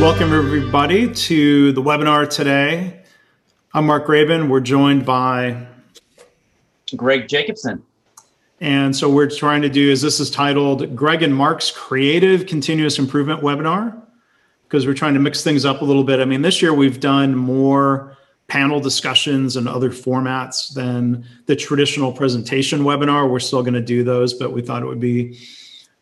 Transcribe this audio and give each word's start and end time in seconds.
Welcome, 0.00 0.32
everybody, 0.32 1.12
to 1.12 1.72
the 1.72 1.82
webinar 1.82 2.26
today. 2.26 3.02
I'm 3.74 3.84
Mark 3.84 4.06
Graban. 4.06 4.48
We're 4.48 4.60
joined 4.60 5.04
by 5.04 5.66
Greg 6.96 7.28
Jacobson. 7.28 7.82
And 8.62 8.96
so, 8.96 9.10
we're 9.10 9.28
trying 9.28 9.60
to 9.60 9.68
do 9.68 9.90
is 9.90 10.00
this 10.00 10.18
is 10.18 10.30
titled 10.30 10.96
Greg 10.96 11.22
and 11.22 11.36
Mark's 11.36 11.70
Creative 11.70 12.46
Continuous 12.46 12.98
Improvement 12.98 13.42
Webinar 13.42 14.00
because 14.62 14.86
we're 14.86 14.94
trying 14.94 15.12
to 15.12 15.20
mix 15.20 15.44
things 15.44 15.66
up 15.66 15.82
a 15.82 15.84
little 15.84 16.04
bit. 16.04 16.18
I 16.18 16.24
mean, 16.24 16.40
this 16.40 16.62
year 16.62 16.72
we've 16.72 16.98
done 16.98 17.36
more 17.36 18.16
panel 18.48 18.80
discussions 18.80 19.54
and 19.54 19.68
other 19.68 19.90
formats 19.90 20.72
than 20.72 21.26
the 21.44 21.54
traditional 21.54 22.10
presentation 22.10 22.84
webinar. 22.84 23.30
We're 23.30 23.38
still 23.38 23.62
going 23.62 23.74
to 23.74 23.82
do 23.82 24.02
those, 24.02 24.32
but 24.32 24.54
we 24.54 24.62
thought 24.62 24.80
it 24.80 24.86
would 24.86 24.98
be 24.98 25.38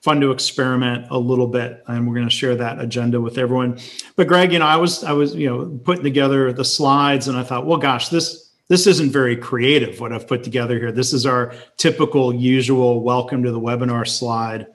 fun 0.09 0.23
to 0.23 0.31
experiment 0.31 1.07
a 1.11 1.19
little 1.19 1.47
bit 1.47 1.85
and 1.87 2.09
we're 2.09 2.15
going 2.15 2.27
to 2.27 2.35
share 2.35 2.57
that 2.57 2.81
agenda 2.81 3.21
with 3.21 3.37
everyone. 3.37 3.79
But 4.17 4.27
greg 4.27 4.55
you 4.55 4.59
know 4.59 4.65
i 4.65 4.77
was 4.77 5.05
i 5.05 5.13
was 5.13 5.35
you 5.35 5.47
know 5.47 5.79
putting 5.85 6.03
together 6.03 6.51
the 6.51 6.65
slides 6.65 7.29
and 7.29 7.37
i 7.37 7.43
thought 7.43 7.67
well 7.67 7.77
gosh 7.77 8.09
this 8.09 8.49
this 8.69 8.87
isn't 8.87 9.11
very 9.11 9.37
creative 9.37 10.01
what 10.01 10.15
i've 10.15 10.27
put 10.27 10.43
together 10.43 10.79
here. 10.79 10.93
This 10.93 11.13
is 11.13 11.27
our 11.27 11.53
typical 11.77 12.35
usual 12.35 13.03
welcome 13.03 13.43
to 13.43 13.53
the 13.53 13.61
webinar 13.61 14.09
slide. 14.09 14.69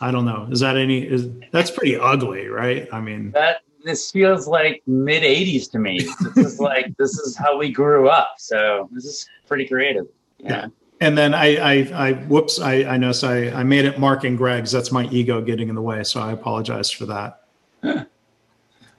I 0.00 0.12
don't 0.12 0.24
know. 0.24 0.46
Is 0.52 0.60
that 0.60 0.76
any 0.76 1.02
is 1.02 1.28
that's 1.50 1.72
pretty 1.72 1.96
ugly 1.96 2.46
right? 2.46 2.86
I 2.92 3.00
mean 3.00 3.32
that 3.32 3.62
this 3.82 4.12
feels 4.12 4.46
like 4.46 4.84
mid 4.86 5.24
80s 5.24 5.68
to 5.72 5.80
me. 5.80 5.98
This 6.36 6.52
is 6.52 6.60
like 6.60 6.96
this 6.96 7.18
is 7.18 7.36
how 7.36 7.58
we 7.58 7.72
grew 7.72 8.08
up 8.08 8.34
so 8.38 8.88
this 8.92 9.04
is 9.04 9.28
pretty 9.48 9.66
creative. 9.66 10.06
Yeah. 10.38 10.48
yeah 10.48 10.66
and 11.02 11.18
then 11.18 11.34
I, 11.34 11.56
I, 11.56 11.72
I 11.94 12.12
whoops, 12.12 12.60
I, 12.60 12.84
I 12.84 12.96
noticed 12.96 13.24
I, 13.24 13.50
I 13.50 13.64
made 13.64 13.86
it 13.86 13.98
Mark 13.98 14.22
and 14.22 14.38
Greg's. 14.38 14.70
That's 14.70 14.92
my 14.92 15.08
ego 15.08 15.42
getting 15.42 15.68
in 15.68 15.74
the 15.74 15.82
way. 15.82 16.04
So 16.04 16.20
I 16.20 16.30
apologize 16.30 16.92
for 16.92 17.06
that. 17.06 17.42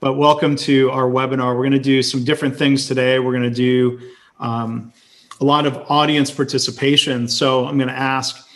but 0.00 0.12
welcome 0.12 0.54
to 0.56 0.90
our 0.90 1.04
webinar. 1.04 1.56
We're 1.56 1.62
going 1.62 1.72
to 1.72 1.78
do 1.78 2.02
some 2.02 2.22
different 2.22 2.56
things 2.56 2.86
today. 2.86 3.18
We're 3.20 3.32
going 3.32 3.44
to 3.44 3.48
do 3.48 4.00
um, 4.38 4.92
a 5.40 5.46
lot 5.46 5.64
of 5.64 5.78
audience 5.90 6.30
participation. 6.30 7.26
So 7.26 7.66
I'm 7.66 7.78
going 7.78 7.88
to 7.88 7.98
ask, 7.98 8.46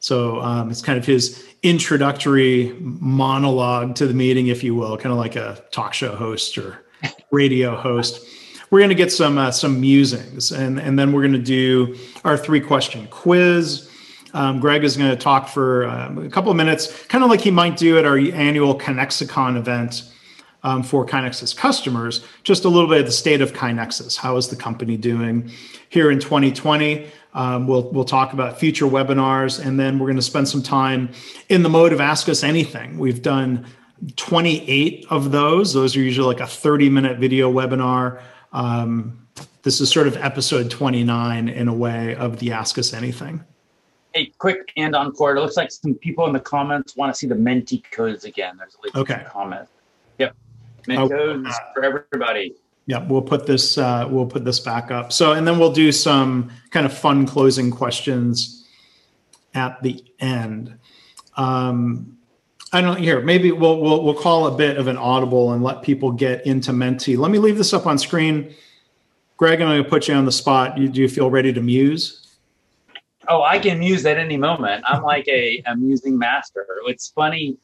So 0.00 0.40
um, 0.40 0.70
it's 0.70 0.82
kind 0.82 0.98
of 0.98 1.06
his 1.06 1.46
introductory 1.62 2.76
monologue 2.80 3.94
to 3.96 4.06
the 4.06 4.14
meeting, 4.14 4.48
if 4.48 4.62
you 4.62 4.74
will, 4.74 4.96
kind 4.98 5.12
of 5.12 5.18
like 5.18 5.34
a 5.34 5.62
talk 5.70 5.94
show 5.94 6.14
host 6.14 6.58
or 6.58 6.84
radio 7.30 7.76
host. 7.76 8.26
We're 8.70 8.80
going 8.80 8.90
to 8.90 8.94
get 8.94 9.12
some 9.12 9.38
uh, 9.38 9.50
some 9.50 9.80
musings, 9.80 10.52
and 10.52 10.78
and 10.78 10.98
then 10.98 11.12
we're 11.12 11.22
going 11.22 11.32
to 11.32 11.38
do 11.38 11.96
our 12.24 12.36
three 12.36 12.60
question 12.60 13.06
quiz. 13.08 13.90
Um, 14.34 14.60
Greg 14.60 14.84
is 14.84 14.96
going 14.96 15.10
to 15.10 15.16
talk 15.16 15.48
for 15.48 15.86
um, 15.86 16.18
a 16.18 16.28
couple 16.28 16.50
of 16.50 16.56
minutes, 16.56 17.04
kind 17.06 17.24
of 17.24 17.30
like 17.30 17.40
he 17.40 17.50
might 17.50 17.78
do 17.78 17.98
at 17.98 18.04
our 18.04 18.18
annual 18.18 18.78
KaiNexicon 18.78 19.56
event 19.56 20.02
um, 20.62 20.82
for 20.82 21.06
KaiNexus 21.06 21.56
customers. 21.56 22.24
Just 22.42 22.66
a 22.66 22.68
little 22.68 22.88
bit 22.88 23.00
of 23.00 23.06
the 23.06 23.12
state 23.12 23.40
of 23.40 23.54
KaiNexus. 23.54 24.18
How 24.18 24.36
is 24.36 24.48
the 24.48 24.56
company 24.56 24.98
doing 24.98 25.50
here 25.88 26.10
in 26.10 26.18
2020? 26.18 27.10
Um, 27.34 27.66
we'll 27.66 27.90
we'll 27.90 28.04
talk 28.04 28.32
about 28.32 28.58
future 28.58 28.86
webinars, 28.86 29.64
and 29.64 29.78
then 29.78 29.98
we're 29.98 30.06
going 30.06 30.16
to 30.16 30.22
spend 30.22 30.48
some 30.48 30.62
time 30.62 31.10
in 31.48 31.62
the 31.62 31.68
mode 31.68 31.92
of 31.92 32.00
ask 32.00 32.28
us 32.28 32.42
anything. 32.42 32.98
We've 32.98 33.22
done 33.22 33.66
28 34.16 35.06
of 35.10 35.30
those. 35.30 35.72
Those 35.72 35.96
are 35.96 36.00
usually 36.00 36.26
like 36.26 36.40
a 36.40 36.46
30 36.46 36.88
minute 36.88 37.18
video 37.18 37.52
webinar. 37.52 38.22
Um, 38.52 39.26
this 39.62 39.80
is 39.80 39.90
sort 39.90 40.06
of 40.06 40.16
episode 40.16 40.70
29 40.70 41.48
in 41.48 41.68
a 41.68 41.74
way 41.74 42.14
of 42.16 42.38
the 42.38 42.52
Ask 42.52 42.78
Us 42.78 42.92
Anything. 42.92 43.44
Hey, 44.14 44.32
quick 44.38 44.72
and 44.76 44.96
encore. 44.96 45.36
It 45.36 45.40
looks 45.40 45.56
like 45.56 45.70
some 45.70 45.94
people 45.94 46.26
in 46.26 46.32
the 46.32 46.40
comments 46.40 46.96
want 46.96 47.12
to 47.12 47.18
see 47.18 47.26
the 47.26 47.34
Menti 47.34 47.84
codes 47.90 48.24
again. 48.24 48.56
There's 48.56 48.74
at 48.74 48.82
least 48.82 48.96
okay. 48.96 49.26
comment. 49.28 49.68
Yep. 50.18 50.34
Menti 50.86 51.14
codes 51.14 51.48
uh, 51.48 51.72
for 51.74 51.84
everybody. 51.84 52.54
Yeah, 52.86 53.06
we'll 53.06 53.22
put 53.22 53.46
this 53.46 53.76
uh, 53.76 54.08
we'll 54.10 54.26
put 54.26 54.46
this 54.46 54.60
back 54.60 54.90
up. 54.90 55.12
So, 55.12 55.32
and 55.32 55.46
then 55.46 55.58
we'll 55.58 55.72
do 55.72 55.92
some 55.92 56.50
kind 56.70 56.86
of 56.86 56.96
fun 56.96 57.26
closing 57.26 57.70
questions 57.70 58.66
at 59.54 59.82
the 59.82 60.02
end. 60.20 60.78
Um, 61.36 62.17
I 62.72 62.80
don't 62.80 62.98
here. 62.98 63.20
Maybe 63.20 63.50
we'll 63.50 63.80
we'll 63.80 64.04
we'll 64.04 64.14
call 64.14 64.46
a 64.46 64.56
bit 64.56 64.76
of 64.76 64.88
an 64.88 64.96
audible 64.96 65.52
and 65.52 65.62
let 65.62 65.82
people 65.82 66.12
get 66.12 66.46
into 66.46 66.72
Menti. 66.72 67.16
Let 67.16 67.30
me 67.30 67.38
leave 67.38 67.56
this 67.56 67.72
up 67.72 67.86
on 67.86 67.98
screen. 67.98 68.54
Greg, 69.38 69.60
I'm 69.60 69.68
going 69.68 69.82
to 69.82 69.88
put 69.88 70.08
you 70.08 70.14
on 70.14 70.24
the 70.24 70.32
spot. 70.32 70.76
You, 70.76 70.88
do 70.88 71.00
you 71.00 71.08
feel 71.08 71.30
ready 71.30 71.52
to 71.52 71.60
muse? 71.60 72.36
Oh, 73.28 73.42
I 73.42 73.58
can 73.58 73.78
muse 73.78 74.04
at 74.04 74.18
any 74.18 74.36
moment. 74.36 74.82
I'm 74.86 75.02
like 75.02 75.28
a, 75.28 75.62
a 75.66 75.76
musing 75.76 76.18
master. 76.18 76.66
It's 76.86 77.08
funny 77.08 77.56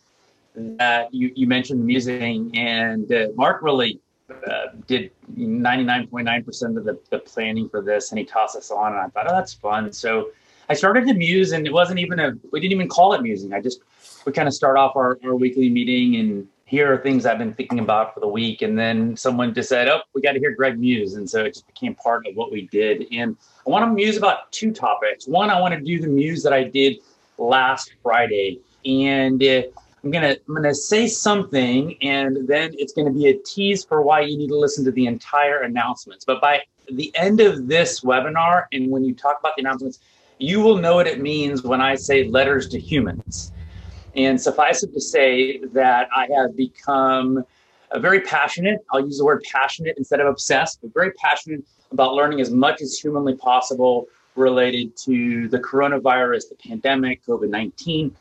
that 0.54 1.12
you, 1.12 1.32
you 1.34 1.46
mentioned 1.46 1.84
musing, 1.84 2.56
and 2.56 3.10
uh, 3.12 3.28
Mark 3.34 3.60
really 3.62 3.98
uh, 4.30 4.66
did 4.86 5.10
99.9% 5.36 6.76
of 6.76 6.84
the, 6.84 6.98
the 7.10 7.18
planning 7.18 7.68
for 7.68 7.82
this, 7.82 8.12
and 8.12 8.18
he 8.18 8.24
tossed 8.24 8.56
us 8.56 8.70
on, 8.70 8.92
and 8.92 9.00
I 9.00 9.08
thought, 9.08 9.26
oh, 9.28 9.34
that's 9.34 9.54
fun. 9.54 9.92
So 9.92 10.30
I 10.68 10.74
started 10.74 11.06
to 11.08 11.14
muse, 11.14 11.52
and 11.52 11.66
it 11.66 11.72
wasn't 11.72 11.98
even 11.98 12.20
a, 12.20 12.34
we 12.52 12.60
didn't 12.60 12.72
even 12.72 12.88
call 12.88 13.14
it 13.14 13.22
musing. 13.22 13.52
I 13.52 13.60
just 13.60 13.80
we 14.24 14.32
kind 14.32 14.48
of 14.48 14.54
start 14.54 14.76
off 14.76 14.96
our, 14.96 15.18
our 15.24 15.34
weekly 15.34 15.68
meeting 15.68 16.16
and 16.16 16.48
here 16.66 16.92
are 16.92 16.98
things 16.98 17.26
I've 17.26 17.38
been 17.38 17.54
thinking 17.54 17.78
about 17.78 18.14
for 18.14 18.20
the 18.20 18.28
week. 18.28 18.62
And 18.62 18.78
then 18.78 19.16
someone 19.16 19.54
just 19.54 19.68
said, 19.68 19.86
Oh, 19.86 20.00
we 20.14 20.22
got 20.22 20.32
to 20.32 20.38
hear 20.38 20.50
Greg 20.50 20.78
Muse. 20.78 21.14
And 21.14 21.28
so 21.28 21.44
it 21.44 21.54
just 21.54 21.66
became 21.66 21.94
part 21.94 22.26
of 22.26 22.34
what 22.34 22.50
we 22.50 22.68
did. 22.68 23.06
And 23.12 23.36
I 23.66 23.70
want 23.70 23.84
to 23.84 23.92
muse 23.92 24.16
about 24.16 24.50
two 24.50 24.72
topics. 24.72 25.28
One, 25.28 25.50
I 25.50 25.60
want 25.60 25.74
to 25.74 25.80
do 25.80 26.00
the 26.00 26.08
muse 26.08 26.42
that 26.42 26.52
I 26.52 26.64
did 26.64 26.96
last 27.38 27.94
Friday. 28.02 28.60
And 28.86 29.42
uh, 29.42 29.62
I'm 30.02 30.10
gonna 30.10 30.36
I'm 30.48 30.54
gonna 30.54 30.74
say 30.74 31.06
something, 31.06 31.96
and 32.02 32.46
then 32.46 32.74
it's 32.76 32.92
gonna 32.92 33.10
be 33.10 33.28
a 33.28 33.38
tease 33.38 33.86
for 33.86 34.02
why 34.02 34.20
you 34.20 34.36
need 34.36 34.48
to 34.48 34.58
listen 34.58 34.84
to 34.84 34.90
the 34.90 35.06
entire 35.06 35.62
announcements. 35.62 36.26
But 36.26 36.42
by 36.42 36.60
the 36.92 37.10
end 37.16 37.40
of 37.40 37.68
this 37.68 38.00
webinar, 38.00 38.66
and 38.72 38.90
when 38.90 39.02
you 39.02 39.14
talk 39.14 39.38
about 39.40 39.56
the 39.56 39.62
announcements, 39.62 40.00
you 40.38 40.60
will 40.60 40.76
know 40.76 40.96
what 40.96 41.06
it 41.06 41.22
means 41.22 41.62
when 41.62 41.80
I 41.80 41.94
say 41.94 42.28
letters 42.28 42.68
to 42.68 42.78
humans. 42.78 43.52
And 44.16 44.40
suffice 44.40 44.82
it 44.82 44.92
to 44.92 45.00
say 45.00 45.58
that 45.72 46.08
I 46.14 46.28
have 46.36 46.56
become 46.56 47.44
very 47.96 48.20
passionate. 48.20 48.84
I'll 48.90 49.04
use 49.04 49.18
the 49.18 49.24
word 49.24 49.42
passionate 49.50 49.96
instead 49.98 50.20
of 50.20 50.26
obsessed, 50.26 50.80
but 50.82 50.92
very 50.94 51.12
passionate 51.12 51.64
about 51.90 52.14
learning 52.14 52.40
as 52.40 52.50
much 52.50 52.80
as 52.80 52.98
humanly 52.98 53.34
possible 53.34 54.06
related 54.36 54.96
to 54.96 55.48
the 55.48 55.58
coronavirus, 55.58 56.48
the 56.48 56.56
pandemic, 56.56 57.24
COVID 57.24 57.48
19. 57.48 58.14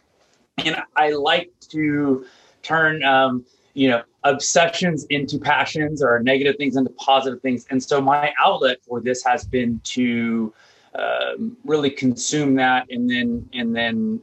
And 0.60 0.78
I 0.96 1.12
like 1.12 1.52
to 1.70 2.26
turn 2.62 3.04
um, 3.04 3.46
you 3.74 3.90
know, 3.90 4.04
obsessions 4.24 5.06
into 5.06 5.40
passions 5.40 6.04
or 6.04 6.20
negative 6.20 6.56
things 6.58 6.76
into 6.76 6.92
positive 6.92 7.42
things. 7.42 7.66
And 7.70 7.82
so 7.82 8.00
my 8.00 8.34
outlet 8.40 8.78
for 8.88 9.02
this 9.02 9.24
has 9.24 9.46
been 9.46 9.82
to 9.86 10.54
um, 10.96 11.58
really 11.66 11.90
consume 11.90 12.56
that 12.56 12.86
and 12.92 13.10
then 13.10 13.50
and 13.54 13.76
then 13.76 14.22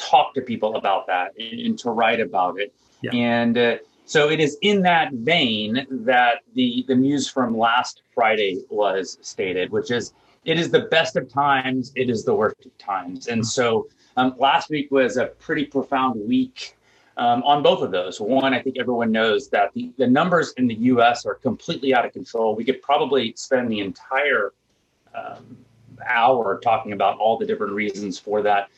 talk 0.00 0.34
to 0.34 0.40
people 0.40 0.76
about 0.76 1.06
that 1.06 1.32
and, 1.38 1.60
and 1.60 1.78
to 1.80 1.90
write 1.90 2.20
about 2.20 2.58
it. 2.58 2.72
Yeah. 3.02 3.12
And 3.14 3.56
uh, 3.56 3.76
so 4.04 4.28
it 4.28 4.40
is 4.40 4.58
in 4.62 4.82
that 4.82 5.12
vein 5.12 5.86
that 5.90 6.40
the 6.54 6.84
the 6.88 6.96
muse 6.96 7.28
from 7.28 7.56
last 7.56 8.02
Friday 8.14 8.64
was 8.68 9.18
stated, 9.20 9.70
which 9.70 9.90
is 9.90 10.12
it 10.44 10.58
is 10.58 10.70
the 10.70 10.82
best 10.90 11.16
of 11.16 11.28
times, 11.28 11.92
it 11.96 12.08
is 12.10 12.24
the 12.24 12.34
worst 12.34 12.64
of 12.64 12.76
times. 12.78 13.28
And 13.28 13.46
so 13.46 13.88
um, 14.16 14.34
last 14.38 14.70
week 14.70 14.90
was 14.90 15.16
a 15.16 15.26
pretty 15.26 15.64
profound 15.64 16.20
week 16.26 16.76
um, 17.16 17.42
on 17.42 17.62
both 17.62 17.82
of 17.82 17.90
those. 17.90 18.20
One, 18.20 18.54
I 18.54 18.62
think 18.62 18.78
everyone 18.78 19.12
knows 19.12 19.48
that 19.50 19.72
the, 19.74 19.92
the 19.98 20.06
numbers 20.06 20.54
in 20.56 20.66
the 20.66 20.74
US 20.74 21.26
are 21.26 21.34
completely 21.34 21.94
out 21.94 22.06
of 22.06 22.12
control. 22.12 22.56
We 22.56 22.64
could 22.64 22.80
probably 22.80 23.34
spend 23.36 23.70
the 23.70 23.80
entire 23.80 24.54
um, 25.14 25.56
hour 26.08 26.58
talking 26.62 26.92
about 26.92 27.18
all 27.18 27.36
the 27.36 27.46
different 27.46 27.74
reasons 27.74 28.18
for 28.18 28.42
that. 28.42 28.70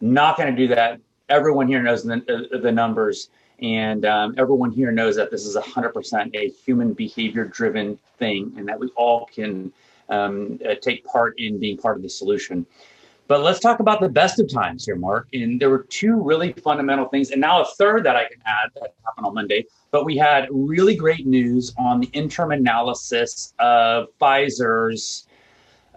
Not 0.00 0.36
going 0.36 0.54
to 0.54 0.56
do 0.56 0.74
that. 0.74 1.00
Everyone 1.28 1.66
here 1.66 1.82
knows 1.82 2.04
the, 2.04 2.60
the 2.62 2.70
numbers, 2.70 3.30
and 3.60 4.04
um, 4.04 4.34
everyone 4.38 4.70
here 4.70 4.92
knows 4.92 5.16
that 5.16 5.30
this 5.30 5.44
is 5.44 5.56
100% 5.56 6.34
a 6.34 6.48
human 6.48 6.92
behavior 6.92 7.44
driven 7.44 7.98
thing, 8.18 8.52
and 8.56 8.68
that 8.68 8.78
we 8.78 8.88
all 8.96 9.26
can 9.26 9.72
um, 10.08 10.60
uh, 10.68 10.74
take 10.80 11.04
part 11.04 11.38
in 11.38 11.58
being 11.58 11.76
part 11.76 11.96
of 11.96 12.02
the 12.02 12.08
solution. 12.08 12.66
But 13.28 13.40
let's 13.40 13.58
talk 13.58 13.80
about 13.80 14.00
the 14.00 14.08
best 14.08 14.38
of 14.38 14.52
times 14.52 14.84
here, 14.84 14.94
Mark. 14.94 15.26
And 15.32 15.60
there 15.60 15.68
were 15.68 15.84
two 15.88 16.22
really 16.22 16.52
fundamental 16.52 17.06
things, 17.06 17.32
and 17.32 17.40
now 17.40 17.62
a 17.62 17.64
third 17.76 18.04
that 18.04 18.14
I 18.14 18.28
can 18.28 18.40
add 18.46 18.70
that 18.74 18.94
happened 19.04 19.26
on 19.26 19.34
Monday. 19.34 19.64
But 19.90 20.04
we 20.04 20.16
had 20.16 20.46
really 20.52 20.94
great 20.94 21.26
news 21.26 21.74
on 21.76 22.00
the 22.00 22.06
interim 22.12 22.52
analysis 22.52 23.52
of 23.58 24.08
Pfizer's 24.20 25.26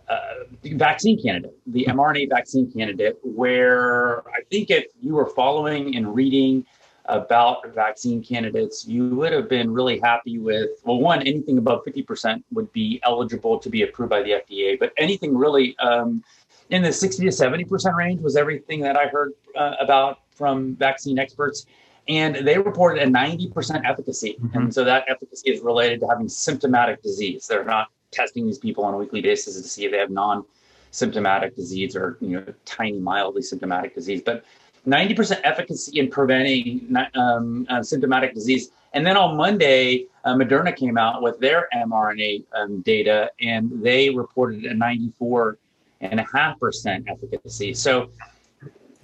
uh, 0.09 0.45
vaccine 0.63 1.21
candidate, 1.21 1.56
the 1.67 1.85
mRNA 1.85 2.29
vaccine 2.29 2.71
candidate, 2.71 3.17
where 3.23 4.27
I 4.29 4.41
think 4.50 4.69
if 4.71 4.85
you 5.00 5.13
were 5.13 5.27
following 5.27 5.95
and 5.95 6.13
reading 6.15 6.65
about 7.06 7.73
vaccine 7.73 8.23
candidates, 8.23 8.88
you 8.88 9.09
would 9.09 9.33
have 9.33 9.50
been 9.50 9.71
really 9.71 10.00
happy 10.00 10.38
with, 10.38 10.69
well, 10.83 11.00
one, 11.00 11.21
anything 11.21 11.57
above 11.57 11.83
50% 11.85 12.44
would 12.53 12.71
be 12.71 13.00
eligible 13.03 13.59
to 13.59 13.69
be 13.69 13.83
approved 13.83 14.09
by 14.09 14.21
the 14.21 14.31
FDA, 14.31 14.79
but 14.79 14.94
anything 14.97 15.35
really 15.35 15.77
um, 15.79 16.23
in 16.69 16.81
the 16.81 16.94
60 16.94 17.23
to 17.23 17.31
70% 17.31 17.95
range 17.95 18.21
was 18.21 18.35
everything 18.35 18.79
that 18.81 18.95
I 18.95 19.07
heard 19.07 19.33
uh, 19.56 19.75
about 19.79 20.19
from 20.31 20.75
vaccine 20.75 21.19
experts. 21.19 21.65
And 22.07 22.35
they 22.47 22.57
reported 22.57 23.03
a 23.03 23.07
90% 23.07 23.85
efficacy. 23.85 24.38
Mm-hmm. 24.39 24.57
And 24.57 24.73
so 24.73 24.83
that 24.83 25.06
efficacy 25.07 25.51
is 25.51 25.61
related 25.61 26.00
to 26.00 26.07
having 26.07 26.27
symptomatic 26.27 27.03
disease. 27.03 27.45
They're 27.45 27.65
not 27.65 27.89
testing 28.11 28.45
these 28.45 28.57
people 28.57 28.83
on 28.83 28.94
a 28.94 28.97
weekly 28.97 29.21
basis 29.21 29.61
to 29.61 29.67
see 29.67 29.85
if 29.85 29.91
they 29.91 29.97
have 29.97 30.09
non 30.09 30.44
symptomatic 30.91 31.56
disease 31.56 31.95
or 31.95 32.17
you 32.21 32.29
know 32.29 32.44
tiny 32.65 33.00
mildly 33.00 33.41
symptomatic 33.41 33.95
disease. 33.95 34.21
But 34.23 34.44
90% 34.88 35.41
efficacy 35.44 36.00
in 36.00 36.09
preventing 36.09 36.95
um, 37.13 37.67
uh, 37.69 37.83
symptomatic 37.83 38.33
disease. 38.33 38.71
And 38.94 39.06
then 39.06 39.17
on 39.17 39.35
monday 39.38 40.06
uh, 40.23 40.33
moderna 40.33 40.75
came 40.75 40.97
out 40.97 41.21
with 41.21 41.39
their 41.39 41.67
mrna 41.75 42.44
um, 42.53 42.81
data 42.81 43.29
and 43.39 43.83
they 43.83 44.09
reported 44.09 44.65
a 44.65 44.73
94.5% 44.73 47.03
efficacy. 47.07 47.73
So 47.73 48.09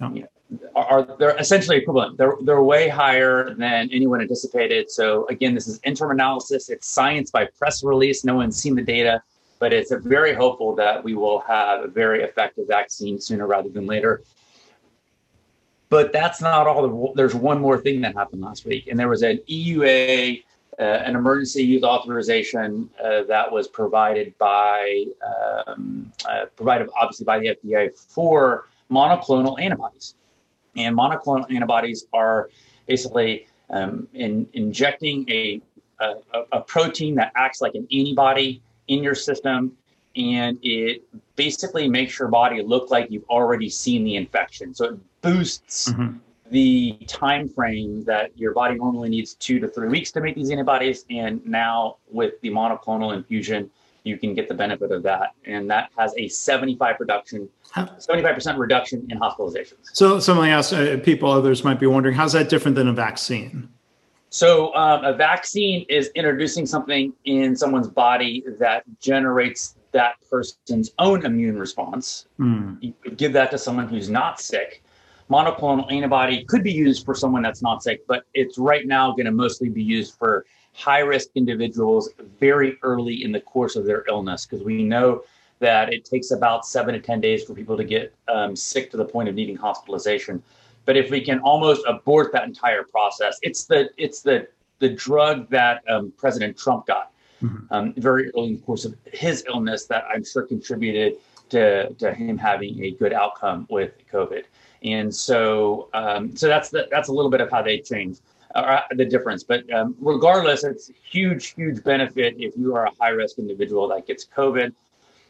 you 0.00 0.22
know, 0.22 0.26
are, 0.76 1.02
they're 1.18 1.36
essentially 1.38 1.76
equivalent 1.76 2.16
they're, 2.16 2.36
they're 2.42 2.62
way 2.62 2.88
higher 2.88 3.52
than 3.54 3.88
anyone 3.92 4.20
anticipated 4.20 4.88
so 4.88 5.26
again 5.26 5.54
this 5.54 5.66
is 5.66 5.80
interim 5.84 6.12
analysis 6.12 6.68
it's 6.70 6.88
science 6.88 7.32
by 7.32 7.44
press 7.58 7.82
release 7.82 8.24
no 8.24 8.36
one's 8.36 8.56
seen 8.56 8.76
the 8.76 8.82
data 8.82 9.20
but 9.58 9.72
it's 9.72 9.92
very 9.92 10.34
hopeful 10.34 10.74
that 10.76 11.02
we 11.02 11.14
will 11.14 11.40
have 11.40 11.84
a 11.84 11.88
very 11.88 12.22
effective 12.22 12.68
vaccine 12.68 13.20
sooner 13.20 13.46
rather 13.46 13.68
than 13.68 13.86
later. 13.86 14.22
But 15.88 16.12
that's 16.12 16.40
not 16.40 16.66
all. 16.66 16.82
The, 16.82 17.12
there's 17.14 17.34
one 17.34 17.60
more 17.60 17.80
thing 17.80 18.00
that 18.02 18.14
happened 18.14 18.42
last 18.42 18.66
week, 18.66 18.88
and 18.88 18.98
there 18.98 19.08
was 19.08 19.22
an 19.22 19.38
EUA, 19.48 20.42
uh, 20.78 20.82
an 20.82 21.14
emergency 21.14 21.62
use 21.62 21.84
authorization 21.84 22.90
uh, 23.02 23.22
that 23.28 23.50
was 23.50 23.68
provided 23.68 24.36
by, 24.36 25.04
um, 25.66 26.12
uh, 26.28 26.46
provided 26.56 26.88
obviously 27.00 27.24
by 27.24 27.38
the 27.38 27.56
FDA 27.56 27.96
for 27.96 28.66
monoclonal 28.90 29.60
antibodies. 29.60 30.14
And 30.76 30.96
monoclonal 30.96 31.50
antibodies 31.52 32.06
are 32.12 32.50
basically 32.86 33.46
um, 33.70 34.08
in, 34.14 34.48
injecting 34.52 35.28
a, 35.28 35.60
a, 36.00 36.14
a 36.52 36.60
protein 36.60 37.14
that 37.16 37.32
acts 37.34 37.60
like 37.60 37.74
an 37.74 37.86
antibody 37.90 38.62
in 38.88 39.02
your 39.02 39.14
system 39.14 39.76
and 40.16 40.58
it 40.62 41.02
basically 41.36 41.88
makes 41.88 42.18
your 42.18 42.28
body 42.28 42.62
look 42.62 42.90
like 42.90 43.10
you've 43.10 43.28
already 43.28 43.68
seen 43.68 44.04
the 44.04 44.16
infection. 44.16 44.74
So 44.74 44.84
it 44.86 44.98
boosts 45.20 45.90
mm-hmm. 45.90 46.16
the 46.50 46.98
time 47.06 47.48
frame 47.48 48.02
that 48.04 48.36
your 48.36 48.52
body 48.52 48.76
normally 48.76 49.10
needs 49.10 49.34
two 49.34 49.60
to 49.60 49.68
three 49.68 49.88
weeks 49.88 50.10
to 50.12 50.20
make 50.20 50.34
these 50.34 50.50
antibodies. 50.50 51.04
And 51.10 51.44
now 51.44 51.98
with 52.10 52.40
the 52.40 52.50
monoclonal 52.50 53.14
infusion, 53.14 53.70
you 54.06 54.16
can 54.16 54.34
get 54.34 54.48
the 54.48 54.54
benefit 54.54 54.92
of 54.92 55.02
that. 55.02 55.34
And 55.44 55.68
that 55.70 55.90
has 55.98 56.14
a 56.16 56.28
75 56.28 56.96
reduction, 57.00 57.48
75% 57.74 58.58
reduction 58.58 59.06
in 59.10 59.18
hospitalizations. 59.18 59.90
So 59.92 60.20
something 60.20 60.50
else, 60.50 60.72
uh, 60.72 60.98
people, 61.02 61.30
others 61.30 61.64
might 61.64 61.80
be 61.80 61.86
wondering, 61.86 62.14
how's 62.14 62.32
that 62.32 62.48
different 62.48 62.76
than 62.76 62.88
a 62.88 62.92
vaccine? 62.92 63.68
So, 64.28 64.74
um, 64.74 65.04
a 65.04 65.14
vaccine 65.14 65.86
is 65.88 66.10
introducing 66.14 66.66
something 66.66 67.12
in 67.24 67.56
someone's 67.56 67.88
body 67.88 68.44
that 68.58 68.82
generates 69.00 69.76
that 69.92 70.16
person's 70.30 70.90
own 70.98 71.24
immune 71.24 71.58
response. 71.58 72.26
Mm. 72.38 72.76
You 72.80 72.92
could 73.02 73.16
give 73.16 73.32
that 73.34 73.50
to 73.52 73.58
someone 73.58 73.88
who's 73.88 74.10
not 74.10 74.40
sick. 74.40 74.82
Monoclonal 75.30 75.90
antibody 75.90 76.44
could 76.44 76.62
be 76.62 76.72
used 76.72 77.04
for 77.04 77.14
someone 77.14 77.42
that's 77.42 77.62
not 77.62 77.82
sick, 77.82 78.06
but 78.06 78.24
it's 78.34 78.58
right 78.58 78.86
now 78.86 79.12
going 79.12 79.26
to 79.26 79.32
mostly 79.32 79.68
be 79.68 79.82
used 79.82 80.16
for 80.18 80.44
high 80.76 81.00
risk 81.00 81.30
individuals 81.34 82.10
very 82.38 82.78
early 82.82 83.24
in 83.24 83.32
the 83.32 83.40
course 83.40 83.76
of 83.76 83.86
their 83.86 84.04
illness 84.08 84.44
because 84.44 84.64
we 84.64 84.84
know 84.84 85.22
that 85.58 85.92
it 85.92 86.04
takes 86.04 86.30
about 86.32 86.66
seven 86.66 86.94
to 86.94 87.00
10 87.00 87.20
days 87.20 87.44
for 87.44 87.54
people 87.54 87.76
to 87.76 87.84
get 87.84 88.14
um, 88.28 88.54
sick 88.54 88.90
to 88.90 88.96
the 88.98 89.04
point 89.04 89.28
of 89.28 89.34
needing 89.34 89.56
hospitalization. 89.56 90.42
But 90.84 90.96
if 90.96 91.10
we 91.10 91.22
can 91.22 91.38
almost 91.40 91.82
abort 91.86 92.30
that 92.32 92.44
entire 92.44 92.84
process, 92.84 93.38
it's 93.42 93.64
the 93.64 93.90
it's 93.96 94.20
the 94.20 94.46
the 94.78 94.90
drug 94.90 95.48
that 95.48 95.82
um, 95.88 96.12
President 96.16 96.56
Trump 96.56 96.86
got 96.86 97.10
mm-hmm. 97.42 97.64
um, 97.70 97.94
very 97.96 98.30
early 98.30 98.48
in 98.48 98.56
the 98.56 98.62
course 98.62 98.84
of 98.84 98.94
his 99.12 99.44
illness 99.48 99.86
that 99.86 100.04
I'm 100.12 100.24
sure 100.24 100.42
contributed 100.42 101.14
to 101.48 101.92
to 101.94 102.14
him 102.14 102.36
having 102.36 102.84
a 102.84 102.90
good 102.92 103.12
outcome 103.12 103.66
with 103.70 103.92
COVID. 104.12 104.44
And 104.82 105.12
so 105.12 105.88
um, 105.94 106.36
so 106.36 106.46
that's 106.46 106.68
the, 106.68 106.86
that's 106.90 107.08
a 107.08 107.12
little 107.12 107.30
bit 107.30 107.40
of 107.40 107.50
how 107.50 107.62
they 107.62 107.78
changed. 107.80 108.20
Uh, 108.56 108.80
the 108.92 109.04
difference. 109.04 109.44
But 109.44 109.70
um, 109.70 109.94
regardless, 110.00 110.64
it's 110.64 110.90
huge, 111.04 111.48
huge 111.48 111.84
benefit 111.84 112.36
if 112.38 112.56
you 112.56 112.74
are 112.74 112.86
a 112.86 112.90
high 112.98 113.10
risk 113.10 113.38
individual 113.38 113.86
that 113.88 114.06
gets 114.06 114.26
COVID. 114.34 114.72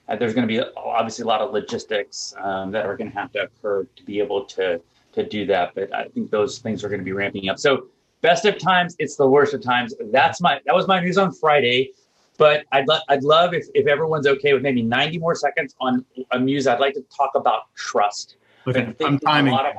Uh, 0.09 0.15
there's 0.15 0.33
going 0.33 0.47
to 0.47 0.55
be 0.55 0.63
obviously 0.77 1.25
a 1.25 1.27
lot 1.27 1.41
of 1.41 1.51
logistics 1.53 2.33
um, 2.39 2.71
that 2.71 2.87
are 2.87 2.97
going 2.97 3.11
to 3.11 3.19
have 3.19 3.33
to 3.33 3.41
occur 3.41 3.85
to 3.97 4.05
be 4.05 4.21
able 4.21 4.45
to 4.45 4.81
to 5.15 5.27
do 5.29 5.45
that. 5.47 5.75
But 5.75 5.93
I 5.93 6.05
think 6.07 6.31
those 6.31 6.61
things 6.61 6.85
are 6.85 6.89
going 6.89 7.01
to 7.01 7.05
be 7.05 7.11
ramping 7.13 7.49
up. 7.49 7.59
So 7.59 7.89
best 8.21 8.45
of 8.45 8.59
times, 8.59 8.95
it's 9.01 9.17
the 9.17 9.27
worst 9.27 9.55
of 9.55 9.61
times. 9.61 9.93
That's 10.13 10.41
my 10.41 10.61
that 10.65 10.75
was 10.77 10.87
my 10.87 11.01
news 11.01 11.19
on 11.19 11.33
Friday. 11.33 11.91
But 12.39 12.65
I'd 12.71 12.87
lo- 12.87 13.01
I'd 13.09 13.25
love 13.25 13.55
if, 13.55 13.67
if 13.75 13.89
everyone's 13.89 14.29
okay 14.29 14.53
with 14.53 14.63
maybe 14.63 14.83
90 14.83 15.19
more 15.19 15.35
seconds 15.35 15.75
on 15.81 16.05
a 16.31 16.39
muse. 16.39 16.69
I'd 16.69 16.79
like 16.79 16.95
to 16.95 17.03
talk 17.17 17.33
about 17.35 17.75
trust. 17.75 18.37
Okay, 18.69 18.95
I'm 19.05 19.19
timing. 19.19 19.53
About, 19.53 19.75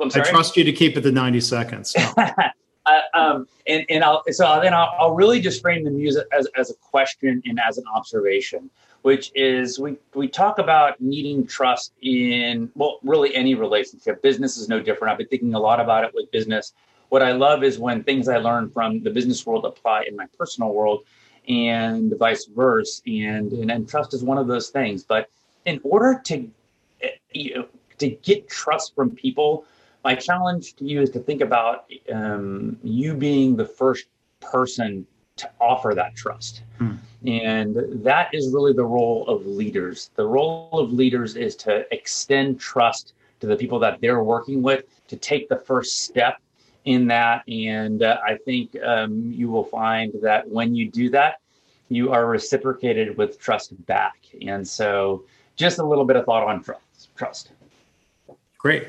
I'm 0.00 0.10
I 0.14 0.20
trust 0.20 0.56
you 0.56 0.64
to 0.64 0.72
keep 0.72 0.96
it 0.96 1.02
to 1.02 1.12
90 1.12 1.40
seconds. 1.40 1.94
No. 1.94 2.14
um, 3.14 3.46
and 3.66 3.84
and 3.88 4.02
I'll 4.02 4.22
so 4.30 4.58
then 4.62 4.74
I'll, 4.74 4.94
I'll 4.98 5.14
really 5.14 5.40
just 5.40 5.60
frame 5.60 5.84
the 5.84 5.90
music 5.90 6.26
as, 6.32 6.48
as 6.56 6.70
a 6.70 6.74
question 6.74 7.42
and 7.44 7.60
as 7.60 7.78
an 7.78 7.84
observation 7.94 8.70
which 9.02 9.32
is 9.34 9.78
we, 9.78 9.96
we 10.14 10.28
talk 10.28 10.58
about 10.58 11.00
needing 11.00 11.46
trust 11.46 11.92
in, 12.02 12.70
well, 12.74 12.98
really 13.02 13.34
any 13.34 13.54
relationship. 13.54 14.22
Business 14.22 14.56
is 14.56 14.68
no 14.68 14.80
different. 14.80 15.12
I've 15.12 15.18
been 15.18 15.28
thinking 15.28 15.54
a 15.54 15.58
lot 15.58 15.80
about 15.80 16.04
it 16.04 16.12
with 16.14 16.30
business. 16.30 16.72
What 17.08 17.22
I 17.22 17.32
love 17.32 17.64
is 17.64 17.78
when 17.78 18.04
things 18.04 18.28
I 18.28 18.36
learn 18.36 18.70
from 18.70 19.02
the 19.02 19.10
business 19.10 19.44
world 19.46 19.64
apply 19.64 20.04
in 20.06 20.16
my 20.16 20.26
personal 20.38 20.72
world 20.72 21.04
and 21.48 22.12
vice 22.18 22.44
versa. 22.44 23.02
And, 23.06 23.52
and, 23.52 23.70
and 23.70 23.88
trust 23.88 24.14
is 24.14 24.22
one 24.22 24.38
of 24.38 24.46
those 24.46 24.68
things. 24.68 25.02
But 25.02 25.30
in 25.64 25.80
order 25.82 26.20
to, 26.26 26.50
you 27.32 27.54
know, 27.54 27.66
to 27.98 28.08
get 28.08 28.48
trust 28.48 28.94
from 28.94 29.10
people, 29.10 29.64
my 30.04 30.14
challenge 30.14 30.74
to 30.76 30.84
you 30.84 31.00
is 31.00 31.10
to 31.10 31.20
think 31.20 31.40
about 31.40 31.90
um, 32.12 32.78
you 32.82 33.14
being 33.14 33.56
the 33.56 33.64
first 33.64 34.06
person 34.40 35.06
to 35.36 35.50
offer 35.60 35.94
that 35.94 36.14
trust. 36.14 36.62
Hmm. 36.78 36.96
And 37.26 37.76
that 38.04 38.30
is 38.32 38.52
really 38.52 38.72
the 38.72 38.84
role 38.84 39.26
of 39.26 39.46
leaders. 39.46 40.10
The 40.14 40.26
role 40.26 40.70
of 40.72 40.92
leaders 40.92 41.36
is 41.36 41.54
to 41.56 41.86
extend 41.92 42.60
trust 42.60 43.14
to 43.40 43.46
the 43.46 43.56
people 43.56 43.78
that 43.80 44.00
they're 44.00 44.22
working 44.22 44.62
with, 44.62 44.84
to 45.08 45.16
take 45.16 45.48
the 45.48 45.56
first 45.56 46.02
step 46.02 46.38
in 46.84 47.06
that. 47.08 47.46
And 47.48 48.02
uh, 48.02 48.18
I 48.24 48.36
think 48.36 48.76
um, 48.82 49.30
you 49.34 49.50
will 49.50 49.64
find 49.64 50.12
that 50.22 50.48
when 50.48 50.74
you 50.74 50.90
do 50.90 51.10
that, 51.10 51.40
you 51.88 52.12
are 52.12 52.26
reciprocated 52.26 53.16
with 53.16 53.38
trust 53.38 53.74
back. 53.86 54.18
And 54.46 54.66
so, 54.66 55.24
just 55.56 55.78
a 55.78 55.84
little 55.84 56.04
bit 56.04 56.16
of 56.16 56.24
thought 56.24 56.46
on 56.46 56.62
trust. 56.62 57.14
Trust. 57.16 57.50
Great. 58.56 58.86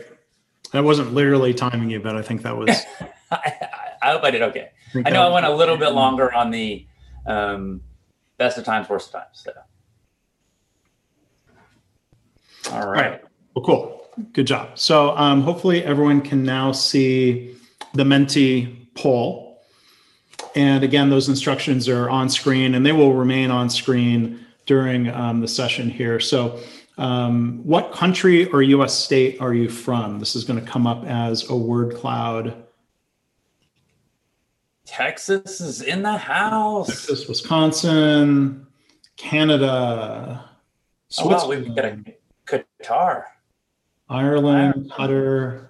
That 0.72 0.84
wasn't 0.84 1.14
literally 1.14 1.54
timing 1.54 1.90
you, 1.90 2.00
but 2.00 2.16
I 2.16 2.22
think 2.22 2.44
that 2.44 2.56
was. 2.56 2.70
I, 3.32 3.54
I, 4.02 4.12
hope 4.12 4.24
I 4.24 4.32
did 4.32 4.42
okay. 4.42 4.70
I, 4.96 5.04
I 5.06 5.10
know 5.10 5.30
I 5.30 5.34
went 5.34 5.46
a 5.46 5.54
little 5.54 5.78
bit 5.78 5.90
longer 5.90 6.34
on 6.34 6.52
the 6.52 6.86
um, 7.26 7.82
best 8.38 8.58
of 8.58 8.66
times, 8.66 8.90
worst 8.90 9.08
of 9.08 9.22
times. 9.22 9.44
So. 9.44 9.52
All 12.72 12.88
right. 12.88 13.06
All 13.06 13.12
right. 13.12 13.22
Well, 13.56 13.66
cool. 13.66 14.10
Good 14.34 14.48
job. 14.48 14.78
So 14.78 15.16
um, 15.18 15.42
hopefully 15.42 15.84
everyone 15.84 16.22
can 16.22 16.44
now 16.44 16.72
see 16.72 17.56
the 17.94 18.06
Menti 18.06 18.90
poll. 18.96 19.62
And 20.56 20.84
again, 20.84 21.10
those 21.10 21.30
instructions 21.30 21.88
are 21.88 22.10
on 22.10 22.30
screen 22.30 22.76
and 22.76 22.86
they 22.86 22.92
will 22.92 23.14
remain 23.14 23.52
on 23.52 23.70
screen 23.70 24.46
during 24.66 25.10
um, 25.10 25.42
the 25.42 25.48
session 25.48 25.90
here. 25.90 26.20
So 26.20 26.60
um, 26.98 27.62
what 27.64 27.92
country 27.92 28.48
or 28.48 28.62
US 28.62 28.94
state 28.94 29.40
are 29.42 29.54
you 29.54 29.70
from? 29.70 30.20
This 30.20 30.36
is 30.36 30.44
going 30.44 30.64
to 30.64 30.66
come 30.66 30.86
up 30.86 31.06
as 31.06 31.50
a 31.50 31.56
word 31.56 31.96
cloud. 31.96 32.64
Texas 34.86 35.62
is 35.62 35.82
in 35.82 36.04
the 36.04 36.18
house. 36.18 36.88
Texas, 36.88 37.28
Wisconsin, 37.28 38.68
Canada, 39.16 40.50
Switzerland. 41.10 41.42
Oh, 41.42 41.48
wow, 41.48 41.66
we've 41.66 41.76
got 41.76 41.86
a 41.86 42.60
Qatar. 42.84 43.24
Ireland, 44.10 44.92
Qatar. 44.92 45.70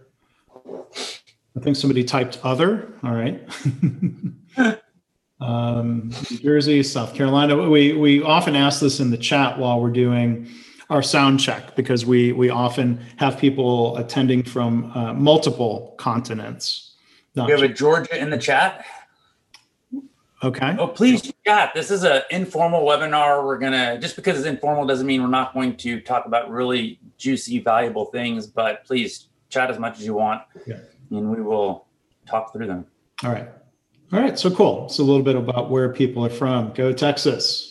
I 1.56 1.60
think 1.60 1.76
somebody 1.76 2.04
typed 2.04 2.40
other. 2.44 2.92
All 3.04 3.14
right. 3.14 3.48
um, 5.40 6.12
New 6.32 6.38
Jersey, 6.40 6.82
South 6.82 7.14
Carolina. 7.14 7.70
We 7.70 7.94
we 7.94 8.24
often 8.24 8.56
ask 8.56 8.80
this 8.80 9.00
in 9.00 9.12
the 9.12 9.18
chat 9.18 9.60
while 9.60 9.80
we're 9.80 9.92
doing 9.92 10.50
our 10.92 11.02
sound 11.02 11.40
check 11.40 11.74
because 11.76 12.06
we 12.06 12.34
we 12.34 12.50
often 12.50 13.00
have 13.16 13.40
people 13.40 13.96
attending 13.98 14.44
from 14.44 14.92
uh, 14.94 15.14
multiple 15.14 15.96
continents. 15.98 16.96
we 17.34 17.50
have 17.50 17.64
a 17.64 17.70
Georgia 17.70 18.22
in 18.22 18.30
the 18.30 18.38
chat. 18.38 18.86
Okay. 20.44 20.76
Oh, 20.78 20.88
please 20.88 21.32
chat. 21.46 21.74
This 21.74 21.92
is 21.92 22.04
an 22.04 22.24
informal 22.30 22.86
webinar. 22.86 23.46
We're 23.46 23.58
gonna 23.58 24.00
just 24.00 24.18
because 24.18 24.38
it's 24.38 24.46
informal 24.46 24.86
doesn't 24.86 25.08
mean 25.08 25.22
we're 25.22 25.30
not 25.30 25.54
going 25.54 25.78
to 25.78 26.02
talk 26.02 26.26
about 26.26 26.52
really 26.52 27.00
juicy, 27.18 27.60
valuable 27.60 28.06
things. 28.06 28.46
But 28.46 28.84
please 28.84 29.30
chat 29.50 29.72
as 29.72 29.80
much 29.80 29.98
as 29.98 30.06
you 30.06 30.14
want, 30.14 30.42
yeah. 30.68 30.80
and 31.10 31.32
we 31.32 31.42
will 31.42 31.86
talk 32.28 32.52
through 32.52 32.68
them. 32.68 32.86
All 33.24 33.32
right. 33.32 33.48
All 34.12 34.20
right. 34.20 34.38
So 34.38 34.52
cool. 34.52 34.90
So 34.90 35.04
a 35.04 35.06
little 35.06 35.24
bit 35.24 35.38
about 35.38 35.70
where 35.70 35.88
people 35.94 36.26
are 36.26 36.30
from. 36.30 36.74
Go 36.74 36.92
Texas. 36.92 37.71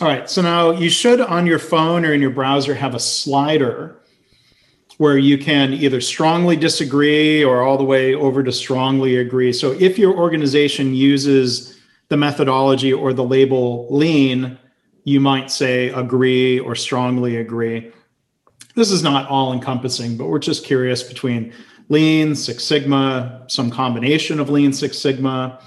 All 0.00 0.08
right. 0.08 0.28
So 0.28 0.42
now 0.42 0.72
you 0.72 0.90
should 0.90 1.20
on 1.20 1.46
your 1.46 1.60
phone 1.60 2.04
or 2.04 2.12
in 2.12 2.20
your 2.20 2.30
browser 2.30 2.74
have 2.74 2.94
a 2.94 3.00
slider 3.00 4.00
where 4.98 5.16
you 5.18 5.38
can 5.38 5.72
either 5.72 6.00
strongly 6.00 6.56
disagree 6.56 7.44
or 7.44 7.62
all 7.62 7.78
the 7.78 7.84
way 7.84 8.14
over 8.14 8.42
to 8.42 8.50
strongly 8.50 9.16
agree. 9.16 9.52
So 9.52 9.72
if 9.72 9.98
your 9.98 10.16
organization 10.16 10.94
uses 10.94 11.78
the 12.08 12.16
methodology 12.16 12.92
or 12.92 13.12
the 13.12 13.24
label 13.24 13.86
lean, 13.88 14.58
you 15.04 15.20
might 15.20 15.50
say 15.50 15.90
agree 15.90 16.58
or 16.58 16.74
strongly 16.74 17.36
agree. 17.36 17.92
This 18.74 18.90
is 18.90 19.02
not 19.02 19.28
all 19.28 19.52
encompassing, 19.52 20.16
but 20.16 20.26
we're 20.26 20.38
just 20.40 20.64
curious 20.64 21.02
between 21.02 21.52
lean, 21.88 22.34
Six 22.34 22.64
Sigma, 22.64 23.44
some 23.46 23.70
combination 23.70 24.40
of 24.40 24.50
lean, 24.50 24.72
Six 24.72 24.98
Sigma, 24.98 25.60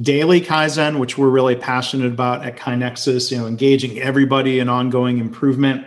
daily 0.00 0.40
Kaizen, 0.40 0.98
which 0.98 1.18
we're 1.18 1.28
really 1.28 1.56
passionate 1.56 2.12
about 2.12 2.44
at 2.44 2.56
KaiNexus, 2.56 3.30
you 3.30 3.38
know, 3.38 3.46
engaging 3.46 3.98
everybody 3.98 4.58
in 4.58 4.68
ongoing 4.68 5.18
improvement 5.18 5.86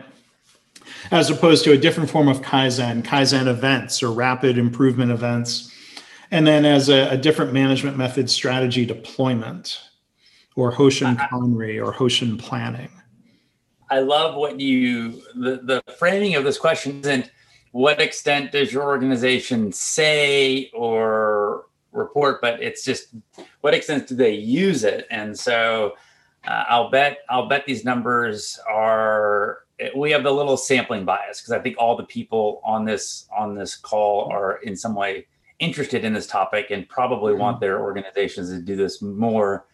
as 1.11 1.29
opposed 1.29 1.63
to 1.65 1.71
a 1.71 1.77
different 1.77 2.09
form 2.09 2.27
of 2.27 2.41
Kaizen, 2.41 3.03
Kaizen 3.03 3.47
events 3.47 4.01
or 4.01 4.11
rapid 4.11 4.57
improvement 4.57 5.11
events. 5.11 5.71
And 6.31 6.47
then 6.47 6.65
as 6.65 6.89
a, 6.89 7.09
a 7.09 7.17
different 7.17 7.53
management 7.53 7.97
method 7.97 8.29
strategy 8.29 8.85
deployment 8.85 9.79
or 10.55 10.71
Hoshin 10.71 11.15
uh-huh. 11.15 11.27
Kanri 11.29 11.83
or 11.83 11.93
Hoshin 11.93 12.39
planning. 12.39 12.89
I 13.89 13.99
love 13.99 14.35
what 14.35 14.59
you, 14.59 15.21
the, 15.35 15.61
the 15.63 15.83
framing 15.97 16.35
of 16.35 16.43
this 16.43 16.57
question 16.57 17.01
isn't 17.01 17.31
what 17.71 18.01
extent 18.01 18.51
does 18.51 18.71
your 18.71 18.83
organization 18.83 19.71
say 19.71 20.71
or 20.73 21.65
report, 21.93 22.41
but 22.41 22.61
it's 22.61 22.83
just 22.83 23.09
what 23.61 23.73
extent 23.73 24.07
do 24.07 24.15
they 24.15 24.33
use 24.33 24.83
it? 24.83 25.07
And 25.09 25.37
so 25.37 25.93
uh, 26.47 26.63
I'll 26.67 26.89
bet 26.89 27.19
I'll 27.29 27.47
bet 27.47 27.65
these 27.65 27.85
numbers 27.85 28.59
are 28.69 29.59
we 29.95 30.11
have 30.11 30.23
the 30.23 30.31
little 30.31 30.57
sampling 30.57 31.05
bias 31.05 31.41
because 31.41 31.51
I 31.51 31.59
think 31.59 31.77
all 31.77 31.95
the 31.95 32.03
people 32.03 32.61
on 32.63 32.85
this 32.85 33.27
on 33.35 33.55
this 33.55 33.75
call 33.75 34.31
are 34.31 34.57
in 34.57 34.75
some 34.75 34.95
way 34.95 35.25
interested 35.59 36.03
in 36.03 36.13
this 36.13 36.27
topic 36.27 36.67
and 36.71 36.87
probably 36.89 37.33
mm-hmm. 37.33 37.41
want 37.41 37.59
their 37.59 37.81
organizations 37.81 38.49
to 38.49 38.59
do 38.59 38.75
this 38.75 39.01
more 39.01 39.65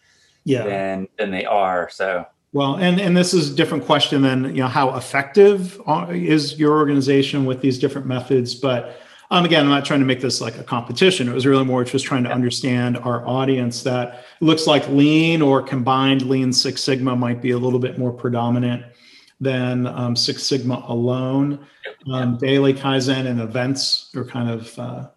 yeah. 0.44 0.64
than 0.64 1.08
than 1.18 1.30
they 1.30 1.44
are. 1.44 1.88
So 1.90 2.24
well, 2.52 2.76
and 2.76 3.00
and 3.00 3.16
this 3.16 3.34
is 3.34 3.52
a 3.52 3.54
different 3.54 3.84
question 3.84 4.22
than 4.22 4.44
you 4.54 4.62
know 4.62 4.68
how 4.68 4.96
effective 4.96 5.80
is 6.10 6.58
your 6.58 6.76
organization 6.76 7.44
with 7.44 7.60
these 7.60 7.78
different 7.78 8.06
methods, 8.06 8.54
but. 8.54 9.00
Um, 9.32 9.44
again, 9.44 9.62
I'm 9.62 9.70
not 9.70 9.84
trying 9.84 10.00
to 10.00 10.06
make 10.06 10.20
this 10.20 10.40
like 10.40 10.58
a 10.58 10.64
competition. 10.64 11.28
It 11.28 11.34
was 11.34 11.46
really 11.46 11.64
more 11.64 11.84
just 11.84 12.04
trying 12.04 12.24
to 12.24 12.32
understand 12.32 12.96
our 12.98 13.26
audience 13.26 13.84
that 13.84 14.24
looks 14.40 14.66
like 14.66 14.88
lean 14.88 15.40
or 15.40 15.62
combined 15.62 16.22
lean 16.22 16.52
Six 16.52 16.82
Sigma 16.82 17.14
might 17.14 17.40
be 17.40 17.52
a 17.52 17.58
little 17.58 17.78
bit 17.78 17.96
more 17.96 18.12
predominant 18.12 18.84
than 19.40 19.86
um, 19.86 20.16
Six 20.16 20.42
Sigma 20.42 20.84
alone. 20.88 21.64
Um, 22.12 22.38
daily 22.38 22.74
Kaizen 22.74 23.26
and 23.26 23.40
events 23.40 24.10
are 24.16 24.24
kind 24.24 24.50
of 24.50 24.76
uh, 24.78 25.08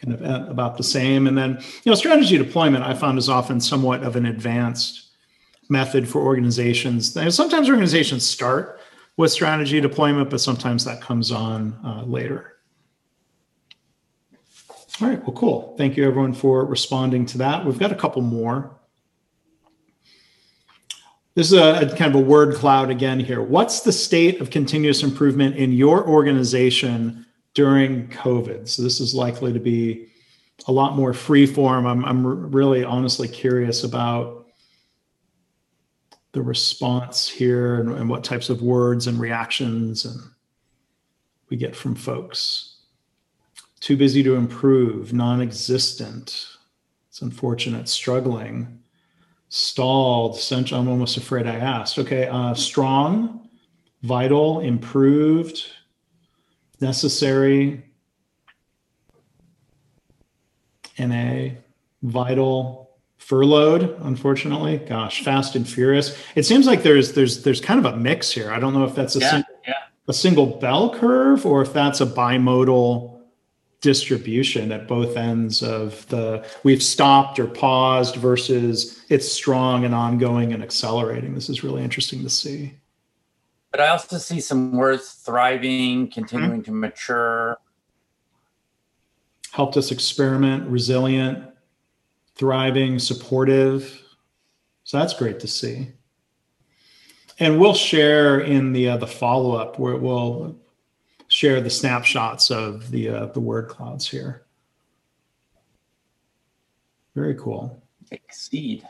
kind 0.00 0.14
of 0.14 0.22
uh, 0.22 0.50
about 0.50 0.78
the 0.78 0.82
same. 0.82 1.26
And 1.26 1.36
then 1.36 1.58
you 1.84 1.90
know 1.90 1.94
strategy 1.94 2.38
deployment 2.38 2.84
I 2.84 2.94
found 2.94 3.18
is 3.18 3.28
often 3.28 3.60
somewhat 3.60 4.02
of 4.02 4.16
an 4.16 4.24
advanced 4.24 5.10
method 5.68 6.08
for 6.08 6.22
organizations. 6.22 7.12
Sometimes 7.34 7.68
organizations 7.68 8.24
start 8.24 8.80
with 9.18 9.30
strategy 9.30 9.78
deployment, 9.78 10.30
but 10.30 10.40
sometimes 10.40 10.86
that 10.86 11.02
comes 11.02 11.30
on 11.30 11.78
uh, 11.84 12.04
later. 12.06 12.57
All 15.00 15.08
right, 15.08 15.22
well, 15.22 15.32
cool. 15.32 15.74
Thank 15.78 15.96
you 15.96 16.04
everyone 16.06 16.32
for 16.32 16.64
responding 16.64 17.24
to 17.26 17.38
that. 17.38 17.64
We've 17.64 17.78
got 17.78 17.92
a 17.92 17.96
couple 17.96 18.20
more. 18.20 18.76
This 21.36 21.52
is 21.52 21.58
a, 21.58 21.86
a, 21.86 21.96
kind 21.96 22.12
of 22.12 22.20
a 22.20 22.24
word 22.24 22.56
cloud 22.56 22.90
again 22.90 23.20
here. 23.20 23.40
What's 23.40 23.82
the 23.82 23.92
state 23.92 24.40
of 24.40 24.50
continuous 24.50 25.04
improvement 25.04 25.54
in 25.54 25.72
your 25.72 26.04
organization 26.04 27.24
during 27.54 28.08
COVID? 28.08 28.66
So 28.68 28.82
this 28.82 28.98
is 28.98 29.14
likely 29.14 29.52
to 29.52 29.60
be 29.60 30.08
a 30.66 30.72
lot 30.72 30.96
more 30.96 31.12
free 31.12 31.46
form. 31.46 31.86
I'm, 31.86 32.04
I'm 32.04 32.50
really 32.50 32.82
honestly 32.82 33.28
curious 33.28 33.84
about 33.84 34.48
the 36.32 36.42
response 36.42 37.28
here 37.28 37.80
and, 37.80 37.92
and 37.92 38.10
what 38.10 38.24
types 38.24 38.50
of 38.50 38.62
words 38.62 39.06
and 39.06 39.20
reactions 39.20 40.04
and 40.04 40.18
we 41.50 41.56
get 41.56 41.76
from 41.76 41.94
folks. 41.94 42.67
Too 43.80 43.96
busy 43.96 44.22
to 44.24 44.34
improve, 44.34 45.12
non-existent. 45.12 46.46
It's 47.08 47.22
unfortunate, 47.22 47.88
struggling 47.88 48.78
stalled 49.48 50.38
i'm 50.52 50.88
almost 50.88 51.16
afraid 51.16 51.46
i 51.46 51.54
asked 51.54 51.98
okay 51.98 52.26
uh, 52.26 52.52
strong 52.52 53.48
vital 54.02 54.60
improved 54.60 55.64
necessary 56.80 57.82
na 60.98 61.48
vital 62.02 62.90
furloughed 63.16 63.96
unfortunately 64.02 64.76
gosh 64.78 65.24
fast 65.24 65.56
and 65.56 65.66
furious 65.66 66.16
it 66.34 66.44
seems 66.44 66.66
like 66.66 66.82
there's 66.82 67.12
there's 67.12 67.42
there's 67.42 67.60
kind 67.60 67.84
of 67.84 67.92
a 67.92 67.96
mix 67.96 68.30
here 68.30 68.52
i 68.52 68.60
don't 68.60 68.74
know 68.74 68.84
if 68.84 68.94
that's 68.94 69.16
a, 69.16 69.20
yeah, 69.20 69.42
yeah. 69.66 69.72
a 70.08 70.12
single 70.12 70.46
bell 70.46 70.94
curve 70.94 71.46
or 71.46 71.62
if 71.62 71.72
that's 71.72 72.02
a 72.02 72.06
bimodal 72.06 73.17
distribution 73.80 74.72
at 74.72 74.88
both 74.88 75.16
ends 75.16 75.62
of 75.62 76.06
the 76.08 76.44
we've 76.64 76.82
stopped 76.82 77.38
or 77.38 77.46
paused 77.46 78.16
versus 78.16 79.04
it's 79.08 79.30
strong 79.30 79.84
and 79.84 79.94
ongoing 79.94 80.52
and 80.52 80.62
accelerating. 80.62 81.34
This 81.34 81.48
is 81.48 81.62
really 81.62 81.82
interesting 81.82 82.22
to 82.22 82.30
see. 82.30 82.74
But 83.70 83.80
I 83.80 83.88
also 83.88 84.18
see 84.18 84.40
some 84.40 84.72
words 84.72 85.12
thriving, 85.12 86.10
continuing 86.10 86.62
mm-hmm. 86.62 86.72
to 86.72 86.72
mature. 86.72 87.58
Helped 89.52 89.76
us 89.76 89.90
experiment, 89.90 90.68
resilient, 90.68 91.44
thriving, 92.34 92.98
supportive. 92.98 94.02
So 94.84 94.98
that's 94.98 95.14
great 95.14 95.40
to 95.40 95.46
see. 95.46 95.92
And 97.38 97.60
we'll 97.60 97.74
share 97.74 98.40
in 98.40 98.72
the 98.72 98.88
uh, 98.90 98.96
the 98.96 99.06
follow 99.06 99.54
up 99.54 99.78
where 99.78 99.96
we'll 99.96 100.56
share 101.38 101.60
the 101.60 101.70
snapshots 101.70 102.50
of 102.50 102.90
the 102.90 103.08
uh, 103.08 103.26
the 103.26 103.38
word 103.38 103.68
clouds 103.68 104.08
here. 104.08 104.42
Very 107.14 107.36
cool. 107.36 107.80
Exceed. 108.10 108.82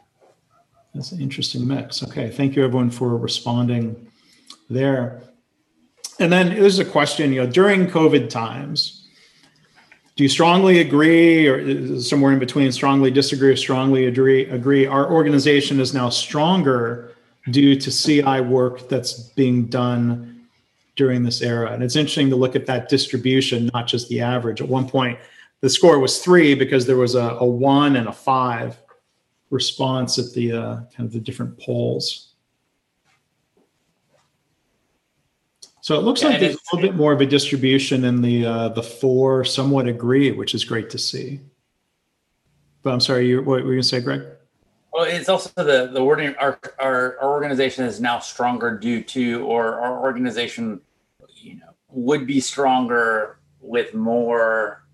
That's 0.95 1.13
an 1.13 1.21
interesting 1.21 1.69
mix. 1.69 2.03
Okay, 2.03 2.31
thank 2.31 2.57
you 2.57 2.65
everyone 2.65 2.91
for 2.91 3.19
responding 3.19 4.11
there. 4.71 5.21
And 6.21 6.33
then 6.33 6.49
there's 6.49 6.79
a 6.79 6.87
question, 6.87 7.35
you 7.35 7.45
know, 7.45 7.51
during 7.51 7.87
COVID 7.87 8.31
times, 8.31 9.07
do 10.17 10.23
you 10.23 10.29
strongly 10.31 10.81
agree 10.81 11.47
or 11.47 12.01
somewhere 12.01 12.33
in 12.33 12.39
between 12.39 12.73
strongly 12.73 13.11
disagree 13.11 13.51
or 13.51 13.57
strongly 13.57 14.07
agree 14.07 14.47
agree 14.47 14.87
our 14.87 15.13
organization 15.13 15.81
is 15.81 15.93
now 15.93 16.09
stronger 16.09 17.15
due 17.51 17.77
to 17.77 17.91
CI 17.91 18.41
work 18.41 18.89
that's 18.89 19.13
being 19.37 19.67
done 19.67 20.38
during 20.99 21.23
this 21.23 21.41
era. 21.41 21.73
And 21.73 21.83
it's 21.83 21.97
interesting 21.97 22.29
to 22.29 22.37
look 22.37 22.55
at 22.55 22.67
that 22.67 22.91
distribution, 22.91 23.71
not 23.73 23.87
just 23.87 24.09
the 24.09 24.21
average. 24.21 24.61
At 24.61 24.69
one 24.69 24.87
point, 24.87 25.19
the 25.61 25.71
score 25.71 25.99
was 25.99 26.19
three 26.19 26.55
because 26.55 26.87
there 26.87 26.97
was 26.97 27.15
a, 27.15 27.39
a 27.41 27.47
one 27.47 27.97
and 27.97 28.09
a 28.09 28.13
five 28.13 28.77
response 29.49 30.19
at 30.19 30.35
the 30.35 30.53
uh, 30.53 30.77
kind 30.95 31.07
of 31.07 31.13
the 31.13 31.21
different 31.21 31.59
polls. 31.59 32.35
So 35.81 35.99
it 35.99 36.03
looks 36.03 36.21
yeah, 36.21 36.29
like 36.29 36.41
there's 36.41 36.57
a 36.57 36.77
little 36.77 36.91
bit 36.91 36.97
more 36.97 37.13
of 37.13 37.21
a 37.23 37.27
distribution 37.27 38.05
in 38.05 38.21
the 38.21 38.45
uh, 38.45 38.69
the 38.71 38.83
four 38.83 39.45
somewhat 39.45 39.87
agree, 39.87 40.31
which 40.33 40.55
is 40.55 40.65
great 40.65 40.91
to 40.91 40.99
see. 40.99 41.41
But 42.83 42.93
I'm 42.93 43.01
sorry, 43.01 43.29
you 43.29 43.39
what 43.39 43.65
were 43.65 43.71
you 43.71 43.77
gonna 43.77 43.83
say, 43.85 44.01
Greg? 44.01 44.23
Well, 44.93 45.05
it's 45.05 45.29
also 45.29 45.51
the 45.57 45.91
the 45.93 46.05
wording. 46.05 46.35
Our, 46.37 46.59
our 46.79 47.17
our 47.23 47.31
organization 47.31 47.85
is 47.85 48.01
now 48.01 48.19
stronger 48.19 48.77
due 48.77 49.03
to, 49.05 49.47
or 49.47 49.81
our 49.81 50.03
organization, 50.03 50.81
would 51.91 52.27
be 52.27 52.41
stronger 52.41 53.39
with 53.61 53.95
more 53.95 54.85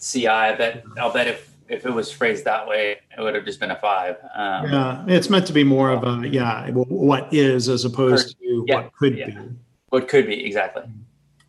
CI. 0.00 0.26
I 0.28 0.54
bet 0.54 0.84
I'll 0.98 1.12
bet 1.12 1.26
if 1.28 1.54
if 1.68 1.86
it 1.86 1.90
was 1.90 2.12
phrased 2.12 2.44
that 2.44 2.66
way, 2.66 2.98
it 3.16 3.20
would 3.20 3.34
have 3.34 3.44
just 3.44 3.58
been 3.58 3.70
a 3.70 3.80
five. 3.80 4.16
Um, 4.34 4.70
yeah, 4.70 5.04
it's 5.08 5.30
meant 5.30 5.46
to 5.46 5.52
be 5.52 5.64
more 5.64 5.90
of 5.90 6.04
a 6.04 6.28
yeah, 6.28 6.70
what 6.70 7.32
is 7.32 7.68
as 7.68 7.84
opposed 7.84 8.38
to 8.38 8.64
yeah, 8.66 8.76
what 8.76 8.92
could 8.94 9.16
yeah. 9.16 9.30
be. 9.30 9.36
What 9.88 10.08
could 10.08 10.26
be 10.26 10.44
exactly. 10.44 10.82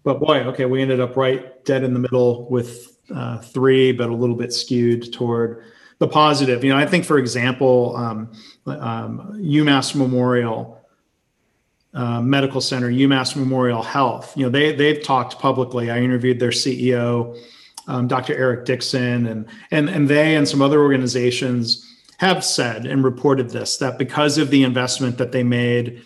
But 0.04 0.20
boy, 0.20 0.42
okay, 0.42 0.66
we 0.66 0.82
ended 0.82 1.00
up 1.00 1.18
right 1.18 1.66
dead 1.66 1.84
in 1.84 1.94
the 1.94 2.00
middle 2.00 2.48
with 2.50 3.00
uh, 3.14 3.40
three, 3.40 3.92
but 3.92 4.10
a 4.10 4.14
little 4.14 4.36
bit 4.36 4.54
skewed 4.54 5.12
toward 5.12 5.64
the 5.98 6.08
positive. 6.08 6.64
You 6.64 6.72
know, 6.72 6.78
I 6.78 6.86
think, 6.86 7.06
for 7.06 7.18
example, 7.18 7.96
um, 7.96 8.32
um, 8.68 9.32
UMass 9.42 9.96
Memorial 9.96 10.75
uh, 11.96 12.22
Medical 12.22 12.62
Center, 12.62 12.90
UMass 12.90 13.36
Memorial 13.36 13.82
Health. 13.82 14.36
You 14.38 14.44
know, 14.44 14.50
they 14.50 14.76
they've 14.76 15.02
talked 15.02 15.40
publicly. 15.40 15.90
I 15.90 16.00
interviewed 16.00 16.40
their 16.40 16.52
CEO 16.52 17.36
um, 17.88 18.08
Dr. 18.08 18.36
Eric 18.36 18.66
Dickson, 18.66 19.28
and 19.28 19.46
and 19.72 19.90
and 19.90 20.10
they 20.10 20.36
and 20.36 20.48
some 20.48 20.62
other 20.62 20.82
organizations 20.82 21.82
have 22.18 22.44
said 22.44 22.86
and 22.86 23.04
reported 23.04 23.50
this 23.50 23.78
that 23.78 23.98
because 23.98 24.38
of 24.38 24.50
the 24.50 24.64
investment 24.64 25.18
that 25.18 25.32
they 25.32 25.44
made 25.44 26.02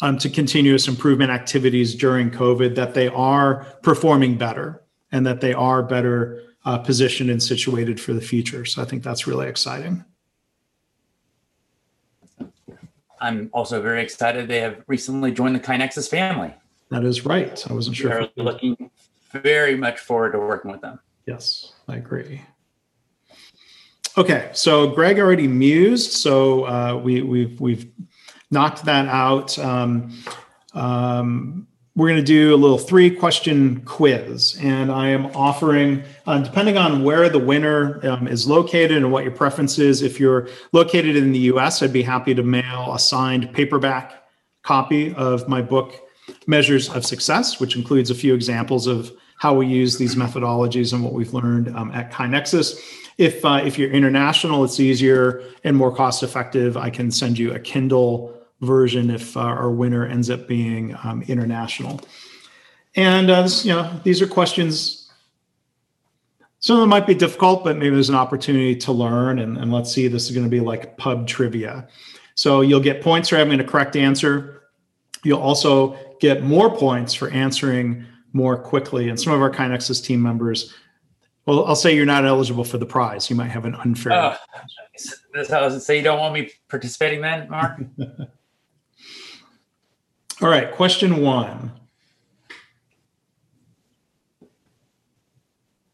um, 0.00 0.16
to 0.18 0.30
continuous 0.30 0.86
improvement 0.86 1.30
activities 1.30 1.94
during 1.94 2.30
COVID, 2.30 2.76
that 2.76 2.94
they 2.94 3.08
are 3.08 3.66
performing 3.82 4.38
better 4.38 4.82
and 5.10 5.26
that 5.26 5.40
they 5.40 5.52
are 5.52 5.82
better 5.82 6.42
uh, 6.64 6.78
positioned 6.78 7.30
and 7.30 7.42
situated 7.42 8.00
for 8.00 8.12
the 8.12 8.20
future. 8.20 8.64
So 8.64 8.80
I 8.80 8.84
think 8.84 9.02
that's 9.02 9.26
really 9.26 9.48
exciting. 9.48 10.04
I'm 13.20 13.50
also 13.52 13.80
very 13.82 14.02
excited 14.02 14.48
they 14.48 14.60
have 14.60 14.82
recently 14.86 15.32
joined 15.32 15.54
the 15.54 15.60
KaiNexus 15.60 16.08
family. 16.08 16.54
That 16.90 17.04
is 17.04 17.24
right. 17.24 17.64
I 17.68 17.72
wasn't 17.72 17.96
sure. 17.96 18.28
We're 18.36 18.44
looking 18.44 18.90
very 19.32 19.76
much 19.76 20.00
forward 20.00 20.32
to 20.32 20.38
working 20.38 20.70
with 20.70 20.80
them. 20.80 21.00
Yes, 21.26 21.72
I 21.86 21.96
agree. 21.96 22.42
Okay, 24.16 24.50
so 24.52 24.88
Greg 24.88 25.20
already 25.20 25.46
mused, 25.46 26.12
so 26.12 26.64
uh, 26.64 26.96
we, 26.96 27.22
we've 27.22 27.60
we've 27.60 27.92
knocked 28.50 28.84
that 28.86 29.06
out. 29.06 29.56
Um, 29.58 30.12
um, 30.74 31.67
we're 31.98 32.06
going 32.06 32.20
to 32.20 32.22
do 32.24 32.54
a 32.54 32.56
little 32.56 32.78
three 32.78 33.10
question 33.10 33.80
quiz, 33.80 34.56
and 34.62 34.92
I 34.92 35.08
am 35.08 35.26
offering, 35.34 36.04
uh, 36.28 36.38
depending 36.38 36.78
on 36.78 37.02
where 37.02 37.28
the 37.28 37.40
winner 37.40 37.98
um, 38.06 38.28
is 38.28 38.46
located 38.46 38.98
and 38.98 39.10
what 39.10 39.24
your 39.24 39.32
preference 39.32 39.80
is. 39.80 40.00
If 40.00 40.20
you're 40.20 40.48
located 40.70 41.16
in 41.16 41.32
the 41.32 41.40
U.S., 41.40 41.82
I'd 41.82 41.92
be 41.92 42.02
happy 42.02 42.36
to 42.36 42.42
mail 42.44 42.94
a 42.94 43.00
signed 43.00 43.52
paperback 43.52 44.22
copy 44.62 45.12
of 45.14 45.48
my 45.48 45.60
book, 45.60 45.92
Measures 46.46 46.88
of 46.88 47.04
Success, 47.04 47.58
which 47.58 47.74
includes 47.74 48.12
a 48.12 48.14
few 48.14 48.32
examples 48.32 48.86
of 48.86 49.10
how 49.38 49.54
we 49.54 49.66
use 49.66 49.98
these 49.98 50.14
methodologies 50.14 50.92
and 50.92 51.02
what 51.02 51.14
we've 51.14 51.34
learned 51.34 51.74
um, 51.76 51.90
at 51.90 52.12
KaiNexus. 52.12 52.80
If, 53.18 53.44
uh, 53.44 53.60
if 53.64 53.76
you're 53.76 53.90
international, 53.90 54.62
it's 54.62 54.78
easier 54.78 55.42
and 55.64 55.76
more 55.76 55.92
cost 55.92 56.22
effective. 56.22 56.76
I 56.76 56.90
can 56.90 57.10
send 57.10 57.40
you 57.40 57.54
a 57.54 57.58
Kindle 57.58 58.37
version 58.60 59.10
if 59.10 59.36
uh, 59.36 59.40
our 59.40 59.70
winner 59.70 60.06
ends 60.06 60.30
up 60.30 60.48
being 60.48 60.96
um, 61.04 61.22
international. 61.22 62.00
And 62.96 63.30
uh, 63.30 63.42
this, 63.42 63.64
you 63.64 63.72
know, 63.72 64.00
these 64.02 64.20
are 64.20 64.26
questions. 64.26 65.10
Some 66.60 66.76
of 66.76 66.80
them 66.80 66.88
might 66.88 67.06
be 67.06 67.14
difficult, 67.14 67.62
but 67.62 67.76
maybe 67.76 67.90
there's 67.90 68.08
an 68.08 68.16
opportunity 68.16 68.74
to 68.76 68.92
learn. 68.92 69.38
And, 69.38 69.56
and 69.56 69.72
let's 69.72 69.92
see, 69.92 70.08
this 70.08 70.26
is 70.26 70.32
going 70.32 70.46
to 70.46 70.50
be 70.50 70.60
like 70.60 70.96
pub 70.96 71.26
trivia. 71.28 71.86
So 72.34 72.60
you'll 72.60 72.80
get 72.80 73.02
points 73.02 73.28
for 73.28 73.36
having 73.36 73.60
a 73.60 73.64
correct 73.64 73.94
answer. 73.94 74.62
You'll 75.22 75.40
also 75.40 75.96
get 76.20 76.42
more 76.42 76.74
points 76.74 77.14
for 77.14 77.30
answering 77.30 78.04
more 78.32 78.56
quickly. 78.56 79.08
And 79.08 79.20
some 79.20 79.32
of 79.32 79.40
our 79.40 79.50
KaiNexus 79.50 80.04
team 80.04 80.20
members, 80.20 80.74
well, 81.46 81.64
I'll 81.64 81.76
say 81.76 81.94
you're 81.94 82.06
not 82.06 82.24
eligible 82.24 82.64
for 82.64 82.78
the 82.78 82.86
prize. 82.86 83.30
You 83.30 83.36
might 83.36 83.50
have 83.50 83.64
an 83.64 83.74
unfair. 83.76 84.12
Oh, 84.12 84.36
that's 85.32 85.50
how 85.50 85.64
I 85.64 85.78
say 85.78 85.98
you 85.98 86.02
don't 86.02 86.18
want 86.18 86.34
me 86.34 86.50
participating 86.68 87.20
then, 87.20 87.48
Mark? 87.48 87.80
All 90.40 90.48
right, 90.48 90.72
question 90.72 91.20
one. 91.20 91.72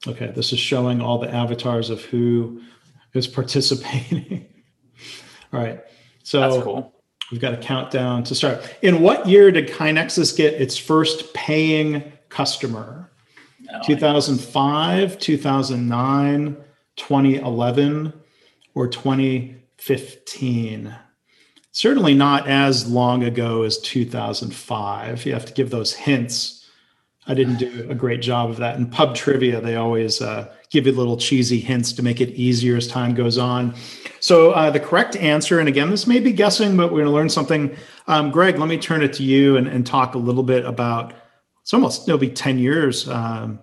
Okay, 0.07 0.31
this 0.35 0.53
is 0.53 0.59
showing 0.59 1.01
all 1.01 1.19
the 1.19 1.33
avatars 1.33 1.89
of 1.89 2.03
who 2.03 2.61
is 3.15 3.27
participating. 3.27 4.47
all 5.53 5.61
right, 5.61 5.81
so 6.23 6.41
that's 6.41 6.63
cool. 6.63 6.93
We've 7.31 7.41
got 7.41 7.55
a 7.55 7.57
countdown 7.57 8.23
to 8.25 8.35
start. 8.35 8.77
In 8.83 9.01
what 9.01 9.27
year 9.27 9.51
did 9.51 9.69
KaiNexus 9.69 10.37
get 10.37 10.61
its 10.61 10.77
first 10.77 11.33
paying 11.33 12.13
customer. 12.29 13.11
Oh, 13.73 13.81
2005, 13.87 15.19
2009, 15.19 16.57
2011, 16.97 18.13
or 18.75 18.89
2015. 18.89 20.95
Certainly 21.75 22.15
not 22.15 22.49
as 22.49 22.89
long 22.89 23.25
ago 23.25 23.63
as 23.63 23.79
2005. 23.79 25.27
You 25.27 25.33
have 25.33 25.45
to 25.45 25.53
give 25.53 25.71
those 25.71 25.93
hints. 25.93 26.67
I 27.27 27.35
didn't 27.35 27.57
do 27.57 27.87
a 27.91 27.95
great 27.95 28.23
job 28.23 28.49
of 28.49 28.59
that. 28.59 28.77
In 28.77 28.87
pub 28.87 29.15
trivia, 29.15 29.61
they 29.61 29.77
always 29.77 30.23
uh, 30.23 30.51
give 30.71 30.87
you 30.87 30.93
little 30.93 31.17
cheesy 31.17 31.59
hints 31.61 31.93
to 31.95 32.03
make 32.03 32.21
it 32.21 32.31
easier 32.31 32.77
as 32.77 32.87
time 32.87 33.15
goes 33.15 33.39
on. 33.39 33.75
So 34.21 34.53
uh, 34.53 34.71
the 34.71 34.81
correct 34.81 35.17
answer, 35.17 35.59
and 35.59 35.69
again, 35.69 35.91
this 35.91 36.07
may 36.07 36.21
be 36.21 36.33
guessing, 36.33 36.77
but 36.77 36.93
we're 36.93 37.03
going 37.03 37.07
to 37.07 37.11
learn 37.11 37.29
something. 37.29 37.77
Um, 38.07 38.31
Greg, 38.31 38.59
let 38.59 38.69
me 38.69 38.79
turn 38.79 39.03
it 39.03 39.13
to 39.15 39.23
you 39.23 39.57
and, 39.57 39.67
and 39.67 39.87
talk 39.87 40.15
a 40.15 40.19
little 40.19 40.43
bit 40.43 40.65
about 40.65 41.13
it's 41.65 41.73
almost 41.73 42.07
it'll 42.07 42.19
be 42.19 42.29
10 42.29 42.59
years 42.59 43.09
um, 43.09 43.59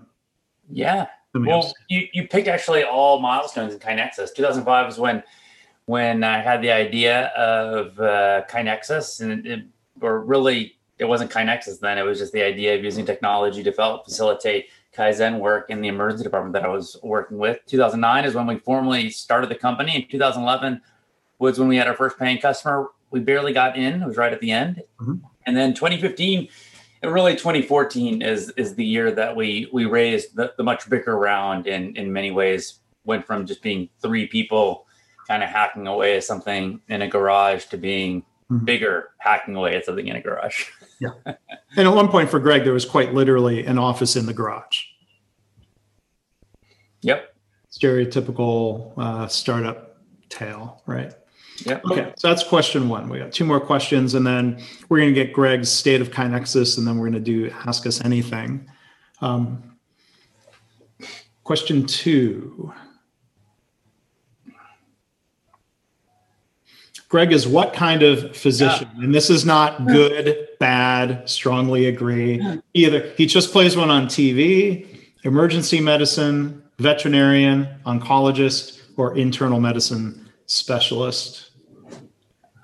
yeah 0.70 1.06
well 1.36 1.72
you, 1.88 2.08
you 2.14 2.28
picked 2.28 2.48
actually 2.48 2.84
all 2.84 3.20
milestones 3.20 3.74
in 3.74 3.80
KaiNexus 3.80 4.34
2005 4.34 4.86
was 4.88 4.98
when 4.98 5.24
when 5.92 6.24
i 6.24 6.40
had 6.40 6.62
the 6.62 6.72
idea 6.72 7.28
of 7.36 8.00
uh, 8.00 8.44
KaiNexus 8.50 9.20
and 9.22 9.46
it, 9.46 9.62
or 10.00 10.22
really 10.22 10.78
it 10.98 11.06
wasn't 11.06 11.30
KaiNexus 11.30 11.80
then 11.80 11.98
it 11.98 12.04
was 12.04 12.18
just 12.18 12.32
the 12.32 12.42
idea 12.42 12.76
of 12.76 12.84
using 12.84 13.06
technology 13.06 13.62
to 13.64 13.72
help 13.72 14.06
facilitate 14.06 14.70
kaizen 14.98 15.40
work 15.40 15.70
in 15.70 15.82
the 15.82 15.90
emergency 15.90 16.24
department 16.24 16.54
that 16.54 16.64
i 16.64 16.68
was 16.68 16.98
working 17.04 17.38
with. 17.38 17.60
2009 17.68 18.26
is 18.26 18.34
when 18.34 18.48
we 18.48 18.58
formally 18.58 19.10
started 19.10 19.50
the 19.50 19.56
company 19.68 19.96
in 19.96 20.08
2011 20.08 20.82
was 21.40 21.60
when 21.60 21.68
we 21.68 21.76
had 21.76 21.88
our 21.88 21.96
first 21.96 22.18
paying 22.20 22.38
customer. 22.38 22.90
We 23.10 23.20
barely 23.20 23.52
got 23.52 23.76
in 23.76 24.02
it 24.02 24.08
was 24.08 24.18
right 24.18 24.32
at 24.32 24.40
the 24.40 24.52
end. 24.52 24.82
Mm-hmm. 25.02 25.16
and 25.46 25.58
then 25.58 25.74
2015 25.74 26.48
and 27.04 27.14
really 27.14 27.34
2014 27.34 28.22
is 28.22 28.50
is 28.52 28.76
the 28.76 28.86
year 28.86 29.12
that 29.12 29.36
we 29.36 29.70
we 29.74 29.86
raised 29.86 30.36
the, 30.38 30.54
the 30.58 30.64
much 30.64 30.90
bigger 30.90 31.18
round 31.18 31.68
in 31.68 31.96
in 31.98 32.14
many 32.14 32.32
ways 32.32 32.80
went 33.04 33.26
from 33.26 33.46
just 33.46 33.62
being 33.62 33.90
three 34.02 34.28
people 34.28 34.86
kind 35.32 35.44
of 35.44 35.50
hacking 35.50 35.88
away 35.88 36.18
at 36.18 36.26
something 36.26 36.82
in 36.90 37.02
a 37.02 37.08
garage 37.08 37.64
to 37.68 37.78
being 37.78 38.22
mm-hmm. 38.52 38.66
bigger 38.66 39.12
hacking 39.18 39.56
away 39.56 39.78
at 39.78 39.86
something 39.86 40.06
in 40.06 40.18
a 40.18 40.22
garage 40.22 40.66
yeah 41.00 41.12
and 41.78 41.88
at 41.88 41.94
one 41.94 42.10
point 42.10 42.30
for 42.30 42.38
greg 42.38 42.66
there 42.66 42.74
was 42.74 42.84
quite 42.84 43.14
literally 43.14 43.66
an 43.66 43.78
office 43.78 44.18
in 44.18 44.26
the 44.26 44.34
garage 44.34 44.80
yep 47.02 47.34
stereotypical 47.72 48.92
uh, 48.98 49.26
startup 49.28 50.02
tale 50.28 50.84
right 50.86 51.14
yeah. 51.64 51.80
Okay. 51.86 52.12
So 52.18 52.28
that's 52.28 52.44
question 52.44 52.90
one. 52.90 53.08
We 53.08 53.20
got 53.20 53.32
two 53.32 53.46
more 53.46 53.60
questions, 53.60 54.16
and 54.16 54.26
then 54.26 54.60
we're 54.90 54.98
going 54.98 55.14
to 55.14 55.24
get 55.24 55.32
Greg's 55.32 55.70
state 55.70 56.02
of 56.02 56.10
KaiNexus, 56.10 56.80
and 56.80 56.88
then 56.88 56.98
we're 56.98 57.12
going 57.12 57.24
to 57.24 57.32
do 57.32 57.52
Ask 57.68 57.86
Us 57.86 58.04
Anything. 58.04 58.68
Um, 59.22 59.78
question 61.44 61.86
two. 61.86 62.74
Greg 67.12 67.34
is 67.34 67.46
what 67.46 67.74
kind 67.74 68.04
of 68.04 68.34
physician? 68.38 68.90
Yeah. 68.96 69.04
And 69.04 69.14
this 69.14 69.30
is 69.30 69.46
not 69.46 69.86
good, 69.86 70.48
bad, 70.62 71.30
strongly 71.30 71.88
agree 71.88 72.42
either. 72.74 73.12
He 73.18 73.26
just 73.26 73.52
plays 73.52 73.76
one 73.76 73.92
on 73.92 74.06
TV, 74.06 74.88
emergency 75.26 75.82
medicine, 75.82 76.64
veterinarian, 76.80 77.68
oncologist, 77.86 78.80
or 78.96 79.18
internal 79.18 79.60
medicine 79.60 80.32
specialist. 80.46 81.52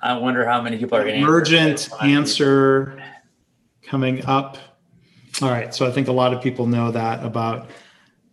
I 0.02 0.18
wonder 0.18 0.46
how 0.46 0.62
many 0.62 0.78
people 0.78 0.98
are 0.98 1.04
going 1.04 1.16
to 1.16 1.20
emergent 1.20 1.90
answer, 2.02 2.06
answer 2.06 3.04
coming 3.84 4.24
up. 4.24 4.58
All 5.42 5.50
right, 5.50 5.76
so 5.76 5.86
I 5.86 5.92
think 5.92 6.08
a 6.08 6.14
lot 6.14 6.34
of 6.34 6.42
people 6.42 6.68
know 6.68 6.92
that 6.92 7.22
about 7.22 7.70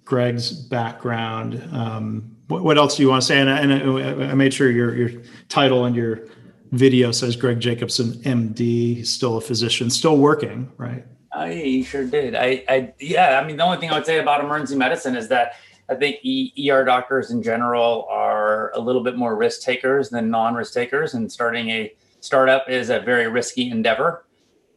Greg's 0.05 0.53
background. 0.53 1.61
Um, 1.72 2.34
what, 2.48 2.64
what, 2.64 2.78
else 2.78 2.96
do 2.96 3.02
you 3.02 3.09
want 3.09 3.22
to 3.22 3.26
say? 3.26 3.40
And, 3.40 3.48
and 3.48 3.72
I, 3.72 4.30
I 4.30 4.35
made 4.35 4.52
sure 4.52 4.70
your 4.70 4.94
your 4.94 5.22
title 5.48 5.85
and 5.85 5.96
your 5.96 6.26
video 6.72 7.12
says 7.12 7.37
Greg 7.37 7.61
Jacobson, 7.61 8.12
MD, 8.22 9.07
still 9.07 9.37
a 9.37 9.40
physician, 9.40 9.90
still 9.90 10.18
working, 10.18 10.70
right? 10.76 11.04
I 11.33 11.85
sure 11.87 12.07
did. 12.07 12.35
I, 12.35 12.64
I, 12.68 12.94
yeah. 13.00 13.40
I 13.42 13.46
mean, 13.46 13.57
the 13.57 13.64
only 13.64 13.78
thing 13.78 13.90
I 13.90 13.94
would 13.94 14.07
say 14.07 14.18
about 14.18 14.42
emergency 14.42 14.76
medicine 14.76 15.16
is 15.16 15.28
that 15.28 15.54
I 15.88 15.94
think 15.94 16.20
ER 16.24 16.85
doctors 16.85 17.30
in 17.30 17.42
general 17.42 18.07
are 18.11 18.72
a 18.74 18.80
little 18.80 19.02
bit 19.02 19.16
more 19.16 19.37
risk 19.37 19.62
takers 19.62 20.11
than 20.11 20.30
non-risk 20.30 20.72
takers, 20.72 21.14
and 21.14 21.30
starting 21.30 21.68
a 21.70 21.92
startup 22.20 22.68
is 22.68 22.90
a 22.90 23.00
very 23.00 23.28
risky 23.28 23.70
endeavor. 23.70 24.24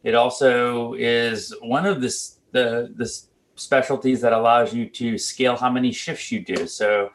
It 0.02 0.14
also 0.14 0.94
is 0.94 1.54
one 1.62 1.86
of 1.86 2.00
the 2.00 2.14
the, 2.52 2.92
the 2.96 3.10
specialties 3.56 4.20
that 4.20 4.32
allows 4.32 4.72
you 4.72 4.88
to 4.88 5.18
scale 5.18 5.56
how 5.56 5.70
many 5.70 5.92
shifts 5.92 6.32
you 6.32 6.40
do. 6.40 6.66
So 6.66 7.10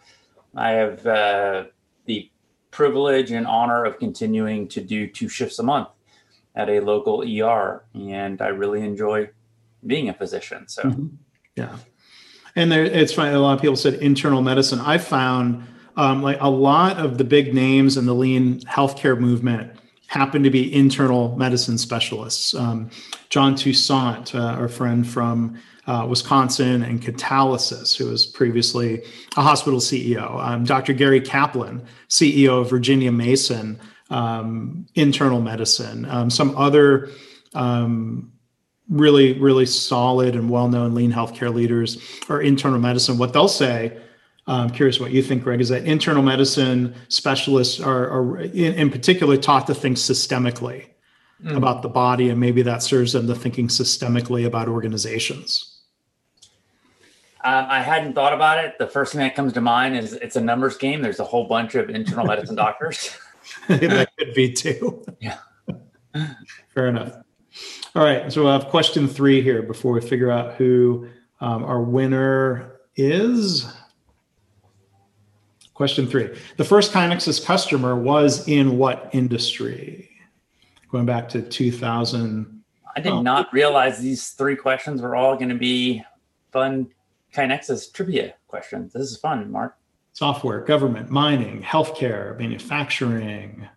I 0.56 0.72
have 0.72 1.06
uh, 1.06 1.64
the 2.06 2.30
privilege 2.72 3.32
and 3.32 3.48
honor 3.48 3.86
of 3.86 4.00
continuing 4.00 4.68
to 4.70 4.82
do 4.82 5.08
two 5.08 5.30
shifts 5.30 5.60
a 5.60 5.64
month 5.64 5.90
at 6.56 6.70
a 6.70 6.80
local 6.80 7.24
ER, 7.24 7.84
and 7.94 8.42
I 8.42 8.48
really 8.48 8.82
enjoy 8.82 9.30
being 9.86 10.10
a 10.10 10.14
physician. 10.14 10.68
So, 10.68 10.84
mm-hmm. 10.84 11.08
yeah, 11.56 11.78
and 12.56 12.72
there, 12.72 12.84
it's 12.84 13.14
funny. 13.14 13.34
A 13.34 13.40
lot 13.40 13.56
of 13.56 13.62
people 13.62 13.76
said 13.76 13.96
internal 13.96 14.42
medicine. 14.42 14.80
I 14.80 14.98
found 14.98 15.66
um, 15.96 16.22
like 16.22 16.38
a 16.40 16.50
lot 16.50 16.98
of 16.98 17.18
the 17.18 17.24
big 17.24 17.54
names 17.54 17.98
in 17.98 18.06
the 18.06 18.16
lean 18.16 18.60
healthcare 18.62 19.20
movement 19.20 19.72
happen 20.08 20.44
to 20.44 20.50
be 20.50 20.74
internal 20.74 21.36
medicine 21.38 21.78
specialists. 21.78 22.54
Um, 22.54 22.92
John 23.30 23.56
Toussaint, 23.56 24.36
uh, 24.36 24.40
our 24.40 24.68
friend 24.68 25.08
from 25.08 25.60
uh, 25.86 26.06
Wisconsin, 26.10 26.82
and 26.82 27.02
Catalysis, 27.02 27.96
who 27.98 28.08
was 28.08 28.26
previously 28.26 29.04
a 29.36 29.42
hospital 29.42 29.80
CEO. 29.80 30.42
Um, 30.42 30.64
Dr. 30.64 30.94
Gary 30.94 31.20
Kaplan, 31.20 31.86
CEO 32.10 32.62
of 32.62 32.70
Virginia 32.70 33.12
Mason, 33.12 33.80
um, 34.10 34.86
internal 34.96 35.42
medicine. 35.42 36.06
Um, 36.06 36.30
some 36.30 36.56
other 36.56 37.10
um, 37.54 38.32
really, 38.90 39.40
really 39.40 39.66
solid 39.66 40.36
and 40.36 40.50
well 40.50 40.70
known 40.70 40.94
lean 40.94 41.12
healthcare 41.12 41.54
leaders 41.54 42.02
are 42.30 42.42
internal 42.42 42.80
medicine. 42.80 43.18
What 43.18 43.34
they'll 43.34 43.48
say, 43.48 43.98
I'm 44.48 44.70
curious 44.70 45.00
what 45.00 45.12
you 45.12 45.22
think, 45.22 45.44
Greg, 45.44 45.62
is 45.62 45.70
that 45.70 45.86
internal 45.86 46.24
medicine 46.24 46.96
specialists 47.10 47.80
are, 47.82 48.10
are 48.10 48.40
in, 48.40 48.74
in 48.76 48.90
particular 48.90 49.36
taught 49.36 49.68
to 49.68 49.76
think 49.76 49.98
systemically. 49.98 50.88
Mm. 51.44 51.58
About 51.58 51.82
the 51.82 51.90
body, 51.90 52.30
and 52.30 52.40
maybe 52.40 52.62
that 52.62 52.84
serves 52.84 53.12
them 53.12 53.28
to 53.28 53.36
thinking 53.36 53.68
systemically 53.68 54.46
about 54.46 54.70
organizations. 54.70 55.73
Um, 57.46 57.66
I 57.68 57.82
hadn't 57.82 58.14
thought 58.14 58.32
about 58.32 58.64
it. 58.64 58.78
The 58.78 58.88
first 58.88 59.12
thing 59.12 59.20
that 59.20 59.36
comes 59.36 59.52
to 59.54 59.62
mind 59.62 59.98
is 59.98 60.14
it's 60.14 60.38
a 60.38 60.42
numbers 60.42 60.78
game. 60.78 61.02
There's 61.02 61.20
a 61.20 61.26
whole 61.26 61.46
bunch 61.46 61.76
of 61.76 61.90
internal 61.90 62.26
medicine 62.26 62.56
doctors. 62.56 63.18
that 63.68 64.10
could 64.18 64.34
be 64.34 64.54
too. 64.54 65.04
Yeah. 65.20 65.40
Fair 66.74 66.88
enough. 66.88 67.18
All 67.96 68.04
right. 68.04 68.32
So 68.32 68.44
we'll 68.44 68.54
have 68.54 68.70
question 68.70 69.10
three 69.10 69.42
here 69.42 69.62
before 69.62 69.92
we 69.92 70.00
figure 70.00 70.32
out 70.32 70.54
who 70.56 71.10
um, 71.42 71.66
our 71.66 71.82
winner 71.82 72.80
is. 72.96 73.68
Question 75.74 76.08
three. 76.08 76.30
The 76.56 76.64
first 76.64 76.94
KaiNexus 76.94 77.44
customer 77.44 77.96
was 77.96 78.48
in 78.48 78.78
what 78.78 79.10
industry? 79.12 80.10
Going 80.92 81.06
back 81.06 81.28
to 81.30 81.42
2000. 81.42 82.64
I 82.96 83.02
did 83.02 83.12
oh. 83.12 83.22
not 83.22 83.52
realize 83.52 84.00
these 84.00 84.30
three 84.30 84.56
questions 84.56 85.02
were 85.02 85.16
all 85.16 85.36
going 85.36 85.50
to 85.50 85.56
be 85.56 86.04
fun 86.52 86.88
KaiNexus 87.34 87.92
trivia 87.92 88.36
questions. 88.48 88.94
This 88.94 89.12
is 89.12 89.18
fun, 89.18 89.52
Mark. 89.52 89.76
Software, 90.14 90.62
government, 90.62 91.10
mining, 91.10 91.62
healthcare, 91.64 92.38
manufacturing. 92.38 93.68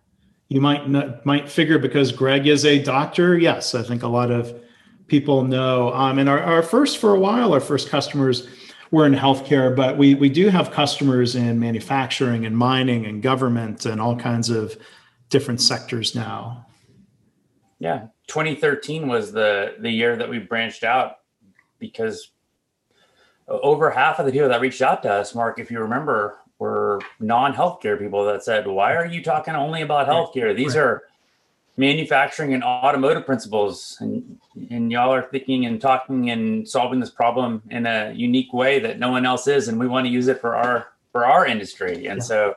You 0.48 0.60
might 0.60 0.88
not, 0.88 1.24
might 1.24 1.48
figure 1.48 1.78
because 1.78 2.12
Greg 2.12 2.46
is 2.46 2.64
a 2.66 2.82
doctor. 2.82 3.38
Yes, 3.38 3.74
I 3.74 3.82
think 3.82 4.02
a 4.02 4.08
lot 4.08 4.30
of 4.30 4.54
people 5.06 5.42
know. 5.44 5.92
Um, 5.94 6.18
and 6.18 6.28
our, 6.28 6.40
our 6.40 6.62
first, 6.62 6.98
for 6.98 7.14
a 7.14 7.18
while, 7.18 7.54
our 7.54 7.60
first 7.60 7.88
customers 7.88 8.46
were 8.90 9.06
in 9.06 9.14
healthcare, 9.14 9.74
but 9.74 9.96
we 9.96 10.14
we 10.14 10.28
do 10.28 10.48
have 10.48 10.70
customers 10.70 11.34
in 11.34 11.58
manufacturing 11.58 12.46
and 12.46 12.56
mining 12.56 13.06
and 13.06 13.22
government 13.22 13.86
and 13.86 14.00
all 14.00 14.16
kinds 14.16 14.50
of 14.50 14.76
different 15.28 15.60
sectors 15.60 16.14
now. 16.14 16.66
Yeah, 17.78 18.08
2013 18.28 19.08
was 19.08 19.32
the 19.32 19.76
the 19.80 19.90
year 19.90 20.16
that 20.16 20.28
we 20.28 20.38
branched 20.38 20.84
out 20.84 21.16
because 21.78 22.30
over 23.48 23.90
half 23.90 24.18
of 24.18 24.26
the 24.26 24.32
people 24.32 24.48
that 24.48 24.60
reached 24.60 24.82
out 24.82 25.02
to 25.02 25.12
us, 25.12 25.34
Mark, 25.34 25.58
if 25.58 25.70
you 25.70 25.80
remember, 25.80 26.38
were 26.58 27.00
non-healthcare 27.20 27.98
people 27.98 28.24
that 28.26 28.42
said, 28.42 28.66
"Why 28.66 28.94
are 28.94 29.06
you 29.06 29.22
talking 29.22 29.54
only 29.54 29.82
about 29.82 30.08
healthcare? 30.08 30.56
These 30.56 30.74
right. 30.74 30.82
are 30.82 31.02
manufacturing 31.76 32.54
and 32.54 32.64
automotive 32.64 33.26
principles, 33.26 33.96
and 34.00 34.38
and 34.70 34.90
y'all 34.90 35.12
are 35.12 35.22
thinking 35.22 35.66
and 35.66 35.80
talking 35.80 36.30
and 36.30 36.68
solving 36.68 37.00
this 37.00 37.10
problem 37.10 37.62
in 37.70 37.86
a 37.86 38.12
unique 38.12 38.52
way 38.52 38.78
that 38.80 38.98
no 38.98 39.10
one 39.10 39.26
else 39.26 39.46
is, 39.46 39.68
and 39.68 39.78
we 39.78 39.86
want 39.86 40.06
to 40.06 40.12
use 40.12 40.28
it 40.28 40.40
for 40.40 40.56
our 40.56 40.88
for 41.12 41.26
our 41.26 41.46
industry." 41.46 42.06
And 42.06 42.18
yeah. 42.18 42.24
so, 42.24 42.56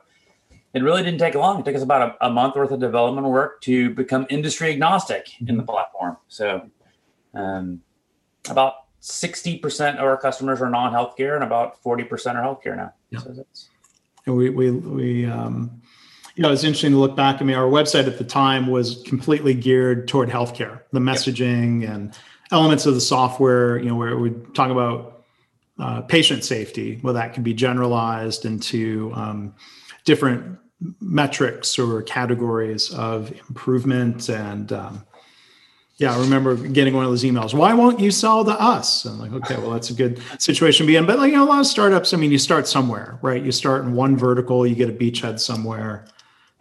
it 0.74 0.82
really 0.82 1.02
didn't 1.02 1.20
take 1.20 1.34
long. 1.34 1.60
It 1.60 1.64
took 1.64 1.76
us 1.76 1.82
about 1.82 2.16
a, 2.20 2.26
a, 2.26 2.30
month 2.30 2.56
worth 2.56 2.70
of 2.70 2.80
development 2.80 3.26
work 3.26 3.60
to 3.62 3.90
become 3.90 4.26
industry 4.30 4.70
agnostic 4.70 5.26
mm-hmm. 5.26 5.48
in 5.48 5.56
the 5.56 5.62
mm-hmm. 5.62 5.70
platform. 5.70 6.16
So, 6.28 6.70
um, 7.34 7.82
about 8.48 8.74
60% 9.02 9.94
of 9.94 10.00
our 10.00 10.16
customers 10.16 10.60
are 10.60 10.70
non-healthcare 10.70 11.34
and 11.34 11.44
about 11.44 11.82
40% 11.82 12.34
are 12.34 12.42
healthcare 12.42 12.76
now. 12.76 12.92
Yeah. 13.10 13.20
So 13.20 13.44
and 14.26 14.36
we, 14.36 14.50
we, 14.50 14.70
we, 14.70 15.26
um, 15.26 15.80
you 16.34 16.42
know, 16.42 16.52
it's 16.52 16.64
interesting 16.64 16.92
to 16.92 16.98
look 16.98 17.16
back. 17.16 17.40
I 17.40 17.44
mean, 17.44 17.56
our 17.56 17.68
website 17.68 18.06
at 18.06 18.18
the 18.18 18.24
time 18.24 18.66
was 18.66 19.02
completely 19.06 19.54
geared 19.54 20.08
toward 20.08 20.28
healthcare, 20.28 20.82
the 20.92 21.00
messaging 21.00 21.82
yep. 21.82 21.90
and 21.90 22.18
elements 22.50 22.86
of 22.86 22.94
the 22.94 23.00
software, 23.00 23.78
you 23.78 23.88
know, 23.88 23.96
where 23.96 24.16
we 24.18 24.30
talk 24.54 24.70
about 24.70 25.24
uh, 25.78 26.02
patient 26.02 26.44
safety. 26.44 27.00
Well, 27.02 27.14
that 27.14 27.32
can 27.32 27.42
be 27.42 27.54
generalized 27.54 28.44
into 28.44 29.12
um, 29.14 29.54
different 30.04 30.58
metrics 31.00 31.78
or 31.78 32.02
categories 32.02 32.92
of 32.92 33.32
improvement 33.48 34.28
and 34.28 34.72
um, 34.72 35.06
yeah, 36.00 36.16
I 36.16 36.18
remember 36.18 36.56
getting 36.56 36.94
one 36.94 37.04
of 37.04 37.10
those 37.10 37.24
emails. 37.24 37.52
Why 37.52 37.74
won't 37.74 38.00
you 38.00 38.10
sell 38.10 38.42
to 38.46 38.52
us? 38.52 39.04
I'm 39.04 39.18
like, 39.18 39.34
okay, 39.34 39.56
well, 39.56 39.72
that's 39.72 39.90
a 39.90 39.94
good 39.94 40.18
situation 40.38 40.86
to 40.86 40.90
be 40.90 40.96
in. 40.96 41.04
But 41.04 41.18
like 41.18 41.30
you 41.30 41.36
know, 41.36 41.44
a 41.44 41.46
lot 41.46 41.60
of 41.60 41.66
startups, 41.66 42.14
I 42.14 42.16
mean, 42.16 42.32
you 42.32 42.38
start 42.38 42.66
somewhere, 42.66 43.18
right? 43.20 43.44
You 43.44 43.52
start 43.52 43.84
in 43.84 43.92
one 43.92 44.16
vertical, 44.16 44.66
you 44.66 44.74
get 44.74 44.88
a 44.88 44.94
beachhead 44.94 45.38
somewhere, 45.38 46.06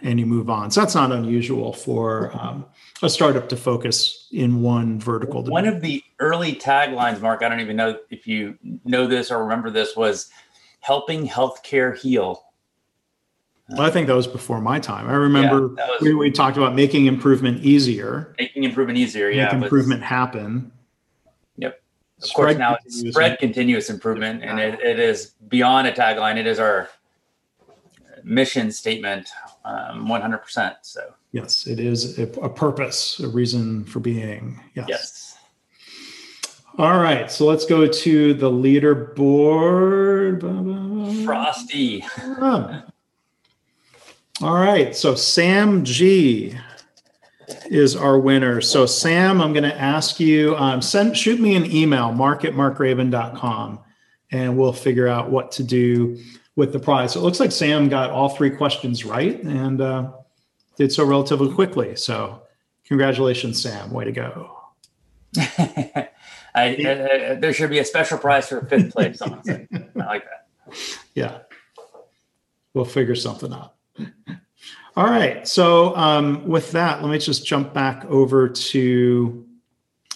and 0.02 0.20
you 0.20 0.26
move 0.26 0.50
on. 0.50 0.72
So 0.72 0.82
that's 0.82 0.94
not 0.94 1.14
unusual 1.14 1.72
for 1.72 2.38
um, 2.38 2.66
a 3.02 3.10
startup 3.10 3.48
to 3.48 3.56
focus 3.56 4.28
in 4.34 4.62
one 4.62 5.00
vertical. 5.00 5.42
One 5.46 5.66
of 5.66 5.80
the 5.80 6.04
early 6.20 6.54
taglines, 6.54 7.22
Mark, 7.22 7.42
I 7.42 7.48
don't 7.48 7.62
even 7.62 7.78
know 7.78 7.98
if 8.10 8.28
you 8.28 8.58
know 8.84 9.08
this 9.08 9.32
or 9.32 9.42
remember 9.42 9.70
this, 9.70 9.96
was 9.96 10.30
helping 10.82 11.26
healthcare 11.26 11.98
heal. 11.98 12.44
Well, 13.70 13.82
I 13.82 13.92
think 13.92 14.08
that 14.08 14.16
was 14.16 14.28
before 14.28 14.62
my 14.62 14.80
time. 14.80 15.08
I 15.08 15.14
remember 15.14 15.76
yeah, 15.78 15.88
was, 15.88 16.02
we, 16.02 16.14
we, 16.16 16.32
talked 16.32 16.58
about 16.58 16.74
making 16.74 17.06
improvement 17.06 17.64
easier. 17.64 18.34
Making 18.40 18.64
improvement 18.64 18.98
easier, 18.98 19.30
yeah. 19.30 19.54
Make 19.54 19.64
improvement 19.64 20.02
happen. 20.02 20.72
Yep. 21.58 21.80
Of 22.18 22.24
spread 22.26 22.46
course, 22.46 22.58
now 22.58 22.78
it's 22.84 23.00
spread 23.12 23.38
continuous 23.38 23.92
improvement, 23.92 24.44
and 24.44 24.60
it, 24.60 24.80
it 24.80 25.00
is 25.00 25.36
beyond 25.48 25.88
a 25.88 25.92
tagline. 25.92 26.38
It 26.38 26.48
is 26.48 26.60
our 26.60 26.90
mission 28.24 28.72
statement, 28.72 29.30
um, 29.66 30.08
100%. 30.08 30.78
So 30.82 31.14
yes, 31.32 31.68
it 31.68 31.80
is 31.80 32.18
a, 32.18 32.24
a, 32.42 32.50
purpose, 32.50 33.20
a 33.20 33.28
reason 33.28 33.86
for 33.86 34.00
being. 34.00 34.60
Yes. 34.74 34.88
Yes. 34.90 35.36
All 36.78 37.00
right, 37.00 37.30
so 37.30 37.46
let's 37.46 37.66
go 37.66 37.86
to 37.88 38.34
the 38.34 38.50
leaderboard. 38.50 40.40
Frosty. 41.26 42.04
All 44.42 44.56
right. 44.56 44.96
So 44.96 45.16
Sam 45.16 45.84
G 45.84 46.58
is 47.66 47.96
our 47.96 48.18
winner. 48.18 48.62
So 48.62 48.86
Sam, 48.86 49.42
I'm 49.42 49.52
going 49.52 49.64
to 49.64 49.78
ask 49.78 50.20
you, 50.20 50.56
um, 50.56 50.82
send, 50.82 51.18
shoot 51.18 51.40
me 51.40 51.56
an 51.56 51.70
email, 51.70 52.14
mark 52.14 52.46
at 52.46 52.54
markgraban.com, 52.54 53.80
and 54.32 54.58
we'll 54.58 54.74
figure 54.74 55.08
out 55.08 55.30
what 55.30 55.52
to 55.54 55.64
do 55.64 56.18
with 56.56 56.72
the 56.72 56.80
prize. 56.80 57.14
So 57.14 57.20
it 57.20 57.24
looks 57.24 57.40
like 57.40 57.52
Sam 57.52 57.90
got 57.90 58.12
all 58.12 58.30
three 58.30 58.50
questions 58.50 59.04
right. 59.04 59.44
And 59.44 59.82
uh, 59.82 60.12
did 60.78 60.94
so 60.94 61.04
relatively 61.04 61.54
quickly. 61.54 61.96
So, 61.98 62.44
congratulations, 62.86 63.62
Sam. 63.62 63.92
Way 63.92 64.06
to 64.06 64.12
go. 64.14 64.56
I, 66.56 66.76
uh, 66.76 67.36
there 67.36 67.54
should 67.54 67.70
be 67.70 67.80
a 67.80 67.86
special 67.86 68.18
prize 68.18 68.48
for 68.48 68.66
fifth 68.66 68.94
place. 68.94 69.22
I 69.22 69.30
like 69.96 70.24
that. 70.24 70.46
Yeah, 71.16 71.40
we'll 72.76 72.86
figure 72.86 73.16
something 73.16 73.52
out. 73.52 73.74
All 74.96 75.06
right. 75.06 75.48
So 75.48 75.96
um, 75.96 76.48
with 76.48 76.72
that, 76.72 77.02
let 77.02 77.12
me 77.12 77.20
just 77.20 77.46
jump 77.46 77.74
back 77.74 78.06
over 78.06 78.50
to 78.50 79.46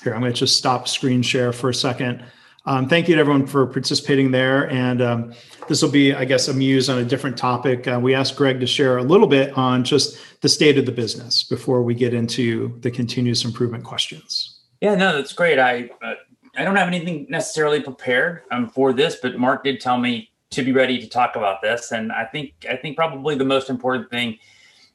here. 0.04 0.14
I'm 0.14 0.22
going 0.22 0.34
to 0.34 0.38
just 0.38 0.58
stop 0.58 0.88
screen 0.88 1.22
share 1.22 1.54
for 1.54 1.70
a 1.70 1.74
second. 1.74 2.24
Um, 2.66 2.88
thank 2.88 3.08
you 3.08 3.16
to 3.16 3.22
everyone 3.22 3.46
for 3.46 3.66
participating 3.68 4.32
there. 4.32 4.70
And 4.70 5.02
um, 5.02 5.34
this 5.68 5.82
will 5.82 5.92
be, 5.92 6.14
I 6.14 6.26
guess, 6.26 6.48
a 6.48 6.54
muse 6.54 6.90
on 6.90 6.98
a 6.98 7.06
different 7.06 7.38
topic. 7.38 7.88
Uh, 7.88 8.00
we 8.02 8.14
asked 8.14 8.36
Greg 8.36 8.60
to 8.62 8.68
share 8.68 8.98
a 8.98 9.04
little 9.04 9.28
bit 9.28 9.58
on 9.58 9.84
just 9.84 10.18
the 10.42 10.50
state 10.50 10.78
of 10.78 10.86
the 10.86 10.92
business 10.92 11.44
before 11.44 11.84
we 11.84 11.94
get 11.94 12.14
into 12.14 12.78
the 12.82 12.92
continuous 12.92 13.44
improvement 13.44 13.84
questions. 13.84 14.60
Yeah, 14.82 14.96
no, 14.96 15.16
that's 15.16 15.34
great. 15.34 15.60
I 15.60 15.90
uh, 16.02 16.16
I 16.56 16.64
don't 16.64 16.76
have 16.76 16.88
anything 16.88 17.26
necessarily 17.30 17.82
prepared 17.82 18.42
um, 18.52 18.70
for 18.70 18.94
this, 18.94 19.16
but 19.16 19.40
Mark 19.40 19.64
did 19.64 19.82
tell 19.82 19.98
me 19.98 20.30
to 20.54 20.64
be 20.64 20.72
ready 20.72 21.00
to 21.00 21.08
talk 21.08 21.36
about 21.36 21.62
this, 21.62 21.92
and 21.92 22.12
I 22.12 22.26
think 22.26 22.54
I 22.70 22.76
think 22.76 22.96
probably 22.96 23.36
the 23.36 23.46
most 23.46 23.70
important 23.70 24.10
thing 24.10 24.38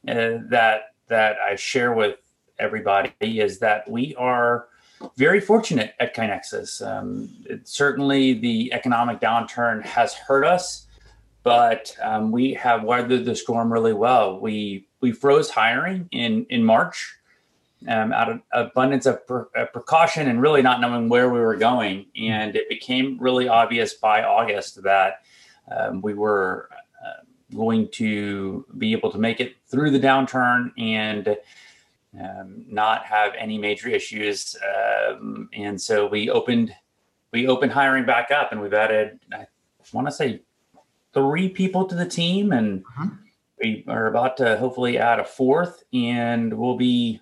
uh, 0.07 0.39
that 0.49 0.93
that 1.07 1.37
I 1.39 1.55
share 1.55 1.93
with 1.93 2.17
everybody 2.59 3.13
is 3.21 3.59
that 3.59 3.89
we 3.89 4.15
are 4.15 4.67
very 5.15 5.39
fortunate 5.39 5.93
at 5.99 6.15
KaiNexus. 6.15 6.85
Um, 6.85 7.29
it, 7.45 7.67
certainly, 7.67 8.33
the 8.33 8.71
economic 8.73 9.19
downturn 9.19 9.83
has 9.83 10.13
hurt 10.13 10.45
us, 10.45 10.87
but 11.43 11.95
um, 12.01 12.31
we 12.31 12.53
have 12.53 12.83
weathered 12.83 13.25
the 13.25 13.35
storm 13.35 13.71
really 13.71 13.93
well. 13.93 14.39
We 14.39 14.87
we 15.01 15.11
froze 15.11 15.49
hiring 15.49 16.07
in 16.11 16.45
in 16.49 16.63
March 16.63 17.15
um, 17.87 18.11
out 18.11 18.29
of 18.29 18.41
abundance 18.51 19.05
of 19.05 19.21
uh, 19.29 19.65
precaution 19.71 20.27
and 20.27 20.41
really 20.41 20.61
not 20.61 20.81
knowing 20.81 21.07
where 21.09 21.29
we 21.29 21.39
were 21.39 21.55
going, 21.55 22.05
and 22.19 22.55
it 22.55 22.67
became 22.69 23.17
really 23.19 23.47
obvious 23.47 23.93
by 23.93 24.23
August 24.23 24.83
that 24.83 25.21
um, 25.75 26.01
we 26.01 26.13
were 26.13 26.69
uh, 27.05 27.23
going 27.55 27.89
to 27.89 28.65
be 28.77 28.91
able 28.91 29.11
to 29.11 29.17
make 29.17 29.39
it 29.39 29.55
through 29.67 29.91
the 29.91 29.99
downturn 29.99 30.71
and 30.77 31.35
um, 32.19 32.65
not 32.67 33.05
have 33.05 33.33
any 33.37 33.57
major 33.57 33.89
issues. 33.89 34.55
Um, 34.63 35.49
and 35.53 35.79
so 35.79 36.07
we 36.07 36.29
opened 36.29 36.73
we 37.31 37.47
opened 37.47 37.71
hiring 37.71 38.05
back 38.05 38.31
up, 38.31 38.51
and 38.51 38.61
we've 38.61 38.73
added 38.73 39.19
I 39.31 39.45
want 39.93 40.07
to 40.07 40.11
say 40.11 40.41
three 41.13 41.49
people 41.49 41.85
to 41.85 41.95
the 41.95 42.07
team, 42.07 42.51
and 42.51 42.83
uh-huh. 42.83 43.09
we 43.61 43.85
are 43.87 44.07
about 44.07 44.37
to 44.37 44.57
hopefully 44.57 44.97
add 44.97 45.19
a 45.19 45.23
fourth, 45.23 45.83
and 45.93 46.53
we'll 46.53 46.77
be 46.77 47.21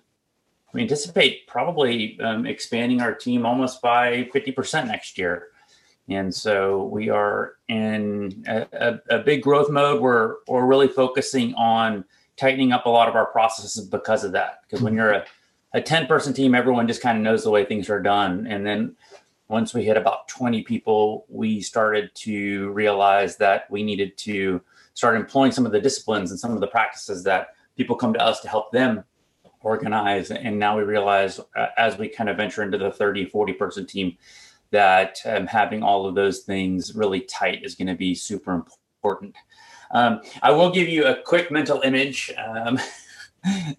we 0.72 0.82
anticipate 0.82 1.46
probably 1.46 2.18
um, 2.20 2.46
expanding 2.46 3.00
our 3.00 3.14
team 3.14 3.46
almost 3.46 3.80
by 3.80 4.28
50% 4.34 4.86
next 4.86 5.16
year. 5.16 5.48
And 6.08 6.34
so 6.34 6.84
we 6.84 7.10
are 7.10 7.54
in 7.68 8.44
a, 8.46 8.66
a, 8.72 9.16
a, 9.16 9.18
big 9.18 9.42
growth 9.42 9.68
mode. 9.68 10.00
We're, 10.00 10.36
we're 10.46 10.64
really 10.64 10.88
focusing 10.88 11.54
on 11.54 12.04
tightening 12.36 12.72
up 12.72 12.86
a 12.86 12.88
lot 12.88 13.08
of 13.08 13.14
our 13.14 13.26
processes 13.26 13.84
because 13.86 14.24
of 14.24 14.32
that. 14.32 14.62
Because 14.62 14.82
when 14.82 14.94
you're 14.94 15.12
a, 15.12 15.26
a 15.74 15.82
10 15.82 16.06
person 16.06 16.32
team, 16.32 16.54
everyone 16.54 16.86
just 16.86 17.02
kind 17.02 17.18
of 17.18 17.24
knows 17.24 17.44
the 17.44 17.50
way 17.50 17.64
things 17.64 17.90
are 17.90 18.00
done. 18.00 18.46
And 18.46 18.66
then 18.66 18.96
once 19.48 19.74
we 19.74 19.84
hit 19.84 19.96
about 19.96 20.28
20 20.28 20.62
people, 20.62 21.26
we 21.28 21.60
started 21.60 22.10
to 22.14 22.70
realize 22.70 23.36
that 23.36 23.70
we 23.70 23.82
needed 23.82 24.16
to 24.18 24.62
start 24.94 25.16
employing 25.16 25.52
some 25.52 25.66
of 25.66 25.72
the 25.72 25.80
disciplines 25.80 26.30
and 26.30 26.40
some 26.40 26.52
of 26.52 26.60
the 26.60 26.66
practices 26.66 27.22
that 27.24 27.48
people 27.76 27.96
come 27.96 28.14
to 28.14 28.20
us 28.20 28.40
to 28.40 28.48
help 28.48 28.72
them 28.72 29.04
organize. 29.60 30.30
And 30.30 30.58
now 30.58 30.76
we 30.76 30.84
realize 30.84 31.40
uh, 31.56 31.66
as 31.76 31.98
we 31.98 32.08
kind 32.08 32.30
of 32.30 32.36
venture 32.36 32.62
into 32.62 32.78
the 32.78 32.90
30, 32.90 33.26
40 33.26 33.52
person 33.54 33.86
team, 33.86 34.16
that 34.70 35.18
um, 35.24 35.46
having 35.46 35.82
all 35.82 36.06
of 36.06 36.14
those 36.14 36.40
things 36.40 36.94
really 36.94 37.20
tight 37.20 37.64
is 37.64 37.74
going 37.74 37.88
to 37.88 37.94
be 37.94 38.14
super 38.14 38.52
important. 38.52 39.34
Um, 39.90 40.20
I 40.42 40.50
will 40.50 40.70
give 40.70 40.88
you 40.88 41.06
a 41.06 41.16
quick 41.22 41.50
mental 41.50 41.80
image 41.80 42.30
um, 42.36 42.78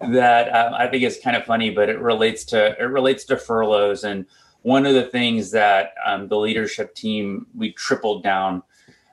that 0.00 0.48
um, 0.54 0.74
I 0.74 0.88
think 0.88 1.04
is 1.04 1.20
kind 1.22 1.36
of 1.36 1.44
funny, 1.44 1.70
but 1.70 1.88
it 1.88 2.00
relates 2.00 2.44
to 2.46 2.76
it 2.80 2.84
relates 2.84 3.24
to 3.26 3.36
furloughs. 3.36 4.04
And 4.04 4.26
one 4.62 4.86
of 4.86 4.94
the 4.94 5.04
things 5.04 5.50
that 5.52 5.94
um, 6.04 6.28
the 6.28 6.38
leadership 6.38 6.94
team 6.94 7.46
we 7.56 7.72
tripled 7.72 8.22
down 8.22 8.62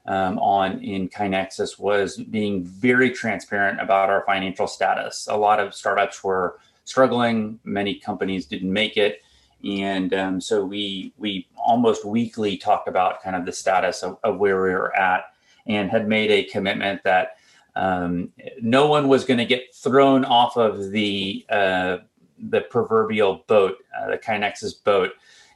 um, 0.07 0.39
on 0.39 0.81
in 0.83 1.09
KaiNexus 1.09 1.77
was 1.77 2.17
being 2.17 2.63
very 2.63 3.11
transparent 3.11 3.79
about 3.81 4.09
our 4.09 4.23
financial 4.25 4.67
status. 4.67 5.27
A 5.29 5.37
lot 5.37 5.59
of 5.59 5.75
startups 5.75 6.23
were 6.23 6.59
struggling; 6.85 7.59
many 7.63 7.95
companies 7.95 8.47
didn't 8.47 8.73
make 8.73 8.97
it 8.97 9.21
and 9.63 10.13
um, 10.13 10.41
so 10.41 10.63
we 10.63 11.13
we 11.17 11.47
almost 11.57 12.05
weekly 12.05 12.57
talked 12.57 12.87
about 12.87 13.21
kind 13.21 13.35
of 13.35 13.45
the 13.45 13.51
status 13.51 14.03
of, 14.03 14.17
of 14.23 14.37
where 14.37 14.61
we 14.61 14.69
were 14.69 14.95
at 14.95 15.25
and 15.65 15.89
had 15.89 16.07
made 16.07 16.31
a 16.31 16.43
commitment 16.43 17.03
that 17.03 17.37
um, 17.75 18.31
no 18.61 18.87
one 18.87 19.07
was 19.07 19.25
going 19.25 19.37
to 19.37 19.45
get 19.45 19.73
thrown 19.73 20.25
off 20.25 20.57
of 20.57 20.91
the 20.91 21.45
uh, 21.49 21.97
the 22.39 22.61
proverbial 22.61 23.43
boat, 23.47 23.77
uh, 23.97 24.11
the 24.11 24.17
KaiNexus 24.17 24.83
boat. 24.83 25.11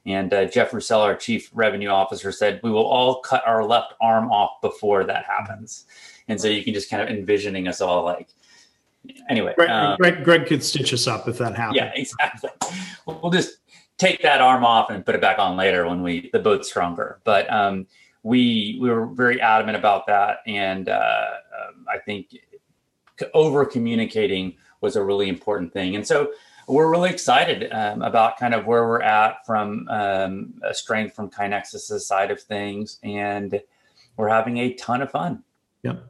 And 0.05 0.33
uh, 0.33 0.45
Jeff 0.45 0.73
Roussel, 0.73 1.01
our 1.01 1.15
chief 1.15 1.51
revenue 1.53 1.89
officer, 1.89 2.31
said 2.31 2.59
we 2.63 2.71
will 2.71 2.85
all 2.85 3.21
cut 3.21 3.43
our 3.45 3.63
left 3.63 3.93
arm 4.01 4.31
off 4.31 4.59
before 4.61 5.03
that 5.03 5.25
happens. 5.25 5.85
And 6.27 6.41
so 6.41 6.47
you 6.47 6.63
can 6.63 6.73
just 6.73 6.89
kind 6.89 7.03
of 7.03 7.09
envisioning 7.09 7.67
us 7.67 7.81
all 7.81 8.03
like, 8.03 8.29
anyway. 9.29 9.53
Greg, 9.55 9.69
um, 9.69 9.97
Greg, 9.97 10.23
Greg, 10.23 10.45
could 10.47 10.63
stitch 10.63 10.91
us 10.93 11.05
up 11.07 11.27
if 11.27 11.37
that 11.37 11.55
happened. 11.55 11.75
Yeah, 11.75 11.91
exactly. 11.95 12.49
We'll 13.05 13.29
just 13.29 13.57
take 14.01 14.23
that 14.23 14.41
arm 14.41 14.65
off 14.65 14.89
and 14.89 15.05
put 15.05 15.13
it 15.13 15.21
back 15.21 15.37
on 15.37 15.55
later 15.55 15.87
when 15.87 16.01
we 16.01 16.29
the 16.33 16.39
boat's 16.39 16.67
stronger. 16.67 17.21
But 17.23 17.51
um, 17.53 17.85
we 18.23 18.77
we 18.81 18.89
were 18.89 19.05
very 19.05 19.39
adamant 19.39 19.77
about 19.77 20.07
that, 20.07 20.39
and 20.47 20.89
uh, 20.89 21.27
um, 21.59 21.85
I 21.87 21.99
think 21.99 22.35
over 23.35 23.63
communicating 23.63 24.55
was 24.81 24.95
a 24.95 25.03
really 25.03 25.29
important 25.29 25.71
thing. 25.71 25.95
And 25.95 26.05
so 26.05 26.31
we're 26.67 26.89
really 26.89 27.11
excited 27.11 27.71
um, 27.71 28.01
about 28.01 28.39
kind 28.39 28.55
of 28.55 28.65
where 28.65 28.87
we're 28.87 29.03
at 29.03 29.45
from 29.45 29.87
um, 29.89 30.55
a 30.63 30.73
strength 30.73 31.15
from 31.15 31.29
KaiNexus' 31.29 32.01
side 32.01 32.31
of 32.31 32.41
things, 32.41 32.97
and 33.03 33.61
we're 34.17 34.29
having 34.29 34.57
a 34.57 34.73
ton 34.73 35.03
of 35.03 35.11
fun. 35.11 35.43
Yep. 35.83 36.03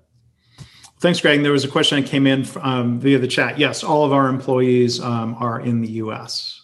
Thanks, 1.01 1.19
Greg. 1.19 1.41
There 1.41 1.51
was 1.51 1.65
a 1.65 1.67
question 1.67 2.01
that 2.01 2.07
came 2.07 2.25
in 2.25 2.47
um, 2.61 2.99
via 2.99 3.17
the 3.17 3.27
chat. 3.27 3.57
Yes, 3.59 3.83
all 3.83 4.05
of 4.05 4.13
our 4.13 4.29
employees 4.29 5.01
um, 5.01 5.35
are 5.39 5.59
in 5.59 5.81
the 5.81 5.89
U.S. 6.03 6.60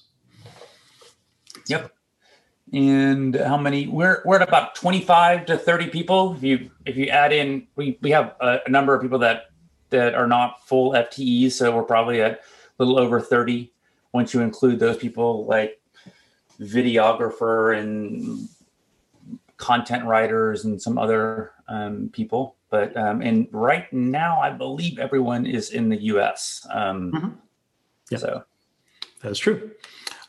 Yep. 1.70 1.94
And 2.74 3.36
how 3.36 3.58
many? 3.58 3.88
We're 3.88 4.22
we're 4.26 4.36
at 4.38 4.48
about 4.48 4.76
twenty 4.76 5.00
five 5.02 5.46
to 5.46 5.58
thirty 5.58 5.88
people. 5.88 6.36
If 6.36 6.44
you 6.44 6.72
if 6.86 6.98
you 6.98 7.08
add 7.08 7.32
in, 7.32 7.68
we 7.78 7.98
we 8.02 8.12
have 8.12 8.36
a, 8.42 8.60
a 8.66 8.70
number 8.70 8.94
of 8.94 9.02
people 9.02 9.20
that 9.20 9.52
that 9.90 10.16
are 10.16 10.28
not 10.28 10.68
full 10.68 10.92
FTEs, 10.92 11.54
so 11.54 11.74
we're 11.74 11.84
probably 11.84 12.22
at 12.22 12.42
a 12.78 12.84
little 12.84 13.00
over 13.00 13.22
thirty. 13.22 13.72
Once 14.12 14.34
you 14.34 14.42
include 14.42 14.80
those 14.80 14.98
people 14.98 15.46
like 15.46 15.80
videographer 16.60 17.78
and 17.78 18.50
content 19.58 20.06
writers 20.06 20.66
and 20.66 20.82
some 20.82 20.98
other 20.98 21.52
um, 21.68 22.10
people. 22.14 22.56
But 22.70 22.96
um, 22.98 23.22
and 23.22 23.48
right 23.52 23.92
now, 23.94 24.40
I 24.40 24.50
believe 24.50 25.00
everyone 25.00 25.46
is 25.46 25.72
in 25.72 25.90
the 25.90 26.02
U.S. 26.04 26.66
Um, 26.70 27.12
mm-hmm. 27.12 27.30
yep. 28.10 28.20
So 28.20 28.44
that's 29.22 29.40
true. 29.40 29.72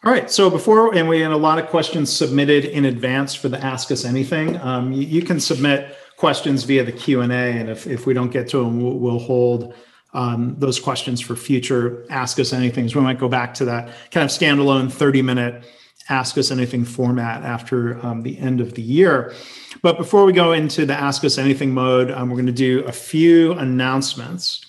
All 0.05 0.13
right. 0.13 0.31
So 0.31 0.49
before, 0.49 0.95
and 0.95 1.09
we 1.09 1.21
had 1.21 1.33
a 1.33 1.37
lot 1.37 1.59
of 1.59 1.67
questions 1.69 2.13
submitted 2.13 2.65
in 2.65 2.85
advance 2.85 3.35
for 3.35 3.49
the 3.49 3.63
Ask 3.65 3.91
Us 3.91 4.05
Anything. 4.05 4.57
Um, 4.59 4.93
you, 4.93 5.03
you, 5.03 5.23
can 5.23 5.41
submit 5.41 5.97
questions 6.17 6.63
via 6.63 6.85
the 6.85 6.93
Q 6.93 7.23
and 7.23 7.33
A, 7.33 7.35
and 7.35 7.69
if, 7.69 7.87
if 7.87 8.07
we 8.07 8.15
don't 8.15 8.31
get 8.31 8.47
to 8.49 8.59
them, 8.59 8.81
we'll, 8.81 8.95
we'll 8.95 9.19
hold 9.19 9.75
um, 10.15 10.55
those 10.59 10.79
questions 10.79 11.21
for 11.21 11.35
future 11.35 12.07
Ask 12.11 12.39
Us 12.39 12.53
Anythings. 12.53 12.95
We 12.95 13.01
might 13.01 13.19
go 13.19 13.29
back 13.29 13.55
to 13.55 13.65
that 13.65 13.91
kind 14.13 14.25
of 14.25 14.31
standalone 14.31 14.91
30 14.91 15.23
minute 15.23 15.65
Ask 16.09 16.39
Us 16.39 16.53
Anything 16.53 16.85
format 16.85 17.43
after 17.43 18.05
um, 18.07 18.23
the 18.23 18.39
end 18.39 18.61
of 18.61 18.75
the 18.75 18.83
year. 18.83 19.35
But 19.83 19.99
before 19.99 20.25
we 20.25 20.33
go 20.33 20.53
into 20.53 20.87
the 20.87 20.95
Ask 20.95 21.25
Us 21.25 21.39
Anything 21.39 21.75
mode, 21.75 22.13
um, 22.13 22.31
we're 22.31 22.37
going 22.37 22.47
to 22.47 22.53
do 22.53 22.85
a 22.85 22.93
few 22.93 23.53
announcements. 23.53 24.65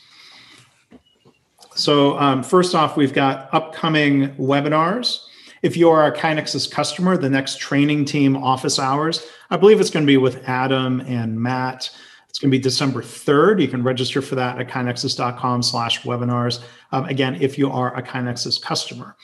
So 1.79 2.19
um, 2.19 2.43
first 2.43 2.75
off, 2.75 2.97
we've 2.97 3.13
got 3.13 3.49
upcoming 3.53 4.35
webinars. 4.35 5.25
If 5.61 5.77
you 5.77 5.89
are 5.89 6.05
a 6.05 6.15
KaiNexus 6.15 6.69
customer, 6.69 7.17
the 7.17 7.29
next 7.29 7.59
training 7.59 8.05
team 8.05 8.35
office 8.35 8.79
hours, 8.79 9.25
I 9.49 9.57
believe 9.57 9.79
it's 9.79 9.89
going 9.89 10.05
to 10.05 10.07
be 10.07 10.17
with 10.17 10.47
Adam 10.47 11.01
and 11.01 11.39
Matt. 11.39 11.89
It's 12.29 12.37
going 12.37 12.51
to 12.51 12.57
be 12.57 12.61
December 12.61 13.01
3rd. 13.01 13.61
You 13.61 13.67
can 13.67 13.81
register 13.81 14.21
for 14.21 14.35
that 14.35 14.59
at 14.59 14.67
kainexus.com 14.67 15.63
slash 15.63 16.03
webinars. 16.03 16.61
Um, 16.91 17.05
again, 17.05 17.37
if 17.41 17.57
you 17.57 17.71
are 17.71 17.95
a 17.95 18.03
KaiNexus 18.03 18.61
customer. 18.61 19.15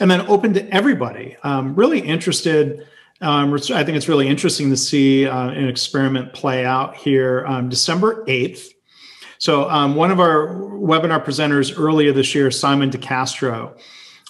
And 0.00 0.10
then 0.10 0.22
open 0.22 0.54
to 0.54 0.68
everybody. 0.74 1.36
Um, 1.42 1.74
really 1.74 2.00
interested. 2.00 2.86
Um, 3.20 3.52
I 3.52 3.58
think 3.58 3.96
it's 3.96 4.08
really 4.08 4.28
interesting 4.28 4.70
to 4.70 4.76
see 4.76 5.26
uh, 5.26 5.48
an 5.48 5.68
experiment 5.68 6.32
play 6.32 6.64
out 6.64 6.96
here. 6.96 7.44
Um, 7.46 7.68
December 7.68 8.24
8th, 8.26 8.72
So 9.38 9.68
um, 9.68 9.94
one 9.96 10.10
of 10.10 10.20
our 10.20 10.48
webinar 10.48 11.24
presenters 11.24 11.78
earlier 11.78 12.12
this 12.12 12.34
year, 12.34 12.50
Simon 12.50 12.90
DeCastro, 12.90 13.78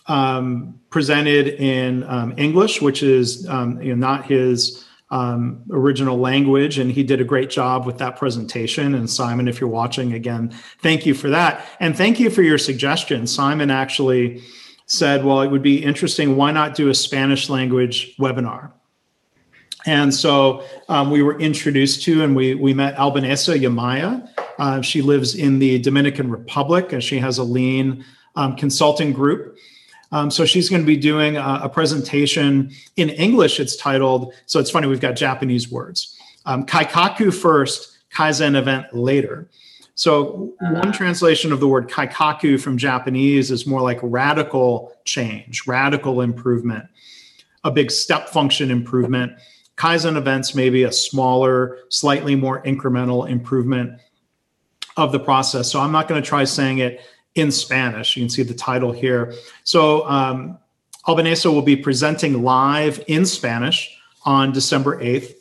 um, 0.07 0.81
presented 0.90 1.49
in 1.49 2.05
um, 2.05 2.35
English, 2.37 2.81
which 2.81 3.03
is 3.03 3.47
um, 3.49 3.81
you 3.83 3.95
know, 3.95 3.97
not 3.97 4.27
his 4.27 4.85
um, 5.11 5.62
original 5.71 6.19
language, 6.19 6.79
and 6.79 6.90
he 6.90 7.03
did 7.03 7.21
a 7.21 7.25
great 7.25 7.51
job 7.51 7.87
with 7.87 7.99
that 7.99 8.16
presentation. 8.16 8.95
And 8.95 9.09
Simon, 9.09 9.47
if 9.47 9.61
you're 9.61 9.71
watching 9.71 10.12
again, 10.12 10.55
thank 10.81 11.07
you 11.07 11.14
for 11.14 11.31
that, 11.31 11.64
and 11.81 11.97
thank 11.97 12.19
you 12.19 12.31
for 12.31 12.42
your 12.42 12.59
suggestion. 12.59 13.27
Simon 13.27 13.71
actually 13.71 14.42
said, 14.87 15.25
"Well, 15.25 15.42
it 15.42 15.51
would 15.51 15.62
be 15.62 15.83
interesting. 15.83 16.37
Why 16.37 16.51
not 16.51 16.75
do 16.75 16.88
a 16.88 16.95
Spanish 16.95 17.49
language 17.49 18.16
webinar?" 18.19 18.73
And 19.87 20.12
so 20.12 20.64
um, 20.88 21.12
we 21.12 21.23
were 21.23 21.38
introduced 21.38 22.03
to, 22.05 22.25
and 22.25 22.35
we 22.35 22.55
we 22.55 22.75
met 22.75 22.97
Albanesa 22.97 23.57
Yamaya. 23.59 24.29
Uh, 24.59 24.81
she 24.81 25.03
lives 25.03 25.35
in 25.35 25.59
the 25.59 25.79
Dominican 25.79 26.31
Republic, 26.31 26.92
and 26.92 27.03
she 27.03 27.19
has 27.19 27.38
a 27.38 27.45
lean 27.45 28.05
um, 28.37 28.57
consulting 28.57 29.12
group. 29.12 29.59
Um, 30.12 30.31
so 30.31 30.45
she's 30.45 30.69
going 30.69 30.83
to 30.83 30.87
be 30.87 30.97
doing 30.97 31.37
a, 31.37 31.61
a, 31.64 31.69
presentation 31.69 32.71
in 32.97 33.11
English. 33.11 33.59
It's 33.59 33.77
titled, 33.77 34.33
so 34.47 34.61
it's 34.61 34.71
funny, 34.71 34.87
we've 34.87 35.01
got 35.01 35.16
Japanese 35.16 35.71
words. 35.71 36.16
Um, 36.45 36.64
Kaikaku 36.64 37.35
first, 37.35 37.99
Kaizen 38.14 38.57
event 38.57 38.95
later. 38.95 39.51
So 39.97 40.53
one 40.61 40.92
translation 40.92 41.53
of 41.53 41.61
the 41.61 41.66
word 41.66 41.88
kaikaku 41.88 42.61
from 42.61 42.77
Japanese 42.77 43.51
is 43.51 43.66
more 43.66 43.81
like 43.81 43.99
radical 44.03 44.92
change, 45.07 45.66
radical 45.66 46.21
improvement, 46.21 46.85
a 47.64 47.71
big 47.71 47.90
step 47.90 48.29
function 48.29 48.71
improvement. 48.71 49.33
Kaizen 49.79 50.16
events 50.16 50.55
may 50.55 50.69
be 50.69 50.83
a 50.83 50.92
smaller, 50.92 51.79
slightly 51.88 52.37
more 52.37 52.62
incremental 52.64 53.29
improvement 53.29 53.99
of 54.97 55.13
the 55.13 55.21
process. 55.21 55.71
So 55.71 55.81
I'm 55.81 55.93
not 55.93 56.09
going 56.09 56.23
to 56.23 56.27
try 56.27 56.45
saying 56.45 56.79
it 56.79 57.01
in 57.35 57.51
Spanish. 57.51 58.17
You 58.17 58.23
can 58.23 58.31
see 58.31 58.43
the 58.43 58.55
title 58.55 58.93
here. 58.93 59.35
So 59.65 60.09
um, 60.09 60.59
Albanesa 61.07 61.53
will 61.53 61.63
be 61.63 61.77
presenting 61.77 62.43
live 62.43 63.03
in 63.07 63.27
Spanish 63.27 63.97
on 64.25 64.53
December 64.53 65.01
8th. 65.01 65.35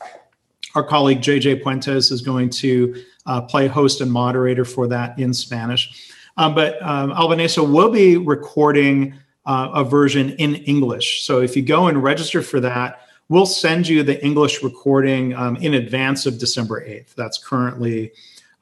Our 0.76 0.84
colleague 0.84 1.22
JJ 1.22 1.64
Puentes 1.64 2.12
is 2.12 2.22
going 2.22 2.50
to 2.52 3.02
uh, 3.26 3.42
play 3.42 3.68
host 3.68 4.02
and 4.02 4.12
moderator 4.12 4.66
for 4.66 4.88
that 4.88 5.18
in 5.18 5.34
Spanish. 5.34 6.12
Um, 6.38 6.54
but 6.54 6.82
um, 6.84 7.12
Albanesa 7.12 7.68
will 7.68 7.90
be 7.90 8.18
recording 8.18 9.16
uh, 9.46 9.72
a 9.74 9.84
version 9.84 10.32
in 10.32 10.56
English. 10.56 11.24
So 11.24 11.40
if 11.40 11.56
you 11.56 11.62
go 11.62 11.88
and 11.88 12.04
register 12.04 12.42
for 12.42 12.60
that, 12.60 13.02
we'll 13.30 13.46
send 13.46 13.88
you 13.88 14.04
the 14.04 14.24
English 14.24 14.62
recording 14.64 15.34
um, 15.34 15.56
in 15.58 15.76
advance 15.76 16.26
of 16.26 16.38
December 16.38 16.86
8th. 16.86 17.16
That's 17.16 17.38
currently 17.38 18.12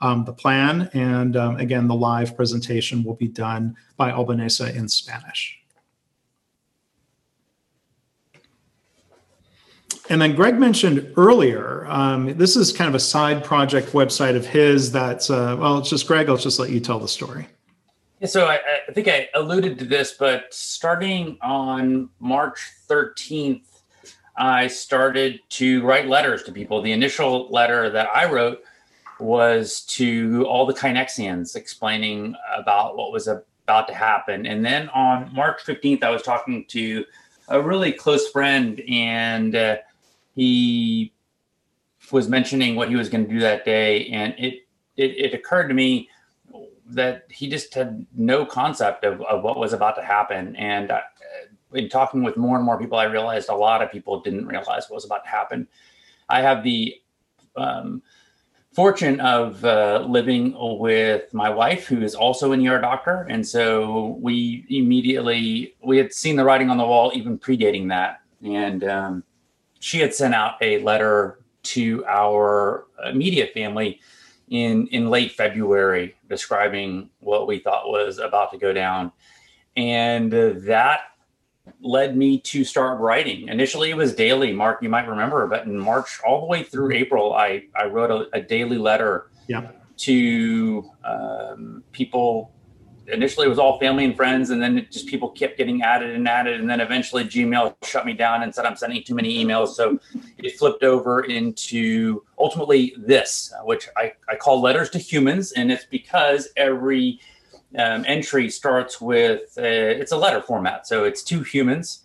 um, 0.04 0.26
the 0.26 0.34
plan. 0.34 0.90
And 0.94 1.36
um, 1.38 1.56
again, 1.56 1.88
the 1.88 1.96
live 1.96 2.36
presentation 2.36 3.04
will 3.04 3.16
be 3.16 3.30
done 3.30 3.76
by 3.96 4.12
Albanesa 4.12 4.76
in 4.76 4.90
Spanish. 4.90 5.60
And 10.10 10.22
then 10.22 10.36
Greg 10.36 10.60
mentioned 10.60 11.14
earlier, 11.16 11.88
um, 11.88 12.36
this 12.38 12.58
is 12.58 12.74
kind 12.74 12.90
of 12.90 12.96
a 12.96 13.00
side 13.00 13.42
project 13.44 13.94
website 13.94 14.36
of 14.36 14.46
his 14.46 14.92
that's, 14.92 15.30
uh, 15.30 15.56
well, 15.58 15.78
it's 15.78 15.90
just 15.90 16.06
Greg, 16.06 16.28
I'll 16.28 16.36
just 16.36 16.60
let 16.60 16.70
you 16.70 16.82
tell 16.82 17.00
the 17.00 17.08
story. 17.08 17.48
Yeah, 18.20 18.28
so 18.28 18.46
I, 18.46 18.60
I 18.90 18.92
think 18.92 19.08
I 19.08 19.30
alluded 19.34 19.80
to 19.80 19.86
this, 19.86 20.14
but 20.20 20.54
starting 20.54 21.38
on 21.42 22.10
March 22.20 22.60
13th, 22.90 23.64
I 24.36 24.68
started 24.68 25.40
to 25.52 25.82
write 25.84 26.08
letters 26.08 26.44
to 26.44 26.52
people. 26.52 26.82
The 26.82 26.92
initial 26.92 27.50
letter 27.50 27.90
that 27.92 28.10
I 28.14 28.30
wrote 28.30 28.62
was 29.20 29.82
to 29.82 30.46
all 30.48 30.66
the 30.66 30.74
KaiNexians 30.74 31.56
explaining 31.56 32.36
about 32.56 32.98
what 32.98 33.12
was 33.12 33.28
about 33.28 33.88
to 33.88 33.94
happen. 33.94 34.46
And 34.46 34.66
then 34.66 34.90
on 34.90 35.34
March 35.34 35.62
15th, 35.64 36.04
I 36.04 36.10
was 36.10 36.22
talking 36.22 36.66
to 36.70 37.06
a 37.48 37.62
really 37.62 37.92
close 37.92 38.30
friend, 38.30 38.82
and 38.90 39.56
uh, 39.56 39.78
he 40.36 41.14
was 42.12 42.28
mentioning 42.28 42.76
what 42.76 42.90
he 42.90 42.96
was 42.96 43.10
going 43.10 43.26
to 43.26 43.34
do 43.34 43.40
that 43.40 43.66
day. 43.66 44.08
And 44.08 44.34
it, 44.38 44.66
it, 44.98 45.12
it 45.18 45.34
occurred 45.34 45.68
to 45.68 45.74
me 45.74 46.10
that 46.88 47.26
he 47.30 47.50
just 47.50 47.74
had 47.74 48.06
no 48.16 48.46
concept 48.46 49.04
of, 49.04 49.22
of 49.22 49.44
what 49.44 49.58
was 49.58 49.74
about 49.74 49.96
to 49.96 50.04
happen. 50.04 50.56
And 50.56 50.92
uh, 50.92 51.02
in 51.74 51.90
talking 51.90 52.24
with 52.24 52.38
more 52.38 52.56
and 52.56 52.66
more 52.66 52.78
people, 52.78 52.98
I 52.98 53.06
realized 53.06 53.50
a 53.50 53.56
lot 53.56 53.82
of 53.82 53.92
people 53.92 54.20
didn't 54.20 54.48
realize 54.48 54.90
what 54.90 54.96
was 54.96 55.06
about 55.06 55.24
to 55.24 55.30
happen. 55.30 55.68
I 56.30 56.42
have 56.42 56.64
the 56.64 56.96
um, 57.56 58.02
fortune 58.74 59.20
of 59.20 59.64
uh, 59.64 60.06
living 60.08 60.56
with 60.80 61.32
my 61.34 61.50
wife 61.50 61.86
who 61.86 62.02
is 62.02 62.16
also 62.16 62.52
an 62.52 62.68
ER 62.68 62.82
doctor. 62.82 63.28
And 63.30 63.46
so 63.46 64.18
we 64.20 64.66
immediately, 64.70 65.76
we 65.84 65.98
had 65.98 66.12
seen 66.12 66.36
the 66.36 66.44
writing 66.44 66.70
on 66.70 66.78
the 66.78 66.86
wall 66.86 67.12
even 67.14 67.38
predating 67.38 67.90
that. 67.90 68.22
And 68.44 68.84
um, 68.84 69.24
she 69.80 70.00
had 70.00 70.14
sent 70.14 70.34
out 70.34 70.56
a 70.62 70.80
letter 70.80 71.40
to 71.64 72.04
our 72.08 72.86
immediate 73.06 73.54
family 73.54 74.02
in, 74.50 74.88
in 74.88 75.10
late 75.10 75.32
February 75.32 76.16
describing 76.28 77.10
what 77.20 77.48
we 77.48 77.60
thought 77.60 77.90
was 77.90 78.18
about 78.18 78.52
to 78.52 78.58
go 78.58 78.74
down. 78.74 79.12
And 79.76 80.34
uh, 80.34 80.54
that 80.66 81.02
led 81.84 82.16
me 82.18 82.40
to 82.40 82.64
start 82.64 83.00
writing. 83.00 83.50
Initially, 83.50 83.90
it 83.92 83.98
was 83.98 84.16
daily. 84.16 84.54
Mark, 84.54 84.82
you 84.82 84.90
might 84.90 85.08
remember, 85.08 85.46
but 85.48 85.66
in 85.66 85.78
March, 85.78 86.20
all 86.26 86.40
the 86.40 86.48
way 86.48 86.64
through 86.64 86.90
mm-hmm. 86.90 87.04
April, 87.04 87.34
I 87.34 87.66
I 87.76 87.86
wrote 87.86 88.10
a, 88.10 88.38
a 88.38 88.42
daily 88.42 88.78
letter 88.78 89.30
yeah. 89.48 89.72
to 89.98 90.90
um, 91.04 91.84
people. 91.92 92.52
Initially, 93.08 93.48
it 93.48 93.50
was 93.50 93.60
all 93.60 93.80
family 93.80 94.06
and 94.06 94.16
friends, 94.16 94.50
and 94.50 94.62
then 94.62 94.88
just 94.90 95.08
people 95.08 95.30
kept 95.30 95.58
getting 95.58 95.82
added 95.82 96.16
and 96.16 96.26
added, 96.26 96.62
and 96.62 96.70
then 96.70 96.80
eventually 96.80 97.26
Gmail 97.26 97.76
shut 97.84 98.06
me 98.06 98.14
down 98.14 98.44
and 98.44 98.56
said 98.56 98.66
I'm 98.66 98.78
sending 98.78 99.04
too 99.04 99.14
many 99.14 99.44
emails. 99.44 99.70
So 99.76 100.00
it 100.38 100.58
flipped 100.58 100.84
over 100.84 101.26
into 101.26 102.24
ultimately 102.40 102.96
this, 102.98 103.54
which 103.66 103.90
I, 103.98 104.14
I 104.30 104.38
call 104.38 104.62
letters 104.62 104.90
to 104.92 105.00
humans, 105.00 105.52
and 105.52 105.70
it's 105.70 105.84
because 105.84 106.48
every 106.56 107.20
um, 107.78 108.06
entry 108.08 108.50
starts 108.50 109.02
with 109.02 109.58
uh, 109.58 109.62
it's 109.62 110.12
a 110.12 110.18
letter 110.18 110.42
format, 110.42 110.88
so 110.88 111.04
it's 111.04 111.24
two 111.24 111.42
humans, 111.42 112.04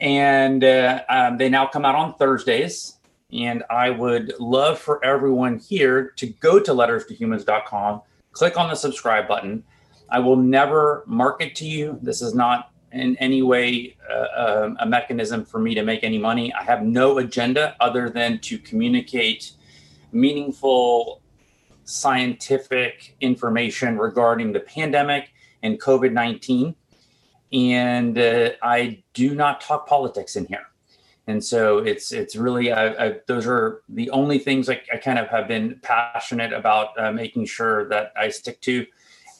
and 0.00 0.64
uh, 0.64 1.02
um, 1.08 1.38
they 1.38 1.48
now 1.48 1.66
come 1.66 1.84
out 1.84 1.94
on 1.94 2.14
Thursdays. 2.14 2.98
And 3.32 3.64
I 3.68 3.90
would 3.90 4.32
love 4.38 4.78
for 4.78 5.04
everyone 5.04 5.58
here 5.58 6.10
to 6.16 6.26
go 6.26 6.60
to 6.60 6.70
letterstohumans.com, 6.70 8.02
click 8.30 8.56
on 8.56 8.68
the 8.68 8.76
subscribe 8.76 9.26
button. 9.26 9.64
I 10.08 10.20
will 10.20 10.36
never 10.36 11.02
market 11.06 11.56
to 11.56 11.66
you. 11.66 11.98
This 12.00 12.22
is 12.22 12.32
not 12.32 12.70
in 12.92 13.16
any 13.16 13.42
way 13.42 13.96
uh, 14.08 14.64
um, 14.64 14.76
a 14.78 14.86
mechanism 14.86 15.44
for 15.44 15.58
me 15.58 15.74
to 15.74 15.82
make 15.82 16.04
any 16.04 16.18
money. 16.18 16.52
I 16.52 16.62
have 16.62 16.84
no 16.84 17.18
agenda 17.18 17.74
other 17.80 18.08
than 18.08 18.38
to 18.40 18.58
communicate 18.58 19.52
meaningful 20.12 21.20
scientific 21.84 23.16
information 23.20 23.98
regarding 23.98 24.52
the 24.52 24.60
pandemic 24.60 25.30
and 25.62 25.80
COVID 25.80 26.12
19. 26.12 26.74
And 27.52 28.18
uh, 28.18 28.50
I 28.62 29.02
do 29.12 29.34
not 29.34 29.60
talk 29.60 29.86
politics 29.86 30.34
in 30.34 30.46
here. 30.46 30.66
And 31.26 31.42
so 31.42 31.78
it's 31.78 32.12
it's 32.12 32.36
really 32.36 32.70
I, 32.72 33.06
I, 33.06 33.16
those 33.26 33.46
are 33.46 33.82
the 33.88 34.10
only 34.10 34.38
things 34.38 34.68
I, 34.68 34.82
I, 34.92 34.98
kind 34.98 35.18
of 35.18 35.28
have 35.28 35.48
been 35.48 35.80
passionate 35.82 36.52
about 36.52 36.98
uh, 36.98 37.12
making 37.12 37.46
sure 37.46 37.88
that 37.88 38.12
I 38.14 38.28
stick 38.28 38.60
to, 38.62 38.84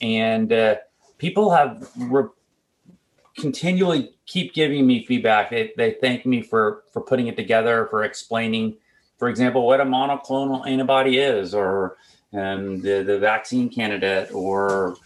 and 0.01 0.51
uh, 0.51 0.75
people 1.19 1.51
have 1.51 1.87
re- 1.95 2.29
continually 3.37 4.15
keep 4.25 4.55
giving 4.55 4.87
me 4.87 5.05
feedback. 5.05 5.51
They, 5.51 5.73
they 5.77 5.91
thank 6.01 6.25
me 6.25 6.41
for 6.41 6.85
for 6.91 7.01
putting 7.01 7.27
it 7.27 7.35
together, 7.35 7.85
for 7.91 8.03
explaining, 8.03 8.77
for 9.19 9.29
example, 9.29 9.67
what 9.67 9.79
a 9.79 9.85
monoclonal 9.85 10.67
antibody 10.67 11.19
is, 11.19 11.53
or 11.53 11.97
um, 12.33 12.81
the 12.81 13.03
the 13.03 13.19
vaccine 13.19 13.69
candidate 13.69 14.31
or 14.33 14.97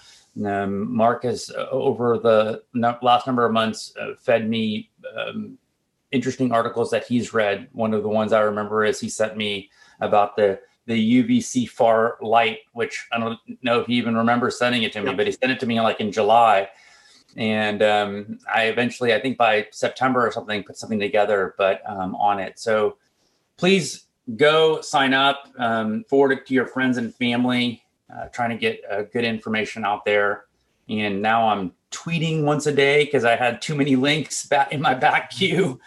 um, 0.46 0.96
Mark 0.96 1.24
has 1.24 1.52
uh, 1.56 1.68
over 1.72 2.18
the 2.18 2.64
last 3.02 3.28
number 3.28 3.46
of 3.46 3.52
months 3.52 3.94
uh, 4.00 4.16
fed 4.16 4.50
me 4.50 4.90
um, 5.18 5.58
interesting 6.12 6.52
articles 6.52 6.92
that 6.92 7.06
he's 7.06 7.34
read. 7.34 7.68
One 7.74 7.94
of 7.94 8.04
the 8.04 8.10
ones 8.10 8.34
I 8.34 8.42
remember 8.42 8.86
is 8.86 9.00
he 9.00 9.10
sent 9.10 9.38
me 9.38 9.70
about 10.00 10.36
the 10.36 10.60
the 10.86 11.24
UVC 11.24 11.70
far 11.70 12.18
light, 12.20 12.60
which 12.74 13.08
I 13.12 13.20
don't 13.20 13.40
know 13.62 13.80
if 13.82 13.88
he 13.88 13.94
even 13.96 14.16
remembers 14.16 14.58
sending 14.58 14.82
it 14.84 14.92
to 14.94 15.02
me, 15.04 15.14
but 15.14 15.28
he 15.28 15.32
sent 15.32 15.52
it 15.52 15.60
to 15.60 15.68
me 15.68 15.80
like 15.82 16.00
in 16.00 16.12
July. 16.12 16.68
And 17.38 17.84
um, 17.84 18.40
I 18.52 18.64
eventually, 18.64 19.14
I 19.14 19.22
think 19.22 19.38
by 19.38 19.68
September 19.70 20.26
or 20.26 20.32
something, 20.32 20.64
put 20.64 20.78
something 20.78 21.00
together, 21.00 21.54
but 21.60 21.88
um, 21.88 22.16
on 22.16 22.40
it. 22.40 22.58
So 22.58 22.98
please 23.56 24.08
go 24.36 24.82
sign 24.82 25.14
up, 25.14 25.50
um, 25.58 26.04
forward 26.06 26.32
it 26.32 26.46
to 26.48 26.54
your 26.54 26.68
friends 26.68 26.98
and 26.98 27.14
family, 27.16 27.84
uh, 28.14 28.26
trying 28.28 28.50
to 28.50 28.58
get 28.58 28.82
uh, 28.90 29.04
good 29.04 29.24
information 29.24 29.86
out 29.86 30.06
there. 30.06 30.46
And 30.88 31.22
now 31.22 31.48
I'm 31.48 31.74
tweeting 31.92 32.44
once 32.44 32.66
a 32.66 32.72
day 32.72 33.06
because 33.06 33.24
I 33.24 33.36
had 33.36 33.62
too 33.62 33.76
many 33.76 33.96
links 34.08 34.46
back 34.46 34.72
in 34.72 34.82
my 34.82 34.94
back 34.94 35.32
queue. 35.32 35.80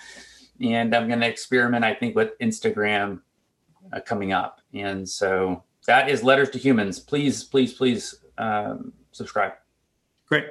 And 0.61 0.95
I'm 0.95 1.09
going 1.09 1.21
to 1.21 1.27
experiment, 1.27 1.85
I 1.85 1.95
think, 1.95 2.15
with 2.15 2.39
Instagram 2.39 3.21
uh, 3.93 4.01
coming 4.01 4.33
up. 4.33 4.61
And 4.73 5.09
so 5.09 5.65
that 5.87 6.09
is 6.09 6.23
Letters 6.23 6.51
to 6.51 6.59
Humans. 6.59 7.01
Please, 7.01 7.43
please, 7.43 7.75
please 7.75 8.15
um, 8.39 8.93
subscribe. 9.11 9.53
Great. 10.27 10.47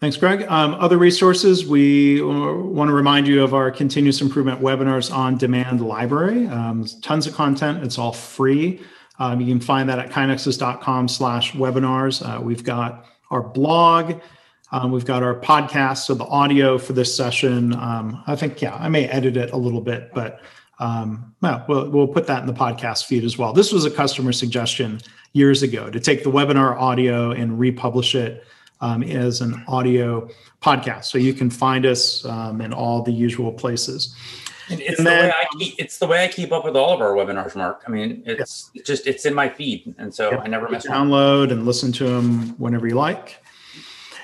Thanks, 0.00 0.16
Greg. 0.16 0.46
Um, 0.48 0.74
other 0.74 0.96
resources, 0.96 1.66
we 1.66 2.22
want 2.22 2.88
to 2.88 2.94
remind 2.94 3.26
you 3.26 3.42
of 3.42 3.52
our 3.52 3.68
continuous 3.72 4.20
improvement 4.20 4.60
webinars 4.60 5.12
on 5.12 5.36
demand 5.36 5.80
library. 5.80 6.46
Um, 6.46 6.86
tons 7.02 7.26
of 7.26 7.34
content. 7.34 7.82
It's 7.82 7.98
all 7.98 8.12
free. 8.12 8.80
Um, 9.18 9.40
you 9.40 9.48
can 9.48 9.60
find 9.60 9.88
that 9.88 9.98
at 9.98 10.10
kainexus.com 10.10 11.08
slash 11.08 11.50
webinars. 11.52 12.24
Uh, 12.24 12.40
we've 12.40 12.62
got 12.62 13.06
our 13.32 13.42
blog. 13.42 14.20
Um, 14.70 14.92
we've 14.92 15.04
got 15.04 15.24
our 15.24 15.34
podcast. 15.34 15.98
So 16.04 16.14
the 16.14 16.26
audio 16.26 16.78
for 16.78 16.92
this 16.92 17.16
session, 17.16 17.72
um, 17.74 18.22
I 18.28 18.36
think, 18.36 18.62
yeah, 18.62 18.76
I 18.76 18.88
may 18.88 19.08
edit 19.08 19.36
it 19.36 19.50
a 19.50 19.56
little 19.56 19.80
bit, 19.80 20.12
but 20.14 20.40
um, 20.78 21.34
well, 21.40 21.64
well, 21.68 21.90
we'll 21.90 22.06
put 22.06 22.28
that 22.28 22.40
in 22.40 22.46
the 22.46 22.52
podcast 22.52 23.06
feed 23.06 23.24
as 23.24 23.36
well. 23.36 23.52
This 23.52 23.72
was 23.72 23.84
a 23.84 23.90
customer 23.90 24.30
suggestion 24.30 25.00
years 25.32 25.64
ago 25.64 25.90
to 25.90 25.98
take 25.98 26.22
the 26.22 26.30
webinar 26.30 26.76
audio 26.76 27.32
and 27.32 27.58
republish 27.58 28.14
it 28.14 28.44
um, 28.80 29.02
as 29.02 29.40
an 29.40 29.62
audio 29.68 30.28
podcast. 30.62 31.04
So 31.04 31.18
you 31.18 31.34
can 31.34 31.50
find 31.50 31.86
us 31.86 32.24
um, 32.24 32.60
in 32.60 32.72
all 32.72 33.02
the 33.02 33.12
usual 33.12 33.52
places. 33.52 34.14
It's, 34.70 34.98
and 34.98 35.06
the 35.06 35.10
way 35.10 35.30
I 35.30 35.46
keep, 35.58 35.74
it's 35.78 35.98
the 35.98 36.06
way 36.06 36.24
I 36.24 36.28
keep 36.28 36.52
up 36.52 36.64
with 36.64 36.76
all 36.76 36.92
of 36.92 37.00
our 37.00 37.12
webinars, 37.12 37.56
Mark. 37.56 37.82
I 37.86 37.90
mean, 37.90 38.22
it's 38.26 38.70
yeah. 38.74 38.82
just 38.84 39.06
it's 39.06 39.24
in 39.24 39.32
my 39.32 39.48
feed, 39.48 39.94
and 39.96 40.14
so 40.14 40.30
yeah, 40.30 40.40
I 40.40 40.46
never 40.46 40.68
miss 40.68 40.84
it. 40.84 40.90
download 40.90 41.48
one. 41.48 41.50
and 41.52 41.66
listen 41.66 41.90
to 41.92 42.04
them 42.04 42.50
whenever 42.58 42.86
you 42.86 42.94
like. 42.94 43.42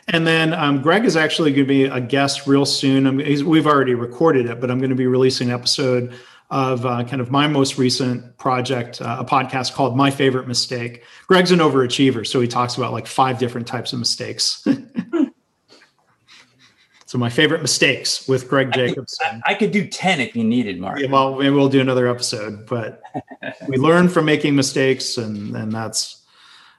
And 0.08 0.26
then 0.26 0.52
um, 0.52 0.82
Greg 0.82 1.06
is 1.06 1.16
actually 1.16 1.50
going 1.52 1.64
to 1.64 1.68
be 1.68 1.84
a 1.84 2.00
guest 2.00 2.46
real 2.46 2.66
soon. 2.66 3.16
we've 3.16 3.66
already 3.66 3.94
recorded 3.94 4.46
it, 4.46 4.60
but 4.60 4.70
I'm 4.70 4.78
going 4.78 4.90
to 4.90 4.96
be 4.96 5.06
releasing 5.06 5.48
an 5.48 5.54
episode 5.54 6.12
of 6.50 6.84
uh, 6.84 7.04
kind 7.04 7.20
of 7.20 7.30
my 7.30 7.46
most 7.46 7.78
recent 7.78 8.36
project, 8.36 9.00
uh, 9.00 9.16
a 9.18 9.24
podcast 9.24 9.74
called 9.74 9.96
My 9.96 10.10
Favorite 10.10 10.46
Mistake. 10.46 11.02
Greg's 11.26 11.50
an 11.50 11.58
overachiever, 11.58 12.26
so 12.26 12.40
he 12.40 12.48
talks 12.48 12.76
about 12.76 12.92
like 12.92 13.06
five 13.06 13.38
different 13.38 13.66
types 13.66 13.92
of 13.92 13.98
mistakes. 13.98 14.64
so 17.06 17.18
my 17.18 17.30
favorite 17.30 17.62
mistakes 17.62 18.28
with 18.28 18.48
Greg 18.48 18.72
Jacobson. 18.72 19.42
I 19.46 19.54
could, 19.54 19.54
I 19.54 19.54
could 19.54 19.70
do 19.72 19.86
10 19.86 20.20
if 20.20 20.36
you 20.36 20.44
needed, 20.44 20.80
Mark. 20.80 21.00
Yeah, 21.00 21.10
well, 21.10 21.36
maybe 21.36 21.50
we'll 21.50 21.68
do 21.68 21.80
another 21.80 22.08
episode, 22.08 22.66
but 22.66 23.00
we 23.68 23.76
learn 23.76 24.08
from 24.08 24.26
making 24.26 24.54
mistakes 24.54 25.16
and, 25.16 25.56
and 25.56 25.72
that's 25.72 26.24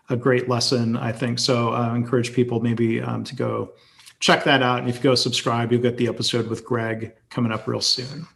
a 0.10 0.16
great 0.16 0.48
lesson, 0.48 0.96
I 0.96 1.12
think. 1.12 1.40
So 1.40 1.74
uh, 1.74 1.90
I 1.92 1.96
encourage 1.96 2.34
people 2.34 2.60
maybe 2.60 3.02
um, 3.02 3.24
to 3.24 3.36
go 3.36 3.74
check 4.20 4.44
that 4.44 4.62
out. 4.62 4.80
And 4.80 4.90
if 4.90 4.98
you 4.98 5.02
go 5.02 5.16
subscribe, 5.16 5.72
you'll 5.72 5.82
get 5.82 5.98
the 5.98 6.08
episode 6.08 6.48
with 6.48 6.64
Greg 6.64 7.14
coming 7.30 7.52
up 7.52 7.68
real 7.68 7.82
soon. 7.82 8.28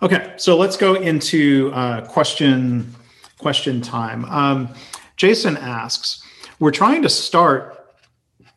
Okay, 0.00 0.34
so 0.36 0.56
let's 0.56 0.76
go 0.76 0.94
into 0.94 1.72
uh, 1.74 2.06
question 2.06 2.94
question 3.38 3.80
time. 3.80 4.24
Um, 4.26 4.68
Jason 5.16 5.56
asks, 5.56 6.22
we're 6.60 6.70
trying 6.70 7.02
to 7.02 7.08
start 7.08 7.84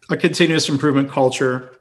a 0.09 0.17
continuous 0.17 0.69
improvement 0.69 1.09
culture. 1.09 1.77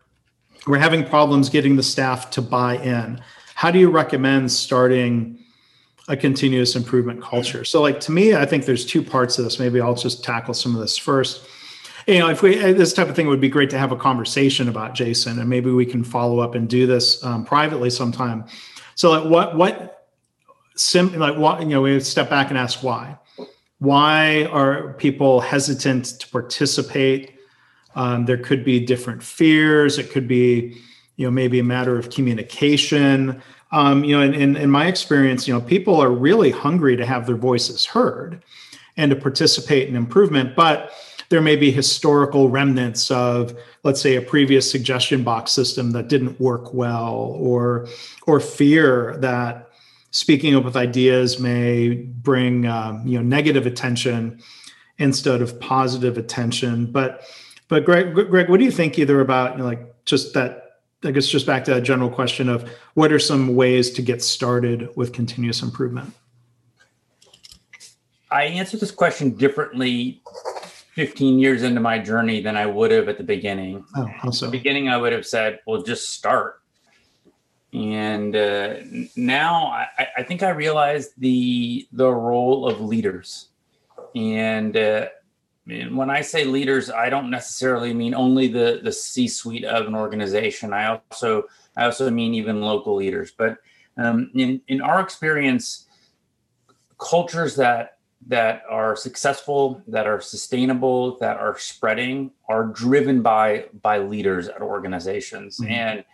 We're 0.67 0.79
having 0.79 1.05
problems 1.05 1.51
getting 1.51 1.77
the 1.77 1.83
staff 1.83 2.31
to 2.33 2.43
buy 2.43 2.77
in. 2.77 3.23
How 3.55 3.71
do 3.71 3.79
you 3.79 3.91
recommend 3.91 4.51
starting 4.51 5.39
a 6.09 6.17
continuous 6.17 6.75
improvement 6.75 7.23
culture? 7.23 7.65
So, 7.65 7.83
like 7.83 8.01
to 8.01 8.13
me, 8.13 8.35
I 8.35 8.47
think 8.47 8.65
there's 8.65 8.87
two 8.87 9.03
parts 9.03 9.39
of 9.39 9.45
this. 9.45 9.59
Maybe 9.59 9.79
I'll 9.79 9.95
just 9.95 10.25
tackle 10.25 10.55
some 10.55 10.75
of 10.75 10.81
this 10.81 10.97
first. 10.97 11.47
You 12.07 12.21
know, 12.21 12.31
if 12.31 12.41
we 12.41 12.57
this 12.57 12.95
type 12.95 13.11
of 13.11 13.17
thing 13.17 13.27
would 13.27 13.43
be 13.43 13.51
great 13.51 13.69
to 13.71 13.79
have 13.79 13.93
a 13.93 13.97
conversation 13.97 14.71
about 14.71 14.95
Jason, 14.95 15.39
and 15.39 15.51
maybe 15.51 15.71
we 15.71 15.85
can 15.85 16.03
follow 16.03 16.39
up 16.39 16.55
and 16.55 16.67
do 16.67 16.87
this 16.87 17.23
um, 17.23 17.45
privately 17.45 17.91
sometime 17.91 18.47
so 19.01 19.12
like 19.12 19.24
what 19.24 19.57
what 19.57 20.09
sim 20.76 21.18
like 21.18 21.34
what 21.38 21.62
you 21.62 21.68
know 21.68 21.80
we 21.80 21.98
step 22.01 22.28
back 22.28 22.51
and 22.51 22.59
ask 22.59 22.82
why. 22.82 23.16
Why 23.78 24.44
are 24.53 24.92
people 24.92 25.40
hesitant 25.40 26.05
to 26.20 26.28
participate? 26.28 27.32
Um, 27.94 28.26
there 28.26 28.36
could 28.36 28.62
be 28.62 28.78
different 28.78 29.22
fears. 29.22 29.96
It 29.96 30.11
could 30.11 30.28
be, 30.28 30.76
you 31.16 31.24
know, 31.24 31.30
maybe 31.30 31.59
a 31.59 31.64
matter 31.64 31.98
of 31.98 32.11
communication. 32.11 33.40
Um, 33.72 34.05
you 34.05 34.14
know, 34.14 34.22
in, 34.22 34.34
in, 34.34 34.55
in 34.57 34.70
my 34.70 34.86
experience, 34.86 35.48
you 35.48 35.55
know, 35.55 35.62
people 35.62 35.98
are 35.98 36.11
really 36.11 36.51
hungry 36.51 36.94
to 36.98 37.07
have 37.07 37.26
their 37.26 37.36
voices 37.36 37.86
heard 37.86 38.42
and 38.98 39.09
to 39.11 39.16
participate 39.16 39.88
in 39.88 39.96
improvement, 39.96 40.55
but 40.55 40.92
there 41.30 41.40
may 41.40 41.57
be 41.57 41.70
historical 41.70 42.51
remnants 42.51 43.11
of 43.11 43.59
let's 43.83 44.01
say 44.01 44.16
a 44.16 44.22
previous 44.22 44.70
suggestion 44.70 45.22
box 45.22 45.53
system 45.53 45.93
that 45.93 46.09
didn't 46.09 46.41
work 46.41 46.74
well 46.74 47.37
or 47.39 47.89
or 48.26 48.41
fear 48.41 49.16
that 49.18 49.70
speaking 50.11 50.55
up 50.55 50.64
with 50.64 50.76
ideas 50.76 51.39
may 51.39 51.95
bring 51.95 52.66
um, 52.66 53.07
you 53.07 53.18
know 53.18 53.24
negative 53.24 53.66
attention 53.66 54.41
instead 54.99 55.41
of 55.41 55.59
positive 55.61 56.18
attention 56.18 56.87
but 56.87 57.24
but 57.68 57.85
greg 57.85 58.14
greg 58.14 58.49
what 58.49 58.59
do 58.59 58.64
you 58.64 58.70
think 58.70 58.99
either 58.99 59.20
about 59.20 59.53
you 59.53 59.59
know, 59.59 59.64
like 59.64 60.05
just 60.05 60.35
that 60.35 60.70
I 61.03 61.12
guess 61.12 61.26
just 61.26 61.47
back 61.47 61.64
to 61.64 61.74
that 61.74 61.83
general 61.83 62.11
question 62.11 62.49
of 62.49 62.68
what 62.95 63.11
are 63.11 63.18
some 63.18 63.55
ways 63.55 63.91
to 63.93 64.03
get 64.03 64.22
started 64.22 64.91
with 64.97 65.14
continuous 65.14 65.62
improvement? 65.62 66.12
I 68.31 68.45
answer 68.45 68.76
this 68.76 68.91
question 68.91 69.31
differently 69.31 70.20
15 70.95 71.38
years 71.38 71.62
into 71.62 71.80
my 71.80 71.99
journey 71.99 72.41
than 72.41 72.57
I 72.57 72.66
would 72.66 72.91
have 72.91 73.09
at 73.09 73.18
the 73.18 73.24
beginning. 73.24 73.84
Oh, 73.97 74.07
how 74.07 74.30
so? 74.30 74.47
At 74.47 74.53
the 74.53 74.59
beginning, 74.59 74.88
I 74.88 74.97
would 74.97 75.12
have 75.12 75.26
said, 75.26 75.61
well, 75.66 75.82
just 75.82 76.11
start. 76.11 76.61
And 77.72 78.34
uh, 78.34 78.76
now 79.14 79.66
I, 79.66 80.09
I, 80.18 80.22
think 80.24 80.43
I 80.43 80.51
realize 80.51 81.12
the 81.16 81.86
the 81.93 82.11
role 82.11 82.68
of 82.68 82.80
leaders. 82.80 83.51
And, 84.16 84.76
uh, 84.76 85.07
and 85.68 85.97
when 85.97 86.11
I 86.11 86.22
say 86.22 86.45
leaders, 86.45 86.91
I 86.91 87.11
don't 87.11 87.30
necessarily 87.30 87.95
mean 87.95 88.12
only 88.12 88.49
the 88.49 88.80
the 88.82 88.91
C-suite 88.91 89.64
of 89.64 89.86
an 89.86 89.95
organization. 89.95 90.72
I 90.72 90.99
also 91.12 91.45
I 91.76 91.84
also 91.84 92.11
mean 92.11 92.34
even 92.34 92.61
local 92.61 92.97
leaders. 92.97 93.30
But 93.30 93.59
um, 93.97 94.32
in 94.34 94.61
in 94.66 94.80
our 94.80 94.99
experience, 94.99 95.86
cultures 96.99 97.55
that 97.55 97.99
that 98.27 98.62
are 98.68 98.95
successful, 98.97 99.83
that 99.89 100.07
are 100.07 100.21
sustainable, 100.21 101.18
that 101.18 101.39
are 101.39 101.59
spreading 101.59 102.31
are 102.49 102.64
driven 102.64 103.23
by 103.23 103.66
by 103.83 103.99
leaders 103.99 104.49
at 104.49 104.61
organizations. 104.61 105.59
Mm-hmm. 105.59 105.73
And 105.73 106.05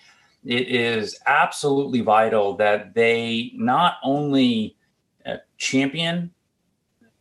it 0.44 0.68
is 0.68 1.18
absolutely 1.26 2.02
vital 2.02 2.56
that 2.56 2.94
they 2.94 3.52
not 3.54 3.94
only 4.04 4.76
uh, 5.24 5.36
champion 5.58 6.30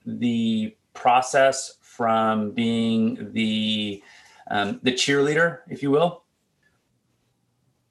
the 0.06 0.76
process 0.94 1.78
from 1.82 2.52
being 2.52 3.32
the 3.32 4.04
um, 4.52 4.80
the 4.84 4.92
cheerleader, 4.92 5.62
if 5.70 5.82
you 5.82 5.90
will, 5.90 6.25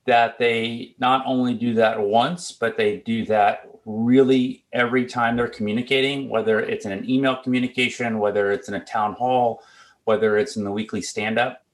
that 0.07 0.39
they 0.39 0.95
not 0.99 1.25
only 1.27 1.55
do 1.55 1.75
that 1.75 2.01
once, 2.01 2.53
but 2.53 2.77
they 2.77 2.99
do 2.99 3.25
that 3.27 3.69
really 3.87 4.65
every 4.73 5.07
time 5.07 5.37
they're 5.37 5.49
communicating, 5.49 6.29
whether 6.29 6.61
it's 6.61 6.87
in 6.87 6.93
an 6.93 7.09
email 7.09 7.37
communication, 7.37 8.19
whether 8.19 8.51
it's 8.51 8.69
in 8.69 8.75
a 8.75 8.85
town 8.85 9.15
hall, 9.15 9.63
whether 10.05 10.37
it's 10.37 10.57
in 10.57 10.65
the 10.65 10.71
weekly 10.71 11.03
stand 11.03 11.39
up. 11.39 11.65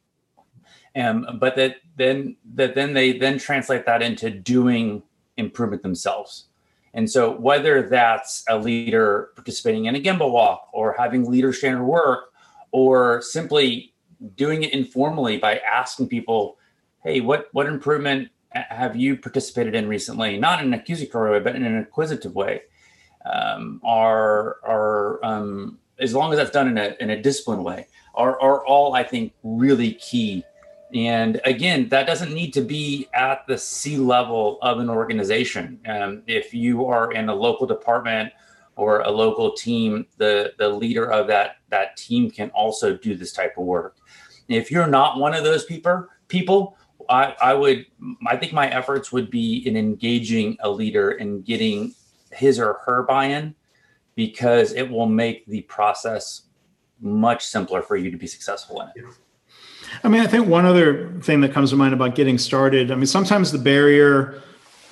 Um, 0.96 1.38
but 1.38 1.56
that 1.56 1.76
then 1.96 2.36
that 2.54 2.74
then 2.74 2.94
they 2.94 3.16
then 3.16 3.38
translate 3.38 3.86
that 3.86 4.02
into 4.02 4.30
doing 4.30 5.02
improvement 5.36 5.82
themselves. 5.82 6.46
And 6.94 7.08
so 7.08 7.36
whether 7.36 7.88
that's 7.88 8.42
a 8.48 8.58
leader 8.58 9.30
participating 9.36 9.84
in 9.84 9.94
a 9.94 10.00
gemba 10.00 10.28
walk 10.30 10.68
or 10.72 10.94
having 10.98 11.30
leader 11.30 11.52
standard 11.52 11.84
work 11.84 12.32
or 12.72 13.22
simply 13.22 13.94
doing 14.34 14.64
it 14.64 14.72
informally 14.72 15.38
by 15.38 15.58
asking 15.58 16.08
people, 16.08 16.58
hey, 17.04 17.20
what 17.20 17.48
what 17.52 17.66
improvement 17.66 18.30
have 18.52 18.96
you 18.96 19.16
participated 19.16 19.74
in 19.74 19.88
recently, 19.88 20.36
not 20.38 20.60
in 20.60 20.66
an 20.66 20.74
accusatory 20.74 21.30
way, 21.30 21.40
but 21.40 21.54
in 21.56 21.64
an 21.64 21.76
inquisitive 21.76 22.34
way, 22.34 22.62
um, 23.24 23.80
are 23.84 24.56
are 24.64 25.24
um, 25.24 25.78
as 25.98 26.14
long 26.14 26.32
as 26.32 26.38
that's 26.38 26.50
done 26.50 26.68
in 26.68 26.78
a 26.78 26.96
in 27.00 27.10
a 27.10 27.20
disciplined 27.20 27.64
way, 27.64 27.86
are 28.14 28.40
are 28.40 28.64
all 28.66 28.94
I 28.94 29.02
think 29.02 29.32
really 29.42 29.94
key. 29.94 30.44
And 30.92 31.40
again, 31.44 31.88
that 31.90 32.08
doesn't 32.08 32.34
need 32.34 32.52
to 32.54 32.62
be 32.62 33.08
at 33.14 33.46
the 33.46 33.56
C 33.56 33.96
level 33.96 34.58
of 34.60 34.80
an 34.80 34.90
organization. 34.90 35.78
Um, 35.86 36.22
if 36.26 36.52
you 36.52 36.86
are 36.86 37.12
in 37.12 37.28
a 37.28 37.34
local 37.34 37.64
department 37.64 38.32
or 38.74 39.02
a 39.02 39.10
local 39.10 39.52
team, 39.52 40.06
the 40.16 40.52
the 40.58 40.68
leader 40.68 41.10
of 41.10 41.28
that 41.28 41.58
that 41.68 41.96
team 41.96 42.30
can 42.30 42.50
also 42.50 42.96
do 42.96 43.14
this 43.14 43.32
type 43.32 43.56
of 43.56 43.64
work. 43.64 43.98
If 44.48 44.72
you're 44.72 44.88
not 44.88 45.18
one 45.18 45.32
of 45.32 45.44
those 45.44 45.64
people, 45.64 46.08
people 46.26 46.76
I, 47.10 47.34
I 47.42 47.54
would, 47.54 47.86
I 48.26 48.36
think 48.36 48.52
my 48.52 48.68
efforts 48.68 49.10
would 49.12 49.30
be 49.30 49.66
in 49.66 49.76
engaging 49.76 50.56
a 50.60 50.70
leader 50.70 51.10
and 51.10 51.44
getting 51.44 51.94
his 52.32 52.58
or 52.58 52.78
her 52.86 53.02
buy-in 53.02 53.54
because 54.14 54.72
it 54.72 54.88
will 54.88 55.06
make 55.06 55.44
the 55.46 55.62
process 55.62 56.42
much 57.00 57.44
simpler 57.44 57.82
for 57.82 57.96
you 57.96 58.10
to 58.10 58.16
be 58.16 58.26
successful 58.26 58.80
in 58.80 58.88
it. 58.94 59.04
I 60.04 60.08
mean, 60.08 60.20
I 60.20 60.26
think 60.26 60.46
one 60.46 60.66
other 60.66 61.12
thing 61.20 61.40
that 61.40 61.52
comes 61.52 61.70
to 61.70 61.76
mind 61.76 61.92
about 61.92 62.14
getting 62.14 62.38
started, 62.38 62.92
I 62.92 62.94
mean, 62.94 63.06
sometimes 63.06 63.50
the 63.50 63.58
barrier 63.58 64.42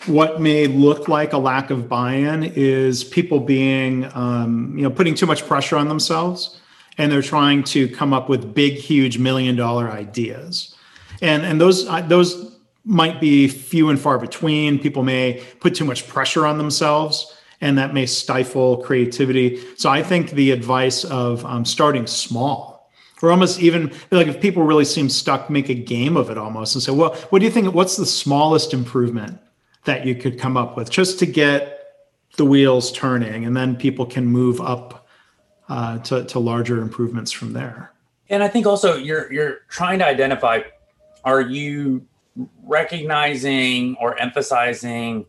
what 0.07 0.41
may 0.41 0.67
look 0.67 1.09
like 1.09 1.33
a 1.33 1.39
lack 1.39 1.71
of 1.71 1.89
buy-in 1.89 2.45
is 2.55 3.05
people 3.05 3.41
being 3.41 4.11
um, 4.15 4.73
you 4.77 4.83
know 4.83 4.91
putting 4.91 5.15
too 5.15 5.27
much 5.27 5.47
pressure 5.47 5.77
on 5.77 5.89
themselves 5.89 6.61
and 6.97 7.13
they're 7.13 7.23
trying 7.23 7.63
to 7.63 7.89
come 7.89 8.13
up 8.13 8.29
with 8.29 8.55
big 8.55 8.75
huge 8.75 9.19
million 9.19 9.57
dollar 9.57 9.91
ideas 9.91 10.75
and 11.23 11.45
and 11.45 11.61
those 11.61 11.87
uh, 11.87 12.01
those 12.03 12.57
might 12.85 13.21
be 13.21 13.49
few 13.49 13.91
and 13.91 14.01
far 14.01 14.19
between. 14.19 14.79
People 14.79 15.03
may 15.03 15.43
put 15.61 15.75
too 15.75 15.85
much 15.85 16.09
pressure 16.09 16.47
on 16.47 16.59
themselves 16.59 17.35
and 17.61 17.77
that 17.77 17.93
may 17.93 18.07
stifle 18.07 18.79
creativity. 18.79 19.63
So 19.77 19.91
i 19.91 20.03
think 20.03 20.31
the 20.31 20.51
advice 20.51 21.05
of 21.05 21.45
um, 21.45 21.65
starting 21.65 22.07
small 22.07 22.91
or 23.21 23.31
almost 23.31 23.61
even 23.61 23.93
like 24.11 24.29
if 24.29 24.41
people 24.41 24.63
really 24.63 24.85
seem 24.85 25.09
stuck 25.09 25.51
make 25.51 25.69
a 25.69 25.75
game 25.75 26.17
of 26.17 26.31
it 26.31 26.39
almost 26.39 26.75
and 26.75 26.83
say 26.83 26.93
well 26.93 27.15
what 27.31 27.41
do 27.41 27.45
you 27.45 27.51
think 27.51 27.75
what's 27.75 27.97
the 27.97 28.07
smallest 28.07 28.73
improvement 28.73 29.39
that 29.85 30.05
you 30.07 30.15
could 30.15 30.39
come 30.39 30.57
up 30.57 30.77
with? 30.77 30.91
Just 30.91 31.19
to 31.21 31.27
get 31.27 31.75
the 32.37 32.45
wheels 32.45 32.93
turning 32.93 33.45
and 33.45 33.57
then 33.57 33.75
people 33.75 34.07
can 34.07 34.27
move 34.27 34.61
up 34.61 35.09
uh, 35.69 35.99
to, 35.99 36.25
to 36.25 36.39
larger 36.39 36.81
improvements 36.81 37.33
from 37.33 37.53
there. 37.53 37.93
And 38.31 38.43
i 38.43 38.49
think 38.49 38.67
also 38.67 38.97
you're 38.97 39.33
you're 39.33 39.61
trying 39.69 39.99
to 40.01 40.07
identify 40.07 40.61
are 41.29 41.43
you 41.43 42.07
recognizing 42.65 43.97
or 44.01 44.19
emphasizing 44.19 45.27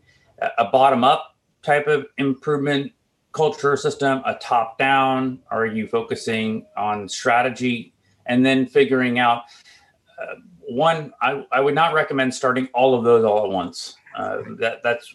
a 0.56 0.64
bottom 0.70 1.04
up 1.04 1.36
type 1.62 1.86
of 1.86 2.06
improvement 2.16 2.90
culture 3.32 3.76
system 3.76 4.22
a 4.24 4.34
top 4.36 4.78
down 4.78 5.38
are 5.50 5.66
you 5.66 5.86
focusing 5.86 6.64
on 6.76 7.08
strategy 7.08 7.92
and 8.26 8.46
then 8.46 8.64
figuring 8.66 9.18
out 9.18 9.42
uh, 10.20 10.36
one 10.60 11.12
I, 11.20 11.44
I 11.52 11.60
would 11.60 11.74
not 11.74 11.92
recommend 11.92 12.34
starting 12.34 12.66
all 12.72 12.94
of 12.94 13.04
those 13.04 13.24
all 13.24 13.44
at 13.44 13.50
once 13.50 13.96
uh, 14.16 14.38
that 14.58 14.82
that's 14.82 15.14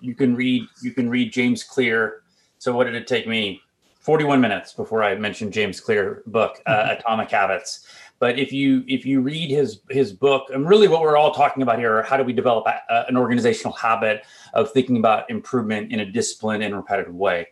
you 0.00 0.14
can 0.14 0.34
read 0.34 0.66
you 0.82 0.92
can 0.92 1.08
read 1.08 1.32
James 1.32 1.62
Clear. 1.62 2.22
So 2.58 2.74
what 2.74 2.84
did 2.84 2.94
it 2.94 3.06
take 3.06 3.26
me? 3.26 3.62
41 4.00 4.40
minutes 4.40 4.72
before 4.72 5.04
I 5.04 5.14
mentioned 5.16 5.52
James 5.52 5.80
Clear 5.80 6.22
book, 6.26 6.60
uh, 6.66 6.72
mm-hmm. 6.72 7.00
Atomic 7.00 7.30
Habits. 7.30 7.86
But 8.20 8.38
if 8.38 8.52
you 8.52 8.84
if 8.88 9.06
you 9.06 9.20
read 9.20 9.50
his 9.50 9.80
his 9.90 10.12
book, 10.12 10.48
and 10.52 10.68
really 10.68 10.88
what 10.88 11.02
we're 11.02 11.16
all 11.16 11.32
talking 11.32 11.62
about 11.62 11.78
here, 11.78 11.98
are 11.98 12.02
how 12.02 12.16
do 12.16 12.24
we 12.24 12.32
develop 12.32 12.66
a, 12.66 13.04
an 13.08 13.16
organizational 13.16 13.72
habit 13.74 14.24
of 14.54 14.72
thinking 14.72 14.96
about 14.96 15.30
improvement 15.30 15.92
in 15.92 16.00
a 16.00 16.06
disciplined 16.06 16.64
and 16.64 16.74
repetitive 16.74 17.14
way? 17.14 17.46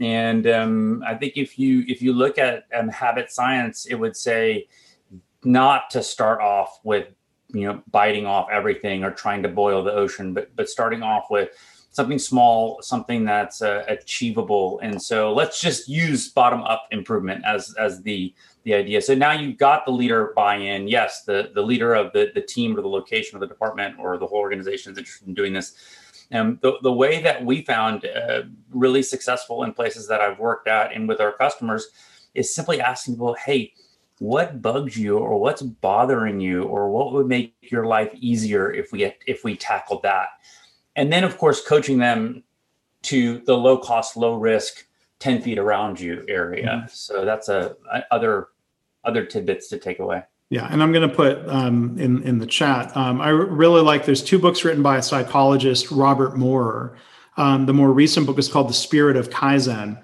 And 0.00 0.46
um, 0.46 1.02
I 1.06 1.14
think 1.14 1.36
if 1.36 1.58
you 1.58 1.84
if 1.88 2.02
you 2.02 2.12
look 2.12 2.38
at 2.38 2.64
um, 2.74 2.88
habit 2.88 3.32
science, 3.32 3.86
it 3.86 3.96
would 3.96 4.16
say 4.16 4.68
not 5.44 5.90
to 5.90 6.02
start 6.02 6.40
off 6.40 6.78
with 6.84 7.08
you 7.52 7.66
know 7.66 7.82
biting 7.90 8.26
off 8.26 8.48
everything 8.50 9.04
or 9.04 9.10
trying 9.10 9.42
to 9.42 9.48
boil 9.48 9.82
the 9.82 9.92
ocean 9.92 10.32
but 10.32 10.54
but 10.56 10.68
starting 10.68 11.02
off 11.02 11.26
with 11.30 11.50
something 11.90 12.18
small 12.18 12.80
something 12.80 13.24
that's 13.24 13.60
uh, 13.60 13.84
achievable 13.88 14.80
and 14.82 15.00
so 15.00 15.32
let's 15.32 15.60
just 15.60 15.88
use 15.88 16.30
bottom 16.30 16.62
up 16.62 16.86
improvement 16.90 17.44
as 17.44 17.74
as 17.78 18.00
the 18.02 18.32
the 18.64 18.74
idea. 18.74 19.02
So 19.02 19.14
now 19.14 19.32
you've 19.32 19.58
got 19.58 19.84
the 19.84 19.92
leader 19.92 20.32
buy-in. 20.36 20.88
Yes 20.88 21.24
the 21.24 21.50
the 21.54 21.62
leader 21.62 21.94
of 21.94 22.12
the 22.12 22.30
the 22.34 22.42
team 22.42 22.76
or 22.76 22.82
the 22.82 22.88
location 22.88 23.36
or 23.36 23.40
the 23.40 23.46
department 23.46 23.96
or 23.98 24.18
the 24.18 24.26
whole 24.26 24.38
organization 24.38 24.92
is 24.92 24.98
interested 24.98 25.28
in 25.28 25.34
doing 25.34 25.52
this. 25.52 25.74
And 26.30 26.58
the, 26.62 26.78
the 26.82 26.92
way 26.92 27.20
that 27.22 27.44
we 27.44 27.60
found 27.62 28.06
uh, 28.06 28.42
really 28.70 29.02
successful 29.02 29.64
in 29.64 29.74
places 29.74 30.08
that 30.08 30.20
i've 30.20 30.38
worked 30.38 30.66
at 30.66 30.94
and 30.94 31.06
with 31.06 31.20
our 31.20 31.32
customers 31.32 31.88
is 32.34 32.54
simply 32.54 32.80
asking 32.80 33.14
people 33.14 33.36
hey 33.44 33.74
what 34.22 34.62
bugs 34.62 34.96
you 34.96 35.18
or 35.18 35.40
what's 35.40 35.62
bothering 35.62 36.38
you 36.38 36.62
or 36.62 36.88
what 36.90 37.12
would 37.12 37.26
make 37.26 37.56
your 37.60 37.86
life 37.86 38.12
easier 38.14 38.70
if 38.70 38.92
we 38.92 39.12
if 39.26 39.42
we 39.42 39.56
tackled 39.56 40.04
that? 40.04 40.28
And 40.94 41.12
then 41.12 41.24
of 41.24 41.36
course 41.38 41.66
coaching 41.66 41.98
them 41.98 42.44
to 43.02 43.40
the 43.40 43.56
low 43.56 43.76
cost 43.76 44.16
low 44.16 44.36
risk 44.36 44.86
10 45.18 45.42
feet 45.42 45.58
around 45.58 45.98
you 45.98 46.24
area. 46.28 46.66
Mm-hmm. 46.66 46.86
so 46.88 47.24
that's 47.24 47.48
a, 47.48 47.74
a, 47.92 48.04
other 48.12 48.48
other 49.04 49.24
tidbits 49.24 49.68
to 49.68 49.78
take 49.78 49.98
away 49.98 50.22
yeah, 50.52 50.68
and 50.70 50.82
I'm 50.82 50.92
going 50.92 51.08
to 51.08 51.14
put 51.14 51.48
um, 51.48 51.98
in 51.98 52.22
in 52.24 52.36
the 52.36 52.46
chat. 52.46 52.94
Um, 52.94 53.22
I 53.22 53.30
really 53.30 53.80
like. 53.80 54.04
There's 54.04 54.22
two 54.22 54.38
books 54.38 54.66
written 54.66 54.82
by 54.82 54.98
a 54.98 55.02
psychologist, 55.02 55.90
Robert 55.90 56.36
Maurer. 56.36 56.94
Um, 57.38 57.64
the 57.64 57.72
more 57.72 57.90
recent 57.90 58.26
book 58.26 58.38
is 58.38 58.50
called 58.50 58.68
The 58.68 58.74
Spirit 58.74 59.16
of 59.16 59.30
Kaizen, 59.30 59.98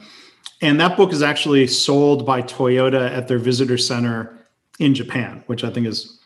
and 0.63 0.81
that 0.81 0.97
book 0.97 1.13
is 1.13 1.21
actually 1.23 1.67
sold 1.67 2.25
by 2.25 2.41
Toyota 2.41 3.11
at 3.15 3.29
their 3.29 3.39
visitor 3.39 3.77
center 3.77 4.39
in 4.79 4.95
Japan, 4.95 5.45
which 5.49 5.65
I 5.65 5.71
think 5.71 5.87
is 5.87 6.19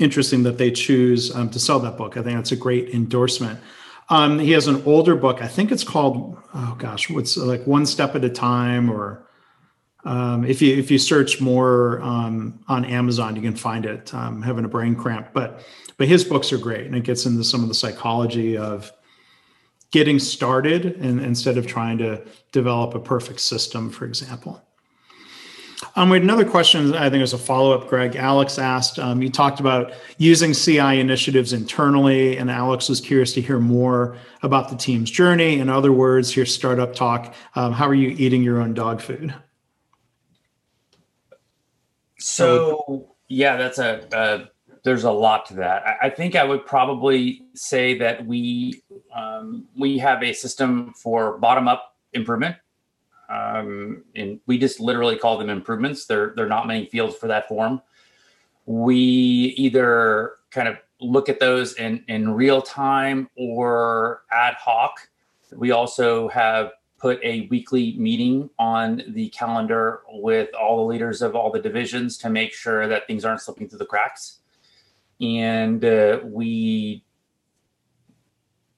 interesting 0.00 0.42
that 0.42 0.58
they 0.58 0.72
choose 0.72 1.32
um, 1.32 1.48
to 1.50 1.60
sell 1.60 1.78
that 1.78 1.96
book. 1.96 2.16
I 2.16 2.22
think 2.22 2.34
that's 2.34 2.50
a 2.50 2.56
great 2.56 2.88
endorsement. 2.88 3.60
Um, 4.08 4.40
he 4.40 4.50
has 4.50 4.66
an 4.66 4.82
older 4.84 5.14
book. 5.14 5.40
I 5.42 5.46
think 5.46 5.70
it's 5.70 5.84
called, 5.84 6.36
oh 6.54 6.74
gosh, 6.76 7.08
what's 7.08 7.36
like 7.36 7.64
One 7.68 7.86
Step 7.86 8.16
at 8.16 8.24
a 8.24 8.30
Time, 8.30 8.90
or 8.90 9.28
um, 10.04 10.44
if 10.44 10.60
you 10.60 10.76
if 10.76 10.90
you 10.90 10.98
search 10.98 11.40
Maurer 11.40 12.00
um, 12.02 12.60
on 12.68 12.84
Amazon, 12.84 13.36
you 13.36 13.42
can 13.42 13.56
find 13.56 13.86
it. 13.86 14.12
Um, 14.12 14.42
having 14.42 14.64
a 14.64 14.68
brain 14.68 14.94
cramp, 14.94 15.28
but 15.32 15.64
but 15.96 16.08
his 16.08 16.24
books 16.24 16.52
are 16.52 16.58
great, 16.58 16.86
and 16.86 16.94
it 16.94 17.04
gets 17.04 17.26
into 17.26 17.44
some 17.44 17.62
of 17.62 17.68
the 17.68 17.74
psychology 17.74 18.56
of 18.56 18.92
getting 19.90 20.18
started 20.18 20.96
and, 20.96 21.20
instead 21.20 21.56
of 21.56 21.66
trying 21.66 21.98
to 21.98 22.20
develop 22.50 22.94
a 22.94 23.00
perfect 23.00 23.40
system, 23.40 23.90
for 23.90 24.04
example. 24.04 24.60
Um, 25.96 26.10
we 26.10 26.16
had 26.16 26.24
another 26.24 26.44
question, 26.44 26.94
I 26.94 27.04
think 27.04 27.16
it 27.16 27.20
was 27.20 27.32
a 27.32 27.38
follow 27.38 27.72
up, 27.72 27.88
Greg. 27.88 28.16
Alex 28.16 28.58
asked, 28.58 28.98
um, 28.98 29.22
you 29.22 29.30
talked 29.30 29.60
about 29.60 29.92
using 30.18 30.52
CI 30.52 30.98
initiatives 30.98 31.52
internally, 31.52 32.36
and 32.36 32.50
Alex 32.50 32.88
was 32.88 33.00
curious 33.00 33.32
to 33.34 33.40
hear 33.40 33.60
more 33.60 34.16
about 34.42 34.68
the 34.68 34.76
team's 34.76 35.10
journey. 35.10 35.60
In 35.60 35.68
other 35.68 35.92
words, 35.92 36.34
your 36.34 36.46
startup 36.46 36.94
talk, 36.94 37.32
um, 37.54 37.72
how 37.72 37.86
are 37.86 37.94
you 37.94 38.08
eating 38.18 38.42
your 38.42 38.60
own 38.60 38.74
dog 38.74 39.00
food? 39.00 39.32
So, 42.24 43.14
yeah, 43.28 43.56
that's 43.56 43.78
a, 43.78 44.06
a 44.12 44.48
there's 44.82 45.04
a 45.04 45.10
lot 45.10 45.46
to 45.46 45.54
that. 45.54 45.86
I, 45.86 46.06
I, 46.06 46.10
think 46.10 46.36
I 46.36 46.44
would 46.44 46.64
probably 46.64 47.44
say 47.54 47.98
that 47.98 48.24
we 48.24 48.82
um, 49.14 49.66
we 49.76 49.98
have 49.98 50.22
a 50.22 50.32
system 50.32 50.94
for 50.94 51.36
bottom 51.38 51.68
up 51.68 51.96
improvement, 52.14 52.56
um, 53.28 54.04
and 54.14 54.40
we 54.46 54.58
just 54.58 54.80
literally 54.80 55.16
call 55.16 55.36
them 55.36 55.50
improvements. 55.50 56.06
There 56.06 56.32
there 56.34 56.46
are 56.46 56.48
not 56.48 56.66
many 56.66 56.86
fields 56.86 57.14
for 57.16 57.26
that 57.28 57.46
form. 57.46 57.82
We 58.64 58.94
either 59.58 60.32
kind 60.50 60.68
of 60.68 60.78
look 61.00 61.28
at 61.28 61.40
those 61.40 61.74
in 61.74 62.04
in 62.08 62.32
real 62.32 62.62
time 62.62 63.28
or 63.36 64.22
ad 64.30 64.54
hoc. 64.54 65.08
We 65.52 65.72
also 65.72 66.28
have 66.28 66.72
put 67.04 67.22
a 67.22 67.46
weekly 67.50 67.94
meeting 67.98 68.48
on 68.58 69.02
the 69.08 69.28
calendar 69.28 70.00
with 70.08 70.48
all 70.54 70.78
the 70.78 70.84
leaders 70.84 71.20
of 71.20 71.36
all 71.36 71.52
the 71.52 71.60
divisions 71.60 72.16
to 72.16 72.30
make 72.30 72.54
sure 72.54 72.88
that 72.88 73.06
things 73.06 73.26
aren't 73.26 73.42
slipping 73.42 73.68
through 73.68 73.78
the 73.78 73.84
cracks 73.84 74.38
and 75.20 75.84
uh, 75.84 76.20
we 76.24 77.04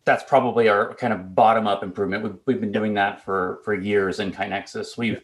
that's 0.05 0.25
probably 0.25 0.69
our 0.69 0.95
kind 0.95 1.13
of 1.13 1.35
bottom 1.35 1.67
up 1.67 1.83
improvement. 1.83 2.23
We've, 2.23 2.39
we've 2.47 2.61
been 2.61 2.73
doing 2.73 2.95
that 2.95 3.25
for 3.25 3.61
for 3.65 3.75
years 3.75 4.19
in 4.19 4.33
KaiNexus. 4.33 4.97
We've 4.99 5.21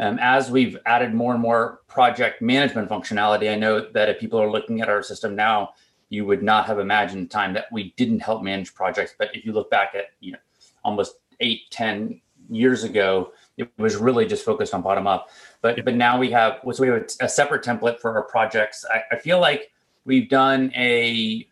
um, 0.00 0.18
as 0.20 0.50
we've 0.50 0.76
added 0.86 1.14
more 1.14 1.32
and 1.32 1.42
more 1.42 1.82
project 1.86 2.42
management 2.42 2.88
functionality. 2.88 3.52
I 3.52 3.56
know 3.56 3.90
that 3.92 4.08
if 4.08 4.18
people 4.18 4.40
are 4.40 4.50
looking 4.50 4.80
at 4.80 4.88
our 4.88 5.04
system 5.04 5.36
now, 5.36 5.70
you 6.08 6.24
would 6.24 6.42
not 6.42 6.66
have 6.66 6.80
imagined 6.80 7.26
the 7.26 7.32
time 7.32 7.52
that 7.54 7.66
we 7.70 7.92
didn't 7.96 8.20
help 8.20 8.42
manage 8.42 8.74
projects. 8.74 9.14
But 9.16 9.34
if 9.36 9.44
you 9.44 9.52
look 9.52 9.70
back 9.70 9.94
at 9.94 10.06
you 10.20 10.32
know 10.32 10.38
almost 10.84 11.16
eight, 11.40 11.62
ten 11.70 12.20
years 12.50 12.84
ago, 12.84 13.32
it 13.56 13.70
was 13.78 13.96
really 13.96 14.26
just 14.26 14.44
focused 14.44 14.74
on 14.74 14.82
bottom 14.82 15.06
up. 15.06 15.30
But 15.62 15.84
but 15.84 15.94
now 15.94 16.18
we 16.18 16.30
have 16.32 16.60
so 16.72 16.82
we 16.82 16.88
have 16.88 17.06
a, 17.20 17.28
separate 17.28 17.64
template 17.64 17.98
for 18.00 18.14
our 18.16 18.24
projects. 18.24 18.84
I, 18.90 19.02
I 19.14 19.18
feel 19.18 19.40
like 19.40 19.70
We've 20.04 20.28
done 20.28 20.72
a, 20.74 21.46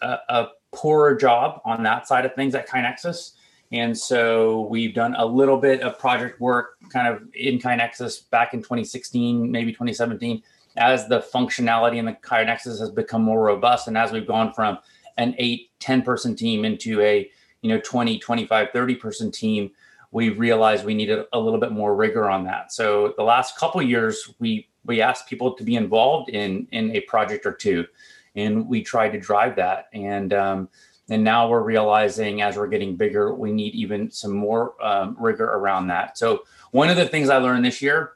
a, 0.00 0.18
a 0.28 0.48
poorer 0.72 1.14
job 1.14 1.60
on 1.64 1.82
that 1.82 2.06
side 2.06 2.24
of 2.24 2.34
things 2.34 2.54
at 2.54 2.68
KaiNexus. 2.68 3.32
And 3.72 3.96
so 3.98 4.62
we've 4.70 4.94
done 4.94 5.14
a 5.16 5.26
little 5.26 5.58
bit 5.58 5.80
of 5.82 5.98
project 5.98 6.40
work 6.40 6.76
kind 6.90 7.08
of 7.08 7.22
in 7.34 7.58
KaiNexus 7.58 8.30
back 8.30 8.54
in 8.54 8.60
2016, 8.60 9.50
maybe 9.50 9.72
2017, 9.72 10.42
as 10.76 11.08
the 11.08 11.20
functionality 11.20 11.96
in 11.96 12.04
the 12.04 12.12
KaiNexus 12.12 12.78
has 12.78 12.90
become 12.90 13.22
more 13.22 13.42
robust. 13.42 13.88
And 13.88 13.98
as 13.98 14.12
we've 14.12 14.26
gone 14.26 14.52
from 14.52 14.78
an 15.18 15.34
eight, 15.38 15.70
10 15.80 16.02
person 16.02 16.36
team 16.36 16.64
into 16.64 17.00
a, 17.00 17.28
you 17.62 17.68
know, 17.68 17.80
20, 17.80 18.20
25, 18.20 18.68
30 18.72 18.94
person 18.94 19.32
team, 19.32 19.72
we 20.10 20.30
realized 20.30 20.84
we 20.84 20.94
needed 20.94 21.24
a 21.32 21.38
little 21.38 21.60
bit 21.60 21.72
more 21.72 21.94
rigor 21.94 22.28
on 22.28 22.44
that. 22.44 22.72
So 22.72 23.14
the 23.16 23.22
last 23.22 23.56
couple 23.56 23.82
years, 23.82 24.32
we 24.38 24.68
we 24.84 25.00
asked 25.00 25.28
people 25.28 25.52
to 25.54 25.64
be 25.64 25.76
involved 25.76 26.30
in 26.30 26.68
in 26.72 26.94
a 26.94 27.00
project 27.02 27.46
or 27.46 27.52
two, 27.52 27.86
and 28.34 28.68
we 28.68 28.82
tried 28.82 29.10
to 29.10 29.20
drive 29.20 29.56
that. 29.56 29.88
And 29.92 30.32
um, 30.32 30.68
and 31.08 31.22
now 31.22 31.48
we're 31.48 31.62
realizing 31.62 32.42
as 32.42 32.56
we're 32.56 32.66
getting 32.66 32.96
bigger, 32.96 33.34
we 33.34 33.52
need 33.52 33.74
even 33.74 34.10
some 34.10 34.32
more 34.32 34.74
um, 34.84 35.16
rigor 35.18 35.44
around 35.44 35.86
that. 35.88 36.18
So 36.18 36.44
one 36.72 36.90
of 36.90 36.96
the 36.96 37.06
things 37.06 37.28
I 37.28 37.38
learned 37.38 37.64
this 37.64 37.80
year 37.80 38.12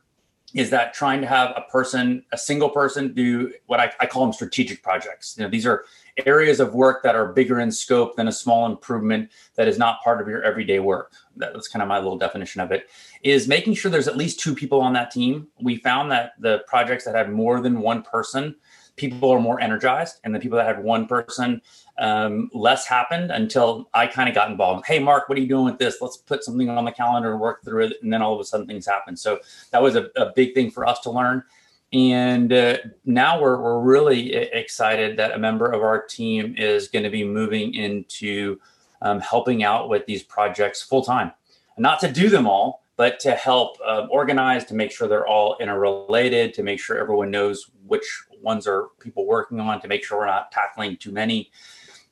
is 0.55 0.71
that 0.71 0.93
trying 0.93 1.21
to 1.21 1.27
have 1.29 1.53
a 1.57 1.63
person, 1.71 2.25
a 2.33 2.39
single 2.39 2.69
person, 2.69 3.15
do 3.15 3.53
what 3.67 3.79
I, 3.79 3.93
I 4.01 4.07
call 4.07 4.25
them 4.25 4.33
strategic 4.33 4.83
projects. 4.83 5.37
You 5.37 5.45
know, 5.45 5.51
these 5.51 5.67
are 5.67 5.85
areas 6.27 6.61
of 6.61 6.75
work 6.75 7.03
that 7.03 7.15
are 7.15 7.33
bigger 7.33 7.61
in 7.61 7.71
scope 7.71 8.17
than 8.17 8.29
a 8.29 8.33
small 8.33 8.67
improvement 8.67 9.31
that 9.55 9.69
is 9.69 9.79
not 9.79 10.03
part 10.03 10.21
of 10.21 10.29
your 10.29 10.43
everyday 10.43 10.79
work. 10.79 11.13
That's 11.37 11.69
kind 11.69 11.83
of 11.83 11.89
my 11.89 11.99
little 11.99 12.19
definition 12.19 12.61
of 12.61 12.73
it. 12.73 12.89
Is 13.23 13.49
making 13.49 13.75
sure 13.75 13.91
there's 13.91 14.09
at 14.09 14.17
least 14.17 14.41
two 14.41 14.55
people 14.55 14.81
on 14.81 14.93
that 14.95 15.11
team. 15.11 15.49
We 15.61 15.77
found 15.77 16.11
that 16.11 16.33
the 16.39 16.65
projects 16.67 17.05
that 17.05 17.15
had 17.15 17.31
more 17.31 17.61
than 17.61 17.81
one 17.81 18.03
person, 18.03 18.57
people 18.97 19.31
are 19.31 19.41
more 19.41 19.61
energized, 19.61 20.21
and 20.25 20.35
the 20.35 20.39
people 20.39 20.59
that 20.59 20.67
had 20.67 20.83
one 20.83 21.07
person, 21.07 21.63
um, 21.99 22.51
less 22.53 22.87
happened 22.87 23.31
until 23.31 23.89
I 23.93 24.07
kind 24.07 24.29
of 24.29 24.35
got 24.35 24.51
involved. 24.51 24.87
Hey, 24.87 24.99
Mark, 24.99 25.29
what 25.29 25.39
are 25.39 25.41
you 25.41 25.49
doing 25.49 25.65
with 25.67 25.79
this? 25.79 25.99
Let's 26.01 26.17
put 26.17 26.45
something 26.45 26.69
on 26.69 26.85
the 26.85 26.93
calendar 26.93 27.33
and 27.33 27.41
work 27.41 27.63
through 27.63 27.87
it. 27.87 27.97
And 28.03 28.13
then 28.13 28.23
all 28.23 28.35
of 28.35 28.41
a 28.41 28.45
sudden 28.45 28.67
things 28.67 28.87
happen. 28.87 29.17
So 29.17 29.39
that 29.71 29.83
was 29.83 29.97
a, 29.97 30.11
a 30.17 30.33
big 30.35 30.55
thing 30.55 30.71
for 30.71 30.87
us 30.87 31.01
to 31.01 31.11
learn. 31.11 31.45
And 31.93 32.53
uh, 32.53 32.79
now 33.05 33.41
we're, 33.41 33.61
we're 33.61 33.81
really 33.81 34.35
excited 34.35 35.17
that 35.17 35.33
a 35.33 35.39
member 35.39 35.71
of 35.71 35.83
our 35.83 36.03
team 36.03 36.55
is 36.57 36.89
going 36.89 37.03
to 37.03 37.11
be 37.11 37.25
moving 37.25 37.75
into 37.75 38.61
um, 39.03 39.21
helping 39.21 39.65
out 39.65 39.89
with 39.89 40.07
these 40.07 40.23
projects 40.23 40.83
full 40.83 41.03
time. 41.03 41.33
Not 41.79 41.99
to 42.01 42.13
do 42.13 42.29
them 42.29 42.47
all, 42.47 42.85
but 42.97 43.19
to 43.21 43.33
help 43.33 43.79
um, 43.85 44.09
organize, 44.11 44.65
to 44.67 44.75
make 44.75 44.93
sure 44.93 45.09
they're 45.09 45.27
all 45.27 45.57
interrelated, 45.61 46.53
to 46.55 46.63
make 46.63 46.79
sure 46.79 46.99
everyone 46.99 47.31
knows 47.31 47.71
which 47.87 48.05
ones 48.41 48.67
are 48.67 48.89
people 49.01 49.27
working 49.27 49.59
on, 49.59 49.81
to 49.81 49.89
make 49.89 50.05
sure 50.05 50.19
we're 50.19 50.27
not 50.27 50.53
tackling 50.53 50.97
too 50.97 51.11
many. 51.11 51.51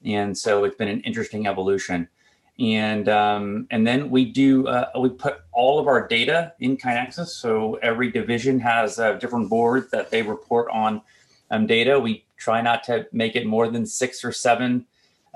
And 0.05 0.37
so 0.37 0.65
it's 0.65 0.77
been 0.77 0.89
an 0.89 1.03
interesting 1.03 1.47
evolution 1.47 2.09
and 2.59 3.09
um, 3.09 3.67
and 3.71 3.87
then 3.87 4.11
we 4.11 4.25
do 4.25 4.67
uh, 4.67 4.91
we 5.01 5.11
put 5.11 5.41
all 5.53 5.79
of 5.79 5.87
our 5.87 6.07
data 6.09 6.53
in 6.59 6.77
KaiNexus. 6.77 7.29
So 7.29 7.75
every 7.77 8.11
division 8.11 8.59
has 8.61 8.99
a 8.99 9.17
different 9.19 9.49
board 9.49 9.89
that 9.93 10.11
they 10.11 10.23
report 10.23 10.69
on 10.73 11.01
um, 11.51 11.67
data. 11.67 11.99
We 12.01 12.25
try 12.37 12.61
not 12.61 12.83
to 12.85 13.07
make 13.13 13.37
it 13.37 13.47
more 13.47 13.69
than 13.69 13.87
six 13.87 14.25
or 14.25 14.33
seven 14.33 14.87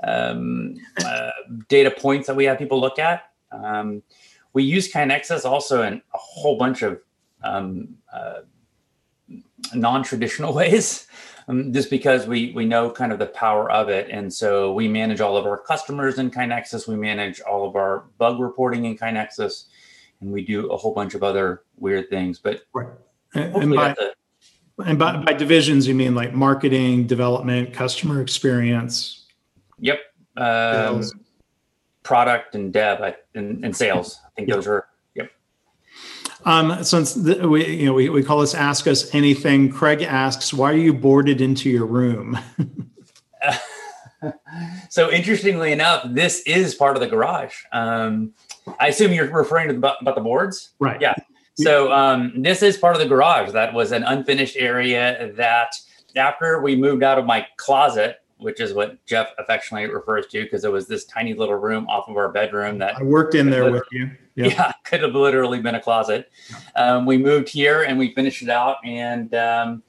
um, 0.03 0.75
uh, 1.05 1.31
data 1.69 1.91
points 1.91 2.27
that 2.27 2.35
we 2.35 2.45
have 2.45 2.57
people 2.57 2.79
look 2.79 2.99
at. 2.99 3.31
Um, 3.51 4.03
we 4.51 4.63
use 4.63 4.91
KaiNexus 4.91 5.45
also 5.45 5.83
in 5.83 6.01
a 6.13 6.17
whole 6.17 6.57
bunch 6.57 6.81
of 6.81 6.99
um, 7.43 7.95
uh, 8.11 8.41
non-traditional 9.73 10.53
ways 10.61 11.07
um, 11.47 11.73
just 11.73 11.89
because 11.89 12.27
we 12.27 12.51
we 12.53 12.65
know 12.65 12.89
kind 12.89 13.11
of 13.11 13.19
the 13.19 13.27
power 13.27 13.71
of 13.71 13.89
it. 13.89 14.09
And 14.09 14.33
so 14.33 14.73
we 14.73 14.87
manage 14.87 15.21
all 15.21 15.37
of 15.37 15.45
our 15.45 15.57
customers 15.57 16.19
in 16.19 16.31
KaiNexus. 16.31 16.87
We 16.87 16.95
manage 16.95 17.41
all 17.41 17.67
of 17.67 17.75
our 17.75 18.05
bug 18.17 18.39
reporting 18.39 18.85
in 18.85 18.97
KaiNexus, 18.97 19.65
and 20.21 20.31
we 20.31 20.43
do 20.43 20.71
a 20.71 20.77
whole 20.77 20.93
bunch 20.93 21.13
of 21.13 21.23
other 21.23 21.63
weird 21.77 22.09
things. 22.09 22.39
But 22.39 22.61
right. 22.73 22.87
and, 23.35 23.55
and 23.55 23.75
by, 23.75 23.95
a, 23.99 24.83
and 24.85 24.97
by, 24.97 25.17
by 25.17 25.33
divisions, 25.33 25.87
you 25.87 25.95
mean 25.95 26.15
like 26.15 26.33
marketing, 26.33 27.07
development, 27.07 27.73
customer 27.73 28.21
experience. 28.21 29.27
Yep. 29.79 29.99
Um, 30.37 31.03
product 32.03 32.55
and 32.55 32.71
dev 32.73 33.15
and, 33.35 33.63
and 33.63 33.75
sales. 33.75 34.19
I 34.25 34.29
think 34.35 34.49
yep. 34.49 34.57
those 34.57 34.67
are 34.67 34.87
um, 36.45 36.83
since 36.83 37.13
the, 37.13 37.47
we, 37.47 37.65
you 37.65 37.85
know, 37.85 37.93
we, 37.93 38.09
we 38.09 38.23
call 38.23 38.39
this 38.39 38.53
Ask 38.53 38.87
Us 38.87 39.13
Anything, 39.13 39.69
Craig 39.69 40.01
asks, 40.01 40.53
why 40.53 40.71
are 40.71 40.77
you 40.77 40.93
boarded 40.93 41.41
into 41.41 41.69
your 41.69 41.85
room? 41.85 42.37
so 44.89 45.11
interestingly 45.11 45.71
enough, 45.71 46.03
this 46.09 46.41
is 46.41 46.75
part 46.75 46.95
of 46.95 47.01
the 47.01 47.07
garage. 47.07 47.55
Um, 47.71 48.33
I 48.79 48.87
assume 48.87 49.11
you're 49.11 49.29
referring 49.31 49.67
to 49.67 49.73
the, 49.73 49.97
about 49.99 50.15
the 50.15 50.21
boards? 50.21 50.69
Right. 50.79 50.99
Yeah. 51.01 51.15
So 51.55 51.91
um, 51.91 52.41
this 52.41 52.63
is 52.63 52.77
part 52.77 52.95
of 52.95 53.01
the 53.01 53.07
garage. 53.07 53.51
That 53.51 53.73
was 53.73 53.91
an 53.91 54.03
unfinished 54.03 54.55
area 54.57 55.31
that 55.35 55.75
after 56.15 56.61
we 56.61 56.75
moved 56.75 57.03
out 57.03 57.19
of 57.19 57.25
my 57.25 57.45
closet, 57.57 58.21
which 58.37 58.59
is 58.59 58.73
what 58.73 59.03
Jeff 59.05 59.29
affectionately 59.37 59.93
refers 59.93 60.27
to 60.27 60.43
because 60.43 60.65
it 60.65 60.71
was 60.71 60.87
this 60.87 61.05
tiny 61.05 61.33
little 61.33 61.55
room 61.55 61.87
off 61.87 62.09
of 62.09 62.17
our 62.17 62.29
bedroom 62.29 62.77
that 62.79 62.97
I 62.97 63.03
worked 63.03 63.35
in 63.35 63.49
there 63.49 63.71
with 63.71 63.83
you. 63.91 64.11
Yeah. 64.35 64.47
yeah, 64.47 64.71
could 64.83 65.01
have 65.01 65.15
literally 65.15 65.61
been 65.61 65.75
a 65.75 65.81
closet. 65.81 66.31
Um, 66.75 67.05
we 67.05 67.17
moved 67.17 67.49
here 67.49 67.83
and 67.83 67.97
we 67.99 68.13
finished 68.13 68.41
it 68.41 68.49
out, 68.49 68.77
and 68.83 69.33
um, 69.35 69.83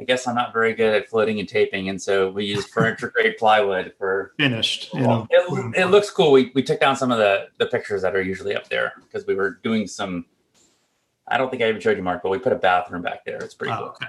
I 0.00 0.04
guess 0.04 0.26
I'm 0.26 0.34
not 0.34 0.52
very 0.52 0.72
good 0.72 0.94
at 0.94 1.08
floating 1.08 1.38
and 1.40 1.48
taping, 1.48 1.90
and 1.90 2.00
so 2.00 2.30
we 2.30 2.46
used 2.46 2.68
furniture 2.70 3.10
grade 3.14 3.36
plywood 3.38 3.92
for 3.98 4.32
finished. 4.38 4.90
Well, 4.94 5.26
it, 5.30 5.76
it 5.76 5.86
looks 5.86 6.10
cool. 6.10 6.32
We 6.32 6.50
we 6.54 6.62
took 6.62 6.80
down 6.80 6.96
some 6.96 7.12
of 7.12 7.18
the 7.18 7.48
the 7.58 7.66
pictures 7.66 8.02
that 8.02 8.16
are 8.16 8.22
usually 8.22 8.56
up 8.56 8.68
there 8.68 8.94
because 9.02 9.26
we 9.26 9.34
were 9.34 9.60
doing 9.62 9.86
some. 9.86 10.24
I 11.28 11.36
don't 11.36 11.50
think 11.50 11.62
I 11.62 11.68
even 11.68 11.80
showed 11.80 11.96
you, 11.96 12.02
Mark, 12.02 12.22
but 12.22 12.30
we 12.30 12.38
put 12.38 12.52
a 12.52 12.56
bathroom 12.56 13.02
back 13.02 13.24
there. 13.24 13.36
It's 13.38 13.54
pretty 13.54 13.72
oh, 13.74 13.94
cool. 13.98 14.08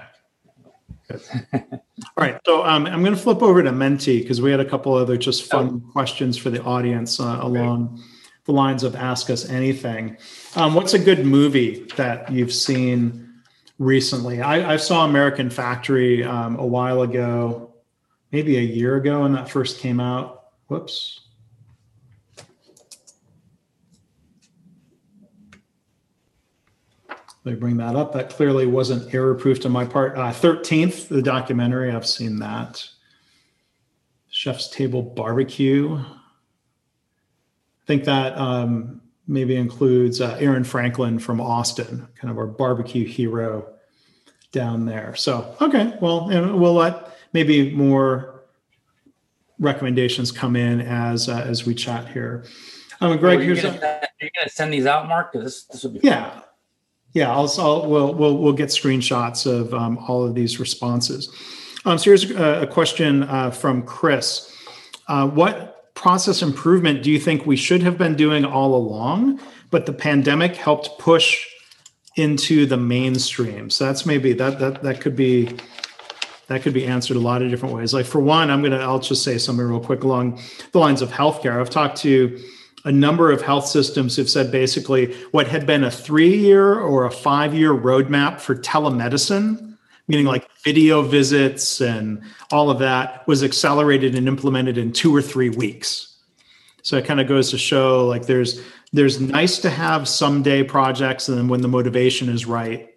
All 1.62 1.80
right. 2.16 2.40
So 2.46 2.64
um, 2.64 2.86
I'm 2.86 3.02
going 3.02 3.14
to 3.14 3.20
flip 3.20 3.42
over 3.42 3.62
to 3.62 3.70
Menti 3.70 4.22
because 4.22 4.40
we 4.40 4.50
had 4.50 4.60
a 4.60 4.64
couple 4.64 4.94
other 4.94 5.16
just 5.16 5.44
fun 5.44 5.84
oh. 5.86 5.92
questions 5.92 6.36
for 6.36 6.50
the 6.50 6.62
audience 6.62 7.20
uh, 7.20 7.38
along 7.40 8.02
the 8.44 8.52
lines 8.52 8.82
of 8.82 8.96
Ask 8.96 9.30
Us 9.30 9.48
Anything. 9.48 10.16
Um, 10.56 10.74
what's 10.74 10.94
a 10.94 10.98
good 10.98 11.24
movie 11.24 11.86
that 11.96 12.30
you've 12.30 12.52
seen 12.52 13.42
recently? 13.78 14.40
I, 14.40 14.74
I 14.74 14.76
saw 14.76 15.04
American 15.04 15.48
Factory 15.50 16.24
um, 16.24 16.58
a 16.58 16.66
while 16.66 17.02
ago, 17.02 17.72
maybe 18.32 18.56
a 18.56 18.62
year 18.62 18.96
ago 18.96 19.22
when 19.22 19.32
that 19.32 19.48
first 19.48 19.78
came 19.78 20.00
out. 20.00 20.44
Whoops. 20.68 21.20
they 27.44 27.54
bring 27.54 27.76
that 27.78 27.96
up. 27.96 28.12
That 28.12 28.30
clearly 28.30 28.66
wasn't 28.66 29.12
error 29.12 29.34
proof 29.34 29.64
on 29.66 29.72
my 29.72 29.84
part. 29.84 30.16
Uh, 30.16 30.32
13th, 30.32 31.08
the 31.08 31.22
documentary, 31.22 31.90
I've 31.90 32.06
seen 32.06 32.38
that. 32.38 32.86
Chef's 34.30 34.68
Table 34.70 35.02
Barbecue. 35.02 36.02
I 37.82 37.86
think 37.86 38.04
that 38.04 38.36
um, 38.38 39.00
maybe 39.26 39.56
includes 39.56 40.20
uh, 40.20 40.36
Aaron 40.38 40.64
Franklin 40.64 41.18
from 41.18 41.40
Austin, 41.40 42.06
kind 42.14 42.30
of 42.30 42.38
our 42.38 42.46
barbecue 42.46 43.04
hero 43.04 43.66
down 44.52 44.86
there. 44.86 45.14
So, 45.16 45.56
okay, 45.60 45.96
well, 46.00 46.30
and 46.30 46.60
we'll 46.60 46.74
let 46.74 47.16
maybe 47.32 47.74
more 47.74 48.44
recommendations 49.58 50.30
come 50.30 50.56
in 50.56 50.80
as 50.80 51.28
uh, 51.28 51.44
as 51.46 51.66
we 51.66 51.74
chat 51.74 52.08
here. 52.08 52.44
Um, 53.00 53.16
Greg, 53.18 53.40
oh, 53.40 53.42
here's 53.42 53.62
gonna, 53.62 53.78
a, 53.78 53.94
are 54.04 54.08
going 54.20 54.44
to 54.44 54.48
send 54.48 54.72
these 54.72 54.86
out, 54.86 55.08
Mark? 55.08 55.32
This, 55.32 55.64
this 55.64 55.82
would 55.82 55.94
be 55.94 56.00
yeah. 56.02 56.30
Fun. 56.30 56.42
Yeah, 57.14 57.30
I'll, 57.30 57.52
I'll 57.58 57.90
we'll, 57.90 58.14
we'll 58.14 58.38
we'll 58.38 58.52
get 58.52 58.68
screenshots 58.70 59.44
of 59.44 59.74
um, 59.74 59.98
all 59.98 60.24
of 60.24 60.34
these 60.34 60.58
responses. 60.58 61.28
Um, 61.84 61.98
so 61.98 62.04
here's 62.04 62.30
a, 62.30 62.62
a 62.62 62.66
question 62.66 63.24
uh, 63.24 63.50
from 63.50 63.82
Chris. 63.82 64.56
Uh, 65.08 65.28
what 65.28 65.71
process 66.02 66.42
improvement 66.42 67.00
do 67.04 67.12
you 67.12 67.18
think 67.20 67.46
we 67.46 67.54
should 67.54 67.80
have 67.80 67.96
been 67.96 68.16
doing 68.16 68.44
all 68.44 68.74
along, 68.74 69.38
but 69.70 69.86
the 69.86 69.92
pandemic 69.92 70.56
helped 70.56 70.98
push 70.98 71.46
into 72.16 72.66
the 72.66 72.76
mainstream? 72.76 73.70
So 73.70 73.86
that's 73.86 74.04
maybe 74.04 74.32
that 74.32 74.58
that 74.58 74.82
that 74.82 75.00
could 75.00 75.14
be 75.14 75.56
that 76.48 76.62
could 76.62 76.74
be 76.74 76.84
answered 76.86 77.16
a 77.16 77.20
lot 77.20 77.40
of 77.40 77.50
different 77.50 77.72
ways. 77.72 77.94
Like 77.94 78.04
for 78.04 78.20
one, 78.20 78.50
I'm 78.50 78.62
gonna 78.62 78.80
I'll 78.80 78.98
just 78.98 79.22
say 79.22 79.38
something 79.38 79.64
real 79.64 79.78
quick 79.78 80.02
along 80.02 80.40
the 80.72 80.80
lines 80.80 81.02
of 81.02 81.10
healthcare. 81.10 81.60
I've 81.60 81.70
talked 81.70 81.98
to 81.98 82.36
a 82.84 82.90
number 82.90 83.30
of 83.30 83.40
health 83.40 83.68
systems 83.68 84.16
have 84.16 84.28
said 84.28 84.50
basically 84.50 85.14
what 85.30 85.46
had 85.46 85.68
been 85.68 85.84
a 85.84 85.90
three 85.90 86.36
year 86.36 86.80
or 86.80 87.04
a 87.04 87.12
five 87.12 87.54
year 87.54 87.72
roadmap 87.72 88.40
for 88.40 88.56
telemedicine, 88.56 89.71
meaning 90.08 90.26
like 90.26 90.48
video 90.64 91.02
visits 91.02 91.80
and 91.80 92.22
all 92.50 92.70
of 92.70 92.78
that, 92.80 93.26
was 93.26 93.42
accelerated 93.42 94.14
and 94.14 94.28
implemented 94.28 94.78
in 94.78 94.92
two 94.92 95.14
or 95.14 95.22
three 95.22 95.50
weeks. 95.50 96.18
So 96.82 96.96
it 96.96 97.04
kind 97.04 97.20
of 97.20 97.28
goes 97.28 97.50
to 97.50 97.58
show 97.58 98.06
like 98.06 98.26
there's 98.26 98.60
there's 98.92 99.20
nice 99.20 99.58
to 99.60 99.70
have 99.70 100.06
someday 100.06 100.62
projects, 100.62 101.28
and 101.28 101.38
then 101.38 101.48
when 101.48 101.62
the 101.62 101.68
motivation 101.68 102.28
is 102.28 102.44
right, 102.44 102.94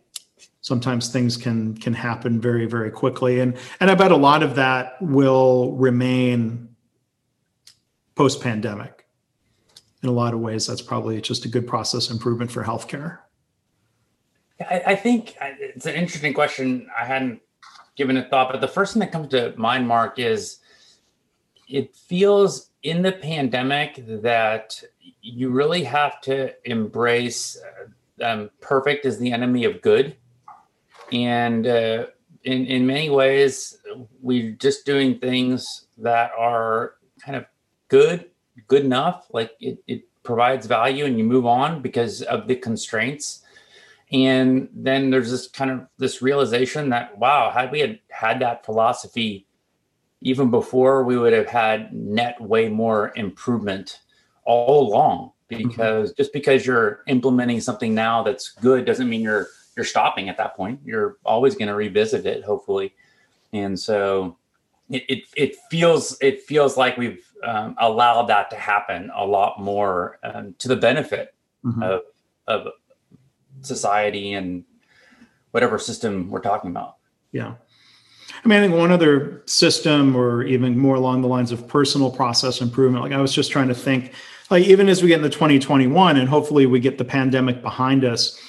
sometimes 0.62 1.10
things 1.10 1.38
can 1.38 1.76
can 1.78 1.94
happen 1.94 2.42
very 2.42 2.66
very 2.66 2.92
quickly. 2.92 3.40
And 3.40 3.56
and 3.80 3.90
I 3.92 3.96
bet 3.96 4.12
a 4.12 4.18
lot 4.18 4.44
of 4.44 4.56
that 4.56 5.02
will 5.02 5.74
remain 5.74 6.70
post 8.16 8.42
pandemic 8.42 9.06
in 10.06 10.10
a 10.10 10.14
lot 10.14 10.36
of 10.36 10.40
ways, 10.40 10.68
that's 10.68 10.84
probably 10.84 11.20
just 11.20 11.46
a 11.46 11.48
good 11.48 11.68
process 11.68 12.12
improvement 12.12 12.52
for 12.52 12.64
healthcare. 12.64 13.18
I, 14.60 14.84
I 14.88 14.96
think 14.96 15.36
it's 15.42 15.86
an 15.86 15.96
interesting 15.96 16.34
question. 16.34 16.88
I 16.98 17.06
hadn't 17.06 17.42
given 17.96 18.18
it 18.18 18.30
thought, 18.30 18.52
but 18.52 18.62
the 18.62 18.68
first 18.68 18.94
thing 18.94 19.00
that 19.02 19.12
comes 19.12 19.30
to 19.30 19.54
mind, 19.58 19.88
Mark, 19.88 20.20
is 20.20 20.60
it 21.68 21.96
feels 21.96 22.70
in 22.84 23.02
the 23.02 23.12
pandemic 23.12 24.04
that 24.22 24.84
you 25.22 25.50
really 25.50 25.84
have 25.84 26.22
to 26.22 26.54
embrace 26.70 27.60
um, 28.22 28.50
perfect 28.62 29.06
is 29.06 29.18
the 29.18 29.32
enemy 29.32 29.66
of 29.66 29.82
good. 29.82 30.16
And 31.12 31.68
uh, 31.68 32.08
in, 32.44 32.66
in 32.66 32.86
many 32.86 33.10
ways, 33.10 33.78
we're 34.22 34.52
just 34.54 34.86
doing 34.86 35.20
things 35.20 35.88
that 35.98 36.32
are 36.38 36.96
kind 37.20 37.36
of 37.36 37.46
good 37.88 38.30
good 38.68 38.84
enough 38.84 39.28
like 39.32 39.52
it, 39.60 39.78
it 39.88 40.04
provides 40.24 40.66
value 40.66 41.06
and 41.06 41.18
you 41.18 41.24
move 41.24 41.46
on 41.46 41.82
because 41.82 42.22
of 42.24 42.48
the 42.48 42.56
constraints 42.56 43.44
and 44.16 44.70
then 44.74 45.10
there's 45.10 45.30
this 45.30 45.48
kind 45.48 45.70
of 45.70 45.88
this 45.98 46.22
realization 46.22 46.90
that 46.90 47.18
wow 47.18 47.52
had 47.52 47.70
we 47.72 47.82
had 47.82 48.00
had 48.10 48.40
that 48.40 48.66
philosophy 48.66 49.46
even 50.22 50.50
before 50.50 51.04
we 51.04 51.18
would 51.18 51.34
have 51.34 51.48
had 51.48 51.94
net 51.94 52.40
way 52.40 52.70
more 52.70 53.12
improvement 53.16 54.00
all 54.46 54.88
along 54.88 55.32
mm-hmm. 55.52 55.68
because 55.68 56.12
mm-hmm. 56.12 56.18
just 56.18 56.32
because 56.32 56.66
you're 56.66 57.04
implementing 57.08 57.60
something 57.60 57.94
now 57.94 58.24
that's 58.24 58.50
good 58.50 58.86
doesn't 58.86 59.10
mean 59.10 59.22
you're 59.22 59.48
you're 59.76 59.86
stopping 59.86 60.30
at 60.30 60.38
that 60.38 60.56
point 60.56 60.80
you're 60.86 61.18
always 61.26 61.56
going 61.56 61.68
to 61.68 61.76
revisit 61.76 62.26
it 62.26 62.44
hopefully 62.44 62.96
and 63.52 63.78
so 63.78 64.38
it, 64.90 65.04
it, 65.10 65.24
it 65.36 65.56
feels 65.70 66.18
it 66.22 66.42
feels 66.44 66.78
like 66.78 66.96
we've 66.96 67.26
um, 67.44 67.76
allowed 67.80 68.28
that 68.28 68.50
to 68.50 68.56
happen 68.56 69.12
a 69.14 69.26
lot 69.26 69.60
more 69.60 70.20
um, 70.24 70.56
to 70.60 70.70
the 70.70 70.76
benefit 70.76 71.34
mm-hmm. 71.66 71.84
of 71.84 72.02
of 72.48 72.68
society 73.66 74.34
and 74.34 74.64
whatever 75.52 75.80
system 75.80 76.30
we're 76.30 76.42
talking 76.42 76.70
about. 76.70 76.98
Yeah. 77.32 77.56
I 78.44 78.48
mean, 78.48 78.60
I 78.60 78.62
think 78.62 78.76
one 78.76 78.92
other 78.92 79.42
system, 79.46 80.16
or 80.16 80.44
even 80.44 80.78
more 80.78 80.96
along 80.96 81.22
the 81.22 81.28
lines 81.28 81.52
of 81.52 81.68
personal 81.68 82.12
process 82.12 82.62
improvement, 82.62 83.04
like 83.04 83.14
I 83.14 83.22
was 83.22 83.34
just 83.34 83.52
trying 83.52 83.70
to 83.70 83.76
think, 83.76 84.14
like 84.50 84.66
even 84.66 84.90
as 84.90 85.02
we 85.02 85.10
get 85.10 85.18
into 85.18 85.30
2021 85.30 86.18
and 86.18 86.30
hopefully 86.30 86.66
we 86.66 86.80
get 86.80 86.98
the 86.98 87.06
pandemic 87.06 87.62
behind 87.62 88.04
us, 88.04 88.40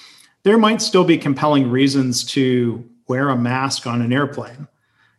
there 0.42 0.58
might 0.58 0.82
still 0.82 1.04
be 1.04 1.16
compelling 1.16 1.70
reasons 1.70 2.24
to 2.24 2.84
wear 3.08 3.28
a 3.28 3.36
mask 3.36 3.86
on 3.86 4.02
an 4.02 4.12
airplane. 4.12 4.68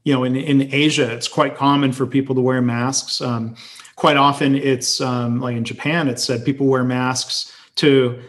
You 0.04 0.14
know, 0.14 0.24
in, 0.24 0.36
in 0.36 0.74
Asia, 0.74 1.12
it's 1.12 1.28
quite 1.28 1.56
common 1.56 1.92
for 1.92 2.06
people 2.06 2.36
to 2.36 2.42
wear 2.42 2.62
masks. 2.62 3.20
Um, 3.20 3.56
quite 3.96 4.16
often, 4.16 4.56
it's 4.56 5.02
um, 5.02 5.42
like 5.42 5.58
in 5.58 5.64
Japan, 5.64 6.08
it's 6.08 6.24
said 6.24 6.46
people 6.46 6.68
wear 6.68 6.84
masks 6.84 7.52
to 7.76 8.22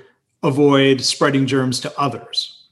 avoid 0.43 1.01
spreading 1.01 1.47
germs 1.47 1.81
to 1.81 1.99
others. 1.99 2.67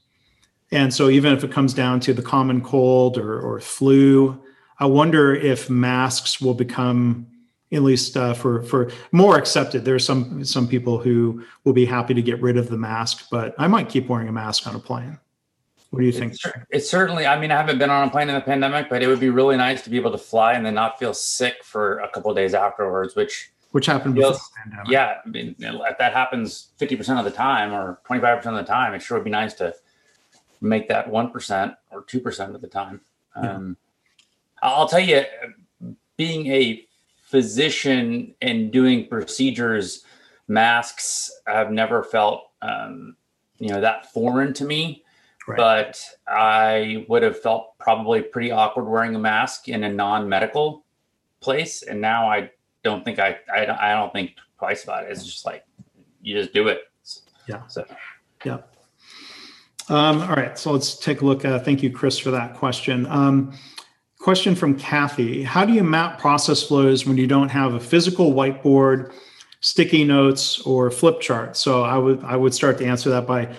And 0.71 0.93
so, 0.93 1.09
even 1.09 1.33
if 1.33 1.43
it 1.43 1.51
comes 1.51 1.73
down 1.73 1.99
to 2.01 2.13
the 2.13 2.21
common 2.21 2.61
cold 2.61 3.17
or, 3.17 3.39
or 3.39 3.59
flu, 3.59 4.41
I 4.79 4.85
wonder 4.85 5.33
if 5.33 5.69
masks 5.69 6.41
will 6.41 6.53
become, 6.53 7.27
at 7.71 7.83
least 7.83 8.17
uh, 8.17 8.33
for 8.33 8.61
for 8.63 8.91
more 9.11 9.37
accepted. 9.37 9.85
There 9.85 9.95
are 9.95 9.99
some 9.99 10.43
some 10.43 10.67
people 10.67 10.97
who 10.97 11.43
will 11.63 11.73
be 11.73 11.85
happy 11.85 12.13
to 12.13 12.21
get 12.21 12.41
rid 12.41 12.57
of 12.57 12.69
the 12.69 12.77
mask, 12.77 13.27
but 13.31 13.55
I 13.57 13.67
might 13.67 13.87
keep 13.87 14.09
wearing 14.09 14.27
a 14.27 14.33
mask 14.33 14.67
on 14.67 14.75
a 14.75 14.79
plane. 14.79 15.17
What 15.91 16.01
do 16.01 16.05
you 16.05 16.11
think? 16.11 16.33
It's, 16.33 16.45
it's, 16.69 16.89
certainly. 16.89 17.25
I 17.25 17.39
mean, 17.39 17.49
I 17.49 17.55
haven't 17.55 17.77
been 17.77 17.89
on 17.89 18.05
a 18.05 18.11
plane 18.11 18.27
in 18.27 18.35
the 18.35 18.41
pandemic, 18.41 18.89
but 18.89 19.01
it 19.01 19.07
would 19.07 19.21
be 19.21 19.29
really 19.29 19.55
nice 19.55 19.83
to 19.83 19.89
be 19.89 19.95
able 19.95 20.11
to 20.11 20.17
fly 20.17 20.53
and 20.53 20.65
then 20.65 20.73
not 20.73 20.99
feel 20.99 21.13
sick 21.13 21.63
for 21.63 21.99
a 21.99 22.09
couple 22.09 22.33
days 22.33 22.53
afterwards, 22.53 23.15
which 23.15 23.51
which 23.71 23.85
happened 23.85 24.15
before 24.15 24.33
the 24.33 24.39
pandemic. 24.63 24.91
Yeah, 24.91 25.17
I 25.25 25.29
mean, 25.29 25.55
if 25.59 25.97
that 25.97 26.13
happens 26.13 26.71
fifty 26.77 26.95
percent 26.95 27.19
of 27.19 27.25
the 27.25 27.31
time 27.31 27.73
or 27.73 27.99
twenty 28.05 28.21
five 28.21 28.37
percent 28.37 28.55
of 28.57 28.65
the 28.65 28.71
time, 28.71 28.93
it 28.93 29.01
sure 29.01 29.17
would 29.17 29.25
be 29.25 29.29
nice 29.29 29.53
to 29.55 29.73
make 30.61 30.87
that 30.89 31.09
1% 31.09 31.75
or 31.91 32.03
2% 32.03 32.55
of 32.55 32.61
the 32.61 32.67
time. 32.67 33.01
Yeah. 33.35 33.51
Um, 33.51 33.77
I'll 34.61 34.87
tell 34.87 34.99
you, 34.99 35.23
being 36.15 36.47
a 36.47 36.85
physician 37.21 38.33
and 38.41 38.71
doing 38.71 39.07
procedures, 39.07 40.03
masks 40.47 41.31
have 41.45 41.71
never 41.71 42.03
felt, 42.03 42.49
um, 42.61 43.15
you 43.59 43.69
know, 43.69 43.81
that 43.81 44.11
foreign 44.11 44.53
to 44.53 44.65
me. 44.65 45.03
Right. 45.47 45.57
But 45.57 46.03
I 46.27 47.05
would 47.07 47.23
have 47.23 47.39
felt 47.39 47.77
probably 47.77 48.21
pretty 48.21 48.51
awkward 48.51 48.85
wearing 48.85 49.15
a 49.15 49.19
mask 49.19 49.69
in 49.69 49.83
a 49.83 49.89
non-medical 49.89 50.83
place, 51.39 51.83
and 51.83 52.01
now 52.01 52.29
I 52.29 52.49
don't 52.89 53.03
think 53.03 53.19
I 53.19 53.37
I, 53.53 53.91
I 53.91 53.93
don't 53.93 54.11
think 54.13 54.35
twice 54.57 54.83
about 54.83 55.03
it. 55.03 55.11
It's 55.11 55.25
just 55.25 55.45
like 55.45 55.63
you 56.21 56.35
just 56.35 56.53
do 56.53 56.67
it. 56.67 56.81
Yeah. 57.47 57.65
So. 57.67 57.85
Yeah. 58.43 58.59
Um, 59.89 60.21
all 60.21 60.35
right, 60.35 60.57
so 60.59 60.73
let's 60.73 60.97
take 60.97 61.21
a 61.21 61.25
look. 61.25 61.45
Uh, 61.45 61.59
thank 61.59 61.81
you, 61.81 61.89
Chris, 61.89 62.19
for 62.19 62.29
that 62.31 62.55
question. 62.55 63.05
Um, 63.05 63.57
question 64.19 64.53
from 64.53 64.77
Kathy 64.77 65.43
How 65.43 65.63
do 65.63 65.71
you 65.71 65.83
map 65.83 66.19
process 66.19 66.61
flows 66.61 67.05
when 67.05 67.17
you 67.17 67.27
don't 67.27 67.49
have 67.49 67.73
a 67.73 67.79
physical 67.79 68.33
whiteboard, 68.33 69.13
sticky 69.61 70.03
notes, 70.03 70.59
or 70.61 70.91
flip 70.91 71.21
chart? 71.21 71.55
So 71.55 71.83
I 71.83 71.97
would 71.97 72.21
I 72.25 72.35
would 72.35 72.53
start 72.53 72.77
to 72.79 72.85
answer 72.85 73.09
that 73.11 73.25
by 73.25 73.55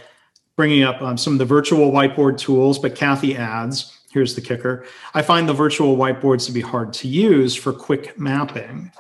bringing 0.55 0.83
up 0.83 1.01
um, 1.01 1.17
some 1.17 1.33
of 1.33 1.39
the 1.39 1.47
virtual 1.47 1.91
whiteboard 1.91 2.37
tools. 2.37 2.79
But 2.79 2.95
Kathy 2.95 3.35
adds, 3.35 3.99
here's 4.13 4.35
the 4.35 4.43
kicker: 4.43 4.85
I 5.15 5.23
find 5.23 5.49
the 5.49 5.55
virtual 5.55 5.97
whiteboards 5.97 6.45
to 6.47 6.53
be 6.53 6.61
hard 6.61 6.93
to 6.95 7.09
use 7.09 7.57
for 7.57 7.73
quick 7.73 8.19
mapping. 8.19 8.93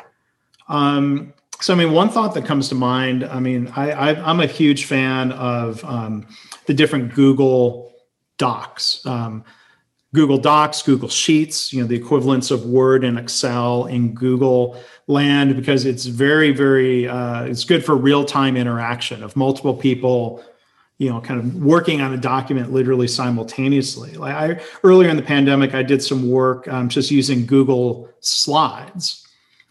Um, 0.68 1.32
so, 1.60 1.74
I 1.74 1.76
mean, 1.76 1.92
one 1.92 2.08
thought 2.08 2.34
that 2.34 2.44
comes 2.44 2.68
to 2.68 2.76
mind. 2.76 3.24
I 3.24 3.40
mean, 3.40 3.72
I, 3.74 4.14
am 4.30 4.40
a 4.40 4.46
huge 4.46 4.84
fan 4.84 5.32
of 5.32 5.84
um, 5.84 6.26
the 6.66 6.74
different 6.74 7.14
Google 7.14 7.92
Docs, 8.36 9.04
um, 9.04 9.44
Google 10.14 10.38
Docs, 10.38 10.82
Google 10.82 11.08
Sheets. 11.08 11.72
You 11.72 11.80
know, 11.80 11.88
the 11.88 11.96
equivalents 11.96 12.52
of 12.52 12.64
Word 12.64 13.02
and 13.02 13.18
Excel 13.18 13.86
in 13.86 14.14
Google 14.14 14.80
land 15.08 15.56
because 15.56 15.84
it's 15.84 16.06
very, 16.06 16.52
very. 16.52 17.08
Uh, 17.08 17.44
it's 17.44 17.64
good 17.64 17.84
for 17.84 17.96
real 17.96 18.24
time 18.24 18.56
interaction 18.56 19.24
of 19.24 19.34
multiple 19.34 19.74
people. 19.74 20.44
You 20.98 21.10
know, 21.10 21.20
kind 21.20 21.40
of 21.40 21.56
working 21.56 22.00
on 22.00 22.12
a 22.12 22.16
document 22.16 22.72
literally 22.72 23.08
simultaneously. 23.08 24.12
Like 24.12 24.34
I 24.34 24.60
earlier 24.84 25.08
in 25.08 25.16
the 25.16 25.22
pandemic, 25.22 25.74
I 25.74 25.82
did 25.82 26.04
some 26.04 26.30
work 26.30 26.68
um, 26.68 26.88
just 26.88 27.10
using 27.10 27.46
Google 27.46 28.08
Slides 28.20 29.27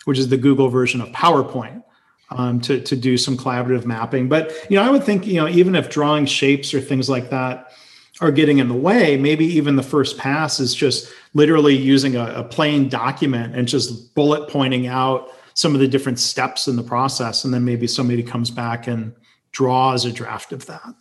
which 0.08 0.18
is 0.18 0.30
the 0.30 0.38
Google 0.38 0.70
version 0.70 1.02
of 1.02 1.10
PowerPoint. 1.10 1.84
Um, 2.30 2.60
to, 2.60 2.82
to 2.82 2.98
do 2.98 3.18
some 3.18 3.38
collaborative 3.38 3.86
mapping. 3.86 4.28
But 4.28 4.52
you 4.70 4.76
know, 4.76 4.84
I 4.84 4.90
would 4.90 5.06
think 5.06 5.26
you 5.26 5.36
know 5.36 5.48
even 5.48 5.76
if 5.76 5.90
drawing 5.90 6.26
shapes 6.26 6.74
or 6.74 6.82
things 6.82 7.10
like 7.10 7.30
that 7.30 7.72
are 8.20 8.32
getting 8.32 8.58
in 8.58 8.68
the 8.68 8.76
way, 8.76 9.16
maybe 9.16 9.46
even 9.46 9.78
the 9.78 9.84
first 9.84 10.18
pass 10.18 10.60
is 10.60 10.76
just 10.76 11.10
literally 11.34 11.74
using 11.74 12.18
a, 12.18 12.26
a 12.34 12.44
plain 12.44 12.90
document 12.90 13.56
and 13.56 13.66
just 13.66 14.14
bullet 14.14 14.50
pointing 14.50 14.88
out 14.88 15.30
some 15.54 15.74
of 15.74 15.80
the 15.80 15.88
different 15.88 16.20
steps 16.20 16.68
in 16.68 16.76
the 16.76 16.84
process, 16.84 17.46
and 17.46 17.54
then 17.54 17.64
maybe 17.64 17.88
somebody 17.88 18.22
comes 18.22 18.52
back 18.52 18.88
and 18.88 19.16
draws 19.54 20.04
a 20.04 20.12
draft 20.12 20.52
of 20.52 20.66
that. 20.66 20.94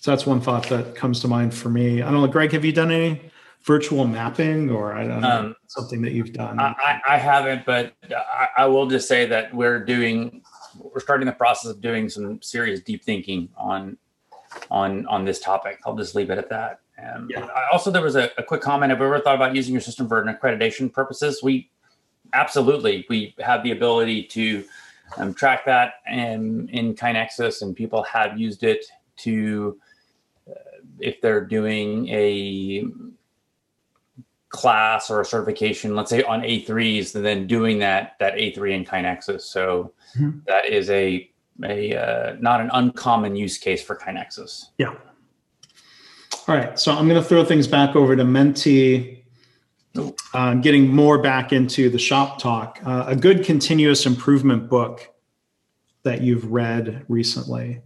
So 0.00 0.10
that's 0.10 0.26
one 0.26 0.40
thought 0.40 0.68
that 0.70 0.96
comes 0.96 1.20
to 1.20 1.28
mind 1.28 1.54
for 1.54 1.68
me. 1.68 2.02
I 2.02 2.10
don't 2.10 2.20
know, 2.20 2.26
Greg, 2.26 2.50
have 2.50 2.64
you 2.64 2.72
done 2.72 2.90
any 2.90 3.31
virtual 3.64 4.06
mapping 4.06 4.70
or 4.70 4.94
I 4.94 5.06
don't 5.06 5.20
know 5.20 5.30
um, 5.30 5.56
something 5.68 6.02
that 6.02 6.12
you've 6.12 6.32
done? 6.32 6.58
I, 6.58 7.00
I 7.08 7.18
haven't, 7.18 7.64
but 7.64 7.94
I, 8.10 8.48
I, 8.58 8.66
will 8.66 8.86
just 8.86 9.08
say 9.08 9.26
that 9.26 9.54
we're 9.54 9.84
doing 9.84 10.42
we're 10.78 11.00
starting 11.00 11.26
the 11.26 11.32
process 11.32 11.70
of 11.70 11.80
doing 11.80 12.08
some 12.08 12.42
serious 12.42 12.80
deep 12.80 13.04
thinking 13.04 13.48
on 13.56 13.96
on 14.70 15.06
on 15.06 15.24
this 15.24 15.40
topic. 15.40 15.80
I'll 15.86 15.96
just 15.96 16.14
leave 16.14 16.30
it 16.30 16.38
at 16.38 16.48
that. 16.50 16.80
Um, 17.02 17.28
yeah. 17.30 17.48
also, 17.72 17.90
there 17.90 18.02
was 18.02 18.16
a, 18.16 18.30
a, 18.38 18.42
quick 18.42 18.60
comment. 18.60 18.90
Have 18.90 19.00
you 19.00 19.06
ever 19.06 19.18
thought 19.18 19.34
about 19.34 19.56
using 19.56 19.72
your 19.72 19.80
system 19.80 20.08
for 20.08 20.20
an 20.20 20.32
accreditation 20.32 20.92
purposes? 20.92 21.42
We 21.42 21.70
absolutely 22.32 23.06
we 23.08 23.34
have 23.40 23.62
the 23.62 23.72
ability 23.72 24.24
to 24.24 24.64
um, 25.16 25.34
track 25.34 25.64
that 25.66 25.94
and 26.06 26.70
in 26.70 26.94
KaiNexus, 26.94 27.62
and 27.62 27.74
people 27.74 28.02
have 28.04 28.38
used 28.38 28.62
it 28.62 28.84
to 29.18 29.78
uh, 30.48 30.54
if 31.00 31.20
they're 31.20 31.44
doing 31.44 32.08
a 32.08 32.84
class 34.52 35.10
or 35.10 35.20
a 35.20 35.24
certification, 35.24 35.96
let's 35.96 36.10
say 36.10 36.22
on 36.22 36.42
A3s, 36.42 37.14
and 37.16 37.24
then 37.24 37.46
doing 37.46 37.78
that 37.80 38.16
that 38.20 38.34
A3 38.34 38.72
in 38.72 38.84
KaiNexus. 38.84 39.42
So 39.42 39.92
mm-hmm. 40.16 40.38
that 40.46 40.66
is 40.66 40.88
a 40.90 41.28
a 41.64 41.96
uh, 41.96 42.36
not 42.40 42.60
an 42.60 42.70
uncommon 42.72 43.34
use 43.34 43.58
case 43.58 43.82
for 43.82 43.96
KaiNexus. 43.96 44.66
Yeah. 44.78 44.94
All 46.48 46.56
right, 46.56 46.78
so 46.78 46.92
I'm 46.92 47.08
going 47.08 47.22
to 47.22 47.26
throw 47.26 47.44
things 47.44 47.68
back 47.68 47.94
over 47.94 48.16
to 48.16 48.24
Menti. 48.24 49.24
Um, 50.34 50.62
getting 50.62 50.88
more 50.88 51.18
back 51.18 51.52
into 51.52 51.90
the 51.90 51.98
shop 51.98 52.40
talk. 52.40 52.80
Uh, 52.84 53.04
a 53.06 53.14
good 53.14 53.44
continuous 53.44 54.06
improvement 54.06 54.68
book 54.68 55.08
that 56.02 56.22
you've 56.22 56.50
read 56.50 57.04
recently. 57.08 57.82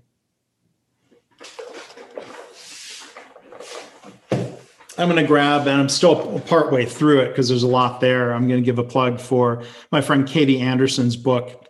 I'm 4.98 5.08
going 5.08 5.20
to 5.20 5.26
grab, 5.26 5.66
and 5.66 5.78
I'm 5.78 5.90
still 5.90 6.40
partway 6.40 6.86
through 6.86 7.20
it 7.20 7.28
because 7.28 7.48
there's 7.48 7.62
a 7.62 7.68
lot 7.68 8.00
there. 8.00 8.32
I'm 8.32 8.48
going 8.48 8.60
to 8.60 8.64
give 8.64 8.78
a 8.78 8.84
plug 8.84 9.20
for 9.20 9.62
my 9.92 10.00
friend 10.00 10.26
Katie 10.26 10.60
Anderson's 10.60 11.16
book, 11.16 11.68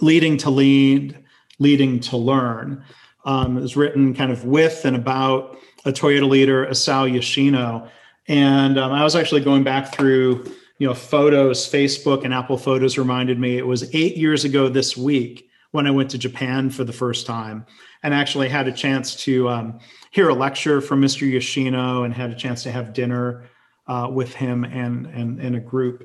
Learning 0.00 0.36
to 0.38 0.50
Lead, 0.50 1.16
Leading 1.60 2.00
to 2.00 2.16
Learn. 2.16 2.84
Um, 3.24 3.56
it 3.56 3.60
was 3.60 3.76
written 3.76 4.14
kind 4.14 4.32
of 4.32 4.44
with 4.44 4.84
and 4.84 4.96
about 4.96 5.58
a 5.84 5.92
Toyota 5.92 6.28
leader, 6.28 6.66
Isao 6.66 7.12
Yoshino. 7.12 7.88
And 8.26 8.78
um, 8.78 8.92
I 8.92 9.04
was 9.04 9.14
actually 9.14 9.42
going 9.42 9.62
back 9.62 9.94
through, 9.94 10.44
you 10.78 10.88
know, 10.88 10.94
photos, 10.94 11.70
Facebook 11.70 12.24
and 12.24 12.34
Apple 12.34 12.58
Photos 12.58 12.98
reminded 12.98 13.38
me 13.38 13.58
it 13.58 13.66
was 13.66 13.94
eight 13.94 14.16
years 14.16 14.44
ago 14.44 14.68
this 14.68 14.96
week 14.96 15.48
when 15.70 15.86
I 15.86 15.92
went 15.92 16.10
to 16.10 16.18
Japan 16.18 16.70
for 16.70 16.82
the 16.82 16.92
first 16.92 17.26
time 17.26 17.66
and 18.02 18.14
actually 18.14 18.48
had 18.48 18.66
a 18.66 18.72
chance 18.72 19.14
to 19.24 19.48
um, 19.48 19.78
hear 20.10 20.28
a 20.28 20.34
lecture 20.34 20.80
from 20.80 21.00
Mr. 21.02 21.30
Yoshino 21.30 22.04
and 22.04 22.14
had 22.14 22.30
a 22.30 22.34
chance 22.34 22.62
to 22.62 22.70
have 22.70 22.92
dinner 22.92 23.48
uh, 23.86 24.08
with 24.10 24.34
him 24.34 24.64
and, 24.64 25.06
and, 25.06 25.40
and 25.40 25.56
a 25.56 25.60
group. 25.60 26.04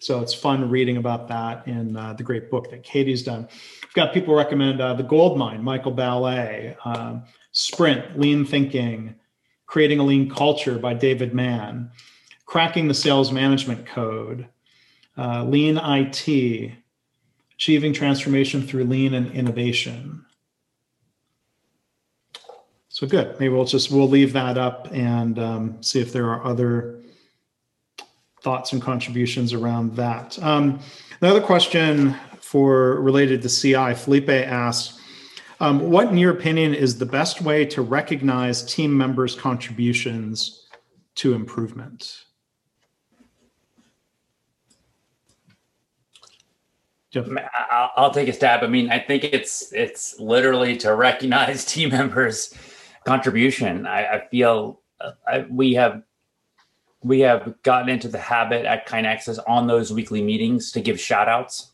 So 0.00 0.20
it's 0.20 0.32
fun 0.32 0.70
reading 0.70 0.96
about 0.96 1.28
that 1.28 1.66
in 1.66 1.96
uh, 1.96 2.12
the 2.12 2.22
great 2.22 2.50
book 2.50 2.70
that 2.70 2.84
Katie's 2.84 3.24
done. 3.24 3.48
We've 3.82 3.94
got 3.94 4.14
people 4.14 4.34
recommend 4.34 4.80
uh, 4.80 4.94
The 4.94 5.02
Gold 5.02 5.36
Mine, 5.36 5.62
Michael 5.62 5.92
Ballé, 5.92 6.76
um, 6.84 7.24
Sprint, 7.50 8.18
Lean 8.18 8.44
Thinking, 8.44 9.16
Creating 9.66 9.98
a 9.98 10.04
Lean 10.04 10.30
Culture 10.30 10.78
by 10.78 10.94
David 10.94 11.34
Mann, 11.34 11.90
cracking 12.46 12.88
the 12.88 12.94
sales 12.94 13.32
management 13.32 13.86
code, 13.86 14.48
uh, 15.18 15.44
lean 15.44 15.76
IT, 15.76 16.72
achieving 17.54 17.92
transformation 17.92 18.66
through 18.66 18.84
lean 18.84 19.12
and 19.12 19.30
innovation. 19.32 20.24
So 22.98 23.06
good. 23.06 23.38
Maybe 23.38 23.54
we'll 23.54 23.64
just 23.64 23.92
we'll 23.92 24.08
leave 24.08 24.32
that 24.32 24.58
up 24.58 24.88
and 24.90 25.38
um, 25.38 25.80
see 25.80 26.00
if 26.00 26.12
there 26.12 26.28
are 26.30 26.44
other 26.44 27.00
thoughts 28.42 28.72
and 28.72 28.82
contributions 28.82 29.52
around 29.52 29.94
that. 29.94 30.36
Um, 30.42 30.80
another 31.20 31.40
question 31.40 32.16
for 32.40 33.00
related 33.00 33.40
to 33.42 33.48
CI, 33.48 33.94
Felipe 33.94 34.28
asks, 34.28 35.00
um, 35.60 35.78
what 35.92 36.08
in 36.08 36.18
your 36.18 36.32
opinion 36.32 36.74
is 36.74 36.98
the 36.98 37.06
best 37.06 37.40
way 37.40 37.64
to 37.66 37.82
recognize 37.82 38.64
team 38.64 38.98
members' 38.98 39.36
contributions 39.36 40.66
to 41.14 41.34
improvement? 41.34 42.24
I'll 47.14 48.10
take 48.10 48.26
a 48.26 48.32
stab. 48.32 48.64
I 48.64 48.66
mean, 48.66 48.90
I 48.90 48.98
think 48.98 49.22
it's 49.22 49.72
it's 49.72 50.18
literally 50.18 50.76
to 50.78 50.96
recognize 50.96 51.64
team 51.72 51.90
members' 51.90 52.52
contribution. 53.08 53.86
I, 53.86 54.16
I 54.16 54.28
feel 54.28 54.80
uh, 55.00 55.12
I, 55.26 55.46
we 55.50 55.74
have 55.74 56.02
we 57.00 57.20
have 57.20 57.54
gotten 57.62 57.88
into 57.88 58.08
the 58.08 58.18
habit 58.18 58.66
at 58.66 58.86
KaiNexus 58.86 59.38
on 59.46 59.66
those 59.66 59.92
weekly 59.92 60.22
meetings 60.22 60.72
to 60.72 60.80
give 60.80 61.00
shout 61.00 61.28
outs. 61.28 61.70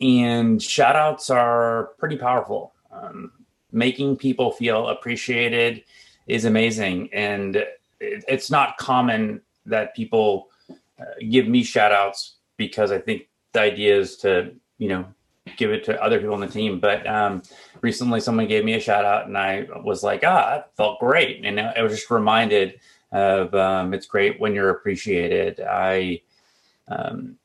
And 0.00 0.60
shout 0.60 0.96
outs 0.96 1.30
are 1.30 1.90
pretty 1.98 2.16
powerful. 2.16 2.72
Um, 2.90 3.32
making 3.70 4.16
people 4.16 4.50
feel 4.50 4.88
appreciated 4.88 5.84
is 6.26 6.44
amazing. 6.44 7.10
And 7.12 7.56
it, 7.56 8.24
it's 8.26 8.50
not 8.50 8.76
common 8.76 9.40
that 9.66 9.94
people 9.94 10.48
uh, 11.00 11.04
give 11.30 11.46
me 11.46 11.62
shout 11.62 11.92
outs 11.92 12.36
because 12.56 12.90
I 12.90 12.98
think 12.98 13.28
the 13.52 13.60
idea 13.60 13.96
is 13.96 14.16
to, 14.18 14.52
you 14.78 14.88
know, 14.88 15.06
give 15.56 15.70
it 15.70 15.84
to 15.84 16.02
other 16.02 16.18
people 16.18 16.34
on 16.34 16.40
the 16.40 16.48
team. 16.48 16.80
But 16.80 17.06
um, 17.06 17.42
recently, 17.82 18.20
someone 18.20 18.46
gave 18.46 18.64
me 18.64 18.74
a 18.74 18.80
shout 18.80 19.04
out, 19.04 19.26
and 19.26 19.36
I 19.36 19.66
was 19.84 20.02
like, 20.02 20.22
ah, 20.24 20.50
that 20.50 20.76
felt 20.76 21.00
great. 21.00 21.44
And 21.44 21.60
I 21.60 21.82
was 21.82 21.92
just 21.92 22.10
reminded 22.10 22.80
of 23.10 23.54
um, 23.54 23.92
it's 23.92 24.06
great 24.06 24.40
when 24.40 24.54
you're 24.54 24.70
appreciated. 24.70 25.60
I 25.60 26.22
um, 26.88 27.36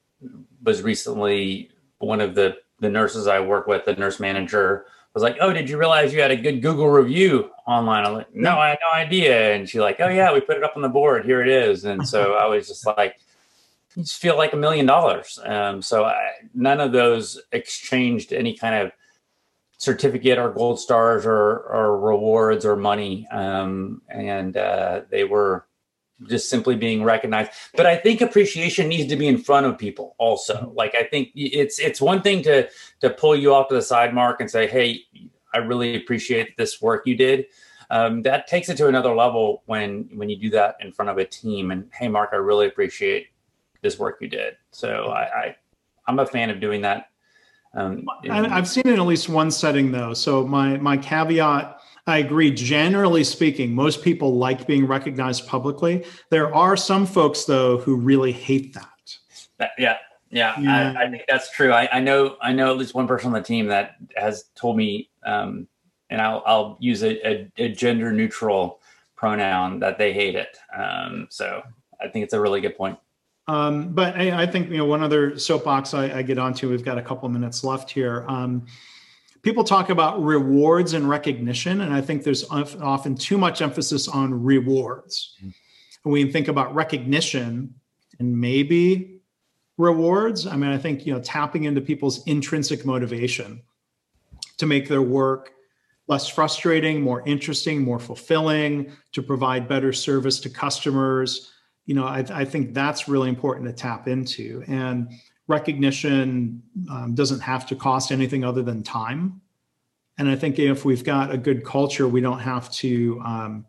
was 0.64 0.82
recently 0.82 1.72
one 2.00 2.22
of 2.22 2.36
the 2.36 2.58
the 2.80 2.90
nurses 2.90 3.26
I 3.26 3.40
work 3.40 3.66
with, 3.66 3.86
the 3.86 3.96
nurse 3.96 4.20
manager, 4.20 4.86
was 5.14 5.24
like, 5.24 5.38
"Oh, 5.42 5.52
did 5.52 5.70
you 5.70 5.78
realize 5.78 6.14
you 6.14 6.22
had 6.22 6.32
a 6.32 6.38
good 6.38 6.62
Google 6.62 6.90
review 6.90 7.50
online?" 7.66 8.06
I'm 8.06 8.14
like, 8.14 8.36
"No, 8.36 8.58
I 8.58 8.70
had 8.70 8.80
no 8.82 8.98
idea." 8.98 9.56
And 9.56 9.68
she 9.68 9.80
like, 9.80 10.00
"Oh 10.00 10.10
yeah, 10.10 10.32
we 10.32 10.40
put 10.40 10.58
it 10.58 10.64
up 10.64 10.74
on 10.76 10.84
the 10.84 10.90
board. 10.90 11.26
Here 11.26 11.42
it 11.42 11.50
is." 11.50 11.86
And 11.86 12.08
so 12.08 12.36
I 12.36 12.46
was 12.46 12.68
just 12.68 12.86
like, 12.86 13.20
"You 13.96 14.04
just 14.04 14.22
feel 14.22 14.38
like 14.38 14.54
a 14.54 14.58
million 14.58 14.86
dollars." 14.86 15.40
Um, 15.44 15.82
so 15.82 16.06
I, 16.06 16.30
none 16.54 16.80
of 16.80 16.92
those 16.92 17.42
exchanged 17.52 18.32
any 18.32 18.56
kind 18.56 18.76
of 18.76 18.92
certificate 19.78 20.38
or 20.38 20.49
gold 20.49 20.80
stars 20.80 21.25
or, 21.25 21.59
or 21.59 21.99
rewards 21.99 22.65
or 22.65 22.75
money. 22.75 23.28
Um, 23.32 24.01
and 24.09 24.57
uh, 24.57 25.01
they 25.09 25.23
were 25.23 25.67
just 26.28 26.49
simply 26.49 26.75
being 26.75 27.03
recognized. 27.03 27.51
But 27.75 27.86
I 27.86 27.95
think 27.95 28.21
appreciation 28.21 28.88
needs 28.88 29.09
to 29.09 29.15
be 29.15 29.28
in 29.28 29.38
front 29.38 29.67
of 29.67 29.78
people 29.78 30.15
also. 30.17 30.55
Mm-hmm. 30.55 30.75
Like 30.75 30.95
I 30.95 31.03
think 31.03 31.30
it's 31.36 31.80
it's 31.80 32.01
one 32.01 32.21
thing 32.21 32.41
to 32.43 32.67
to 33.01 33.09
pull 33.11 33.36
you 33.36 33.53
off 33.53 33.69
to 33.69 33.75
the 33.75 33.82
side 33.82 34.13
mark 34.13 34.41
and 34.41 34.49
say, 34.49 34.67
hey, 34.67 35.01
I 35.53 35.59
really 35.59 35.95
appreciate 35.95 36.57
this 36.57 36.82
work 36.82 37.05
you 37.05 37.15
did. 37.15 37.45
Um, 37.89 38.21
that 38.23 38.47
takes 38.47 38.67
it 38.69 38.78
to 38.78 38.88
another 38.88 39.15
level 39.15 39.63
when 39.65 40.09
when 40.13 40.30
you 40.30 40.38
do 40.38 40.49
that 40.51 40.75
in 40.82 40.91
front 40.91 41.09
of 41.09 41.17
a 41.17 41.25
team 41.25 41.71
and 41.71 41.89
hey 41.93 42.09
mark 42.09 42.32
i 42.34 42.36
really 42.36 42.67
appreciate 42.67 43.28
this 43.82 43.97
work 43.97 44.17
you 44.19 44.28
did 44.28 44.57
so 44.71 45.05
i, 45.05 45.21
I 45.21 45.55
i'm 46.05 46.19
a 46.19 46.25
fan 46.25 46.49
of 46.49 46.59
doing 46.59 46.82
that 46.82 47.11
um, 47.78 48.07
I've 48.30 48.67
seen 48.67 48.84
it 48.88 48.93
in 48.93 48.99
at 48.99 49.05
least 49.05 49.30
one 49.30 49.51
setting 49.51 49.91
though. 49.91 50.13
So 50.15 50.45
my 50.45 50.78
my 50.78 50.97
caveat, 50.97 51.80
I 52.07 52.17
agree. 52.17 52.51
Generally 52.51 53.23
speaking, 53.25 53.73
most 53.73 54.03
people 54.03 54.36
like 54.36 54.65
being 54.65 54.88
recognized 54.88 55.47
publicly. 55.47 56.03
There 56.32 56.53
are 56.53 56.75
some 56.75 57.05
folks 57.05 57.45
though 57.45 57.78
who 57.78 57.95
really 57.95 58.32
hate 58.32 58.73
that. 58.73 59.17
that 59.59 59.71
yeah, 59.78 59.97
yeah, 60.32 60.59
yeah. 60.59 60.93
I, 60.97 61.03
I, 61.03 61.09
think 61.11 61.23
that's 61.30 61.51
true. 61.51 61.71
I, 61.71 61.88
I, 61.91 61.99
know 61.99 62.36
I 62.41 62.51
know 62.51 62.71
at 62.71 62.78
least 62.78 62.95
one 62.95 63.07
person 63.07 63.28
on 63.28 63.34
the 63.34 63.43
team 63.43 63.67
that 63.67 63.95
has 64.15 64.45
told 64.55 64.75
me, 64.75 65.09
um, 65.23 65.67
and 66.09 66.19
I'll 66.19 66.41
I'll 66.47 66.78
use 66.80 67.03
a, 67.03 67.28
a, 67.28 67.51
a, 67.57 67.69
gender 67.69 68.11
neutral 68.11 68.80
pronoun 69.15 69.80
that 69.80 69.99
they 69.99 70.13
hate 70.13 70.36
it. 70.36 70.57
Um, 70.75 71.28
so 71.30 71.61
I 72.01 72.07
think 72.07 72.23
it's 72.23 72.34
a 72.34 72.41
really 72.41 72.59
good 72.59 72.75
point. 72.75 72.97
Um, 73.48 73.93
but 73.93 74.16
I, 74.16 74.43
I, 74.43 74.45
think 74.45 74.70
you 74.70 74.78
know 74.78 74.86
one 74.86 75.02
other 75.02 75.39
soapbox 75.39 75.93
I, 75.93 76.18
I, 76.18 76.22
get 76.22 76.38
onto. 76.38 76.70
We've 76.70 76.84
got 76.84 76.98
a 76.98 77.02
couple 77.02 77.30
minutes 77.30 77.64
left 77.64 77.89
here. 77.89 78.26
Um, 78.28 78.66
people 79.41 79.64
talk 79.64 79.89
about 79.89 80.22
rewards 80.22 80.93
and 80.93 81.08
recognition, 81.08 81.82
and 81.82 81.93
I 81.93 82.02
think 82.02 82.24
there's 82.24 82.43
often 82.50 83.16
too 83.16 83.38
much 83.38 83.62
emphasis 83.62 84.10
on 84.10 84.43
rewards. 84.43 85.36
Mm-hmm. 85.39 85.50
When 86.04 86.14
we 86.14 86.32
think 86.32 86.50
about 86.50 86.76
recognition 86.76 87.74
and 88.20 88.38
maybe 88.38 89.22
rewards, 89.78 90.45
I 90.45 90.58
mean, 90.58 90.72
I 90.72 90.78
think 90.78 91.06
you 91.06 91.14
know 91.14 91.22
tapping 91.22 91.64
into 91.64 91.80
people's 91.80 92.26
intrinsic 92.28 92.86
motivation 92.86 93.62
to 94.58 94.66
make 94.66 94.89
their 94.89 95.02
work 95.02 95.54
less 96.10 96.28
frustrating, 96.28 97.02
more 97.02 97.24
interesting, 97.26 97.82
more 97.82 98.00
fulfilling, 98.00 98.91
to 99.14 99.22
provide 99.22 99.70
better 99.70 99.93
service 99.93 100.39
to 100.41 100.50
customers 100.50 101.52
you 101.88 101.96
know, 101.96 102.06
I, 102.06 102.24
I 102.32 102.46
think 102.46 102.74
that's 102.74 103.08
really 103.08 103.30
important 103.30 103.66
to 103.66 103.74
tap 103.74 104.08
into. 104.08 104.64
And 104.68 105.10
recognition 105.48 106.62
um, 106.92 107.16
doesn't 107.16 107.40
have 107.40 107.66
to 107.68 107.76
cost 107.76 108.12
anything 108.12 108.44
other 108.44 108.62
than 108.62 108.84
time. 108.84 109.42
And 110.20 110.30
I 110.30 110.36
think 110.36 110.60
if 110.60 110.84
we've 110.84 111.04
got 111.04 111.32
a 111.32 111.38
good 111.38 111.66
culture, 111.66 112.08
we 112.08 112.20
don't 112.22 112.40
have 112.40 112.70
to 112.72 113.22
um, 113.26 113.66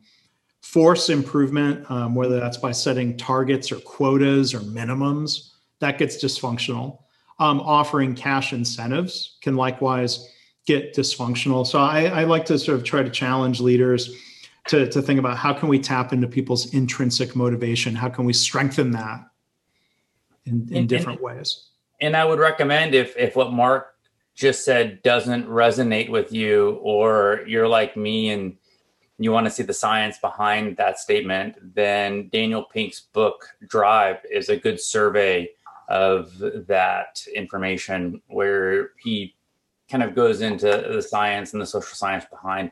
force 0.62 1.11
improvement, 1.11 1.89
um, 1.91 2.16
whether 2.16 2.41
that's 2.41 2.57
by 2.57 2.73
setting 2.73 3.16
targets 3.16 3.71
or 3.71 3.77
quotas 3.77 4.53
or 4.53 4.61
minimums. 4.61 5.53
That 5.79 5.97
gets 5.97 6.23
dysfunctional. 6.23 6.99
Um, 7.39 7.61
offering 7.61 8.16
cash 8.16 8.53
incentives 8.53 9.39
can 9.43 9.55
likewise 9.55 10.29
get 10.66 10.93
dysfunctional. 10.93 11.64
So 11.64 11.79
I, 11.79 12.07
I 12.07 12.25
like 12.25 12.45
to 12.47 12.59
sort 12.59 12.77
of 12.79 12.85
try 12.85 13.05
to 13.05 13.11
challenge 13.11 13.61
leaders 13.61 14.12
to, 14.69 14.89
to 14.89 15.03
think 15.03 15.19
about 15.19 15.37
how 15.37 15.53
can 15.53 15.69
we 15.69 15.79
tap 15.79 16.12
into 16.12 16.27
people's 16.27 16.73
intrinsic 16.73 17.35
motivation? 17.35 17.95
How 17.95 18.09
can 18.09 18.25
we 18.25 18.33
strengthen 18.33 18.93
that 18.93 19.21
in, 20.45 20.69
in 20.71 20.77
and, 20.79 20.89
different 20.89 21.19
and, 21.19 21.25
ways? 21.25 21.69
And 22.01 22.16
I 22.16 22.25
would 22.25 22.39
recommend 22.39 22.95
if 22.95 23.16
if 23.16 23.35
what 23.35 23.53
Mark 23.53 23.95
just 24.35 24.64
said 24.64 25.03
doesn't 25.03 25.49
resonate 25.49 26.11
with 26.11 26.33
you, 26.33 26.79
or 26.83 27.45
you're 27.47 27.66
like 27.66 27.97
me 27.97 28.31
and 28.31 28.57
you 29.19 29.33
want 29.33 29.47
to 29.47 29.51
see 29.51 29.64
the 29.64 29.75
science 29.75 30.16
behind 30.19 30.77
that 30.77 30.99
statement, 30.99 31.57
then 31.75 32.29
Daniel 32.29 32.62
Pink's 32.62 33.01
book 33.01 33.49
Drive 33.66 34.19
is 34.31 34.49
a 34.49 34.57
good 34.57 34.81
survey 34.81 35.51
of 35.89 36.39
that 36.69 37.27
information 37.35 38.23
where 38.29 38.91
he 39.03 39.35
kind 39.91 40.05
of 40.05 40.14
goes 40.14 40.41
into 40.41 40.66
the 40.66 41.03
science 41.03 41.53
and 41.53 41.61
the 41.61 41.66
social 41.66 41.97
science 41.97 42.25
behind 42.31 42.71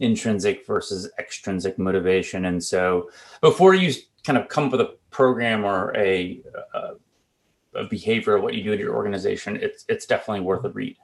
intrinsic 0.00 0.66
versus 0.66 1.10
extrinsic 1.18 1.78
motivation. 1.78 2.46
And 2.46 2.62
so 2.62 3.10
before 3.40 3.74
you 3.74 3.92
kind 4.24 4.38
of 4.38 4.48
come 4.48 4.64
up 4.64 4.72
with 4.72 4.80
a 4.80 4.96
program 5.10 5.64
or 5.64 5.96
a, 5.96 6.42
a, 6.74 7.78
a 7.78 7.84
behavior, 7.84 8.40
what 8.40 8.54
you 8.54 8.64
do 8.64 8.72
at 8.72 8.78
your 8.78 8.96
organization, 8.96 9.56
it's, 9.56 9.84
it's 9.88 10.06
definitely 10.06 10.40
worth 10.40 10.64
a 10.64 10.70
read. 10.70 10.96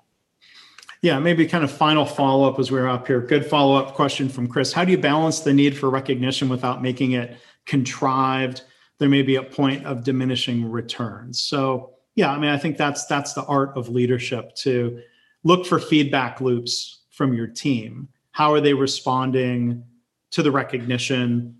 Yeah, 1.02 1.18
maybe 1.18 1.46
kind 1.46 1.62
of 1.62 1.70
final 1.70 2.06
follow 2.06 2.50
up 2.50 2.58
as 2.58 2.70
we 2.70 2.78
are 2.80 2.88
up 2.88 3.06
here. 3.06 3.20
Good 3.20 3.44
follow 3.46 3.76
up 3.76 3.94
question 3.94 4.28
from 4.28 4.48
Chris. 4.48 4.72
How 4.72 4.84
do 4.84 4.90
you 4.90 4.98
balance 4.98 5.40
the 5.40 5.52
need 5.52 5.76
for 5.76 5.90
recognition 5.90 6.48
without 6.48 6.82
making 6.82 7.12
it 7.12 7.36
contrived? 7.66 8.62
There 8.98 9.10
may 9.10 9.22
be 9.22 9.36
a 9.36 9.42
point 9.42 9.84
of 9.84 10.04
diminishing 10.04 10.70
returns. 10.70 11.40
So, 11.40 11.92
yeah, 12.14 12.32
I 12.32 12.38
mean, 12.38 12.50
I 12.50 12.56
think 12.56 12.78
that's 12.78 13.04
that's 13.04 13.34
the 13.34 13.44
art 13.44 13.76
of 13.76 13.90
leadership 13.90 14.54
to 14.56 15.02
look 15.44 15.66
for 15.66 15.78
feedback 15.78 16.40
loops 16.40 17.02
from 17.10 17.34
your 17.34 17.46
team 17.46 18.08
how 18.36 18.52
are 18.52 18.60
they 18.60 18.74
responding 18.74 19.82
to 20.30 20.42
the 20.42 20.50
recognition? 20.52 21.56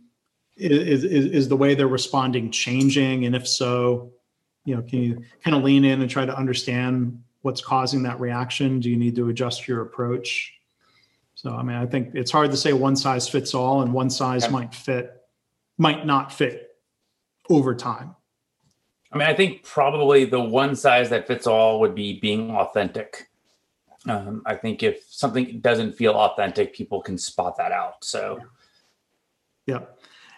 Is, 0.58 1.04
is, 1.04 1.24
is 1.24 1.48
the 1.48 1.56
way 1.56 1.74
they're 1.74 1.88
responding 1.88 2.50
changing? 2.50 3.24
And 3.24 3.34
if 3.34 3.48
so 3.48 4.12
you 4.66 4.76
know 4.76 4.82
can 4.82 5.02
you 5.02 5.22
kind 5.42 5.56
of 5.56 5.62
lean 5.62 5.86
in 5.86 6.02
and 6.02 6.10
try 6.10 6.26
to 6.26 6.36
understand 6.36 7.18
what's 7.40 7.62
causing 7.62 8.02
that 8.02 8.20
reaction? 8.20 8.78
Do 8.78 8.90
you 8.90 8.96
need 8.98 9.16
to 9.16 9.30
adjust 9.30 9.66
your 9.66 9.80
approach? 9.80 10.52
So 11.34 11.54
i 11.54 11.62
mean 11.62 11.76
i 11.76 11.86
think 11.86 12.10
it's 12.14 12.30
hard 12.30 12.50
to 12.50 12.58
say 12.58 12.74
one 12.74 12.94
size 12.94 13.26
fits 13.26 13.54
all 13.54 13.80
and 13.80 13.94
one 13.94 14.10
size 14.10 14.44
yeah. 14.44 14.50
might 14.50 14.74
fit 14.74 15.22
might 15.78 16.04
not 16.04 16.30
fit 16.30 16.76
over 17.48 17.74
time. 17.74 18.14
I 19.12 19.16
mean 19.16 19.28
i 19.28 19.34
think 19.34 19.62
probably 19.62 20.26
the 20.26 20.40
one 20.40 20.76
size 20.76 21.08
that 21.08 21.26
fits 21.26 21.46
all 21.46 21.80
would 21.80 21.94
be 21.94 22.20
being 22.20 22.50
authentic 22.50 23.30
um, 24.06 24.42
I 24.46 24.54
think 24.54 24.82
if 24.82 25.04
something 25.08 25.60
doesn't 25.60 25.94
feel 25.96 26.14
authentic, 26.14 26.74
people 26.74 27.02
can 27.02 27.18
spot 27.18 27.56
that 27.58 27.72
out. 27.72 28.04
So, 28.04 28.40
yeah. 29.66 29.80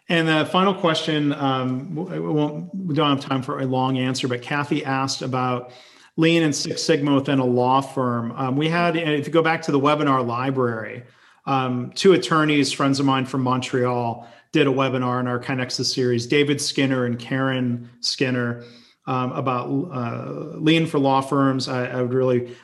And 0.08 0.26
the 0.26 0.46
final 0.46 0.74
question, 0.74 1.32
um, 1.34 1.94
we, 1.94 2.18
won't, 2.18 2.74
we 2.74 2.94
don't 2.94 3.10
have 3.10 3.20
time 3.20 3.42
for 3.42 3.60
a 3.60 3.66
long 3.66 3.98
answer, 3.98 4.26
but 4.26 4.40
Kathy 4.40 4.84
asked 4.84 5.20
about 5.20 5.72
Lean 6.16 6.42
and 6.42 6.54
Six 6.54 6.82
Sigma 6.82 7.14
within 7.14 7.38
a 7.38 7.44
law 7.44 7.80
firm. 7.80 8.32
Um, 8.32 8.56
we 8.56 8.68
had, 8.68 8.96
if 8.96 9.26
you 9.26 9.32
go 9.32 9.42
back 9.42 9.60
to 9.62 9.72
the 9.72 9.78
webinar 9.78 10.26
library, 10.26 11.04
um, 11.44 11.92
two 11.94 12.14
attorneys, 12.14 12.72
friends 12.72 13.00
of 13.00 13.06
mine 13.06 13.26
from 13.26 13.42
Montreal, 13.42 14.26
did 14.52 14.66
a 14.66 14.70
webinar 14.70 15.20
in 15.20 15.26
our 15.26 15.38
KaiNexus 15.38 15.92
series, 15.92 16.26
David 16.26 16.60
Skinner 16.60 17.04
and 17.04 17.18
Karen 17.18 17.90
Skinner, 18.00 18.64
um, 19.06 19.32
about 19.32 19.66
uh, 19.68 20.58
Lean 20.58 20.86
for 20.86 20.98
law 20.98 21.20
firms. 21.20 21.68
I, 21.68 21.86
I, 21.86 22.02
would 22.02 22.12
really 22.12 22.54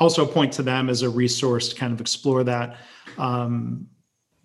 also 0.00 0.26
point 0.26 0.52
to 0.54 0.62
them 0.62 0.88
as 0.88 1.02
a 1.02 1.10
resource 1.10 1.68
to 1.68 1.76
kind 1.76 1.92
of 1.92 2.00
explore 2.00 2.44
that 2.44 2.76
um, 3.18 3.86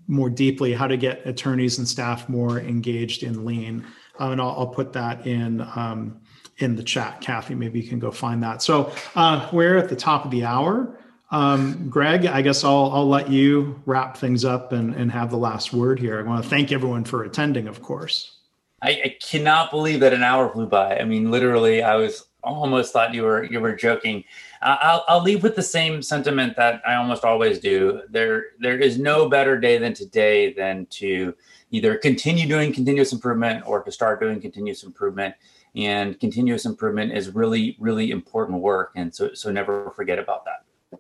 more 0.07 0.29
deeply, 0.29 0.73
how 0.73 0.87
to 0.87 0.97
get 0.97 1.25
attorneys 1.25 1.77
and 1.77 1.87
staff 1.87 2.29
more 2.29 2.59
engaged 2.59 3.23
in 3.23 3.45
Lean. 3.45 3.85
Uh, 4.19 4.29
and 4.29 4.41
I'll, 4.41 4.51
I'll, 4.51 4.67
put 4.67 4.93
that 4.93 5.25
in 5.25 5.61
um, 5.75 6.21
in 6.57 6.75
the 6.75 6.83
chat. 6.83 7.21
Kathy, 7.21 7.55
maybe 7.55 7.79
you 7.79 7.89
can 7.89 7.99
go 7.99 8.11
find 8.11 8.41
that. 8.43 8.61
So 8.61 8.93
uh, 9.15 9.49
we're 9.51 9.77
at 9.77 9.89
the 9.89 9.95
top 9.95 10.25
of 10.25 10.31
the 10.31 10.45
hour. 10.45 10.97
Um, 11.31 11.89
Greg, 11.89 12.27
I 12.27 12.41
guess 12.41 12.63
I'll, 12.63 12.91
I'll 12.93 13.09
let 13.09 13.29
you 13.29 13.81
wrap 13.85 14.15
things 14.15 14.45
up 14.45 14.71
and, 14.71 14.93
and 14.93 15.11
have 15.11 15.31
the 15.31 15.37
last 15.37 15.73
word 15.73 15.99
here. 15.99 16.19
I 16.19 16.21
want 16.21 16.43
to 16.43 16.49
thank 16.49 16.71
everyone 16.71 17.03
for 17.03 17.23
attending, 17.23 17.67
of 17.67 17.81
course. 17.81 18.37
I, 18.81 18.89
I 18.89 19.17
cannot 19.21 19.71
believe 19.71 19.99
that 20.01 20.13
an 20.13 20.23
hour 20.23 20.49
flew 20.49 20.67
by. 20.67 20.97
I 20.97 21.03
mean, 21.03 21.31
literally, 21.31 21.81
I 21.81 21.95
was 21.95 22.25
almost 22.43 22.93
thought 22.93 23.13
you 23.13 23.23
were 23.23 23.43
you 23.43 23.59
were 23.59 23.75
joking. 23.75 24.23
I'll, 24.65 25.05
I'll 25.07 25.21
leave 25.21 25.43
with 25.43 25.55
the 25.55 25.61
same 25.61 26.01
sentiment 26.01 26.55
that 26.57 26.81
I 26.87 26.95
almost 26.95 27.23
always 27.23 27.59
do. 27.59 28.01
There 28.09 28.47
there 28.59 28.77
is 28.77 28.97
no 28.97 29.29
better 29.29 29.59
day 29.59 29.77
than 29.77 29.93
today 29.93 30.53
than 30.53 30.87
to 30.87 31.35
either 31.69 31.97
continue 31.97 32.47
doing 32.47 32.73
continuous 32.73 33.13
improvement 33.13 33.63
or 33.67 33.83
to 33.83 33.91
start 33.91 34.19
doing 34.19 34.41
continuous 34.41 34.83
improvement. 34.83 35.35
And 35.75 36.19
continuous 36.19 36.65
improvement 36.65 37.11
is 37.11 37.29
really 37.29 37.77
really 37.79 38.09
important 38.11 38.61
work, 38.61 38.91
and 38.95 39.13
so 39.13 39.33
so 39.33 39.51
never 39.51 39.91
forget 39.95 40.17
about 40.17 40.45
that. 40.45 40.99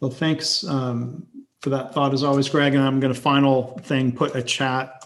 Well, 0.00 0.10
thanks 0.10 0.64
um, 0.64 1.26
for 1.60 1.70
that 1.70 1.94
thought 1.94 2.12
as 2.12 2.24
always, 2.24 2.48
Greg. 2.48 2.74
And 2.74 2.82
I'm 2.82 3.00
going 3.00 3.14
to 3.14 3.20
final 3.20 3.78
thing 3.84 4.12
put 4.12 4.34
a 4.34 4.42
chat, 4.42 5.01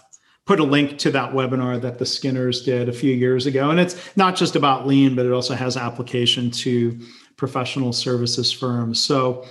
put 0.47 0.61
a 0.61 0.63
link 0.63 0.97
to 0.97 1.11
that 1.11 1.33
webinar 1.33 1.79
that 1.81 1.99
the 1.99 2.05
Skinners 2.05 2.63
did 2.63 2.87
a 2.87 2.93
few 2.93 3.13
years 3.13 3.45
ago. 3.45 3.69
And 3.69 3.79
it's 3.79 4.15
not 4.15 4.35
just 4.35 4.55
about 4.55 4.87
lean, 4.87 5.13
but 5.13 5.25
it 5.25 5.33
also 5.33 5.53
has 5.53 5.75
application 5.75 6.49
to 6.51 6.97
professional 7.35 7.91
services 7.91 8.51
firms. 8.51 8.99
So, 8.99 9.45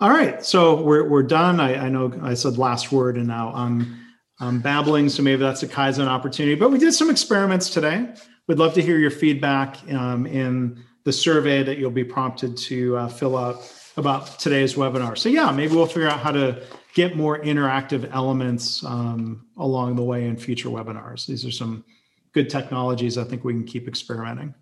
all 0.00 0.08
right, 0.08 0.44
so 0.44 0.82
we're, 0.82 1.06
we're 1.06 1.22
done. 1.22 1.60
I, 1.60 1.86
I 1.86 1.88
know 1.90 2.18
I 2.22 2.32
said 2.32 2.56
last 2.56 2.90
word 2.90 3.16
and 3.18 3.28
now 3.28 3.52
I'm, 3.54 4.00
I'm 4.40 4.60
babbling, 4.60 5.10
so 5.10 5.22
maybe 5.22 5.42
that's 5.42 5.62
a 5.62 5.68
Kaizen 5.68 6.08
opportunity. 6.08 6.54
But 6.54 6.70
we 6.70 6.78
did 6.78 6.94
some 6.94 7.10
experiments 7.10 7.68
today. 7.68 8.08
We'd 8.48 8.58
love 8.58 8.72
to 8.74 8.82
hear 8.82 8.98
your 8.98 9.10
feedback 9.10 9.78
um, 9.92 10.26
in 10.26 10.82
the 11.04 11.12
survey 11.12 11.62
that 11.62 11.76
you'll 11.76 11.90
be 11.90 12.04
prompted 12.04 12.56
to 12.56 12.96
uh, 12.96 13.08
fill 13.08 13.36
out 13.36 13.70
about 13.98 14.38
today's 14.38 14.74
webinar. 14.74 15.18
So 15.18 15.28
yeah, 15.28 15.52
maybe 15.52 15.74
we'll 15.74 15.86
figure 15.86 16.08
out 16.08 16.20
how 16.20 16.32
to 16.32 16.64
get 16.94 17.16
more 17.16 17.38
interactive 17.40 18.10
elements 18.12 18.84
um, 18.84 19.46
along 19.56 19.96
the 19.96 20.02
way 20.02 20.26
in 20.26 20.36
future 20.36 20.68
webinars. 20.68 21.26
These 21.26 21.44
are 21.44 21.50
some 21.50 21.84
good 22.32 22.50
technologies 22.50 23.18
I 23.18 23.24
think 23.24 23.44
we 23.44 23.52
can 23.52 23.64
keep 23.64 23.88
experimenting. 23.88 24.54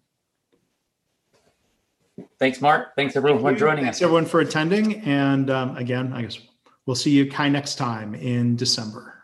Thanks, 2.39 2.61
Mark. 2.61 2.95
Thanks 2.97 3.17
everyone 3.17 3.43
Thank 3.43 3.59
for 3.59 3.61
joining 3.61 3.85
Thanks 3.85 3.99
us. 3.99 4.03
everyone 4.03 4.27
for 4.27 4.41
attending. 4.41 4.97
And 5.01 5.51
um, 5.51 5.77
again, 5.77 6.13
I 6.13 6.23
guess 6.23 6.39
we'll 6.87 6.97
see 6.97 7.11
you 7.11 7.31
Kai 7.31 7.49
next 7.49 7.77
time 7.77 8.15
in 8.15 8.57
December. 8.57 9.20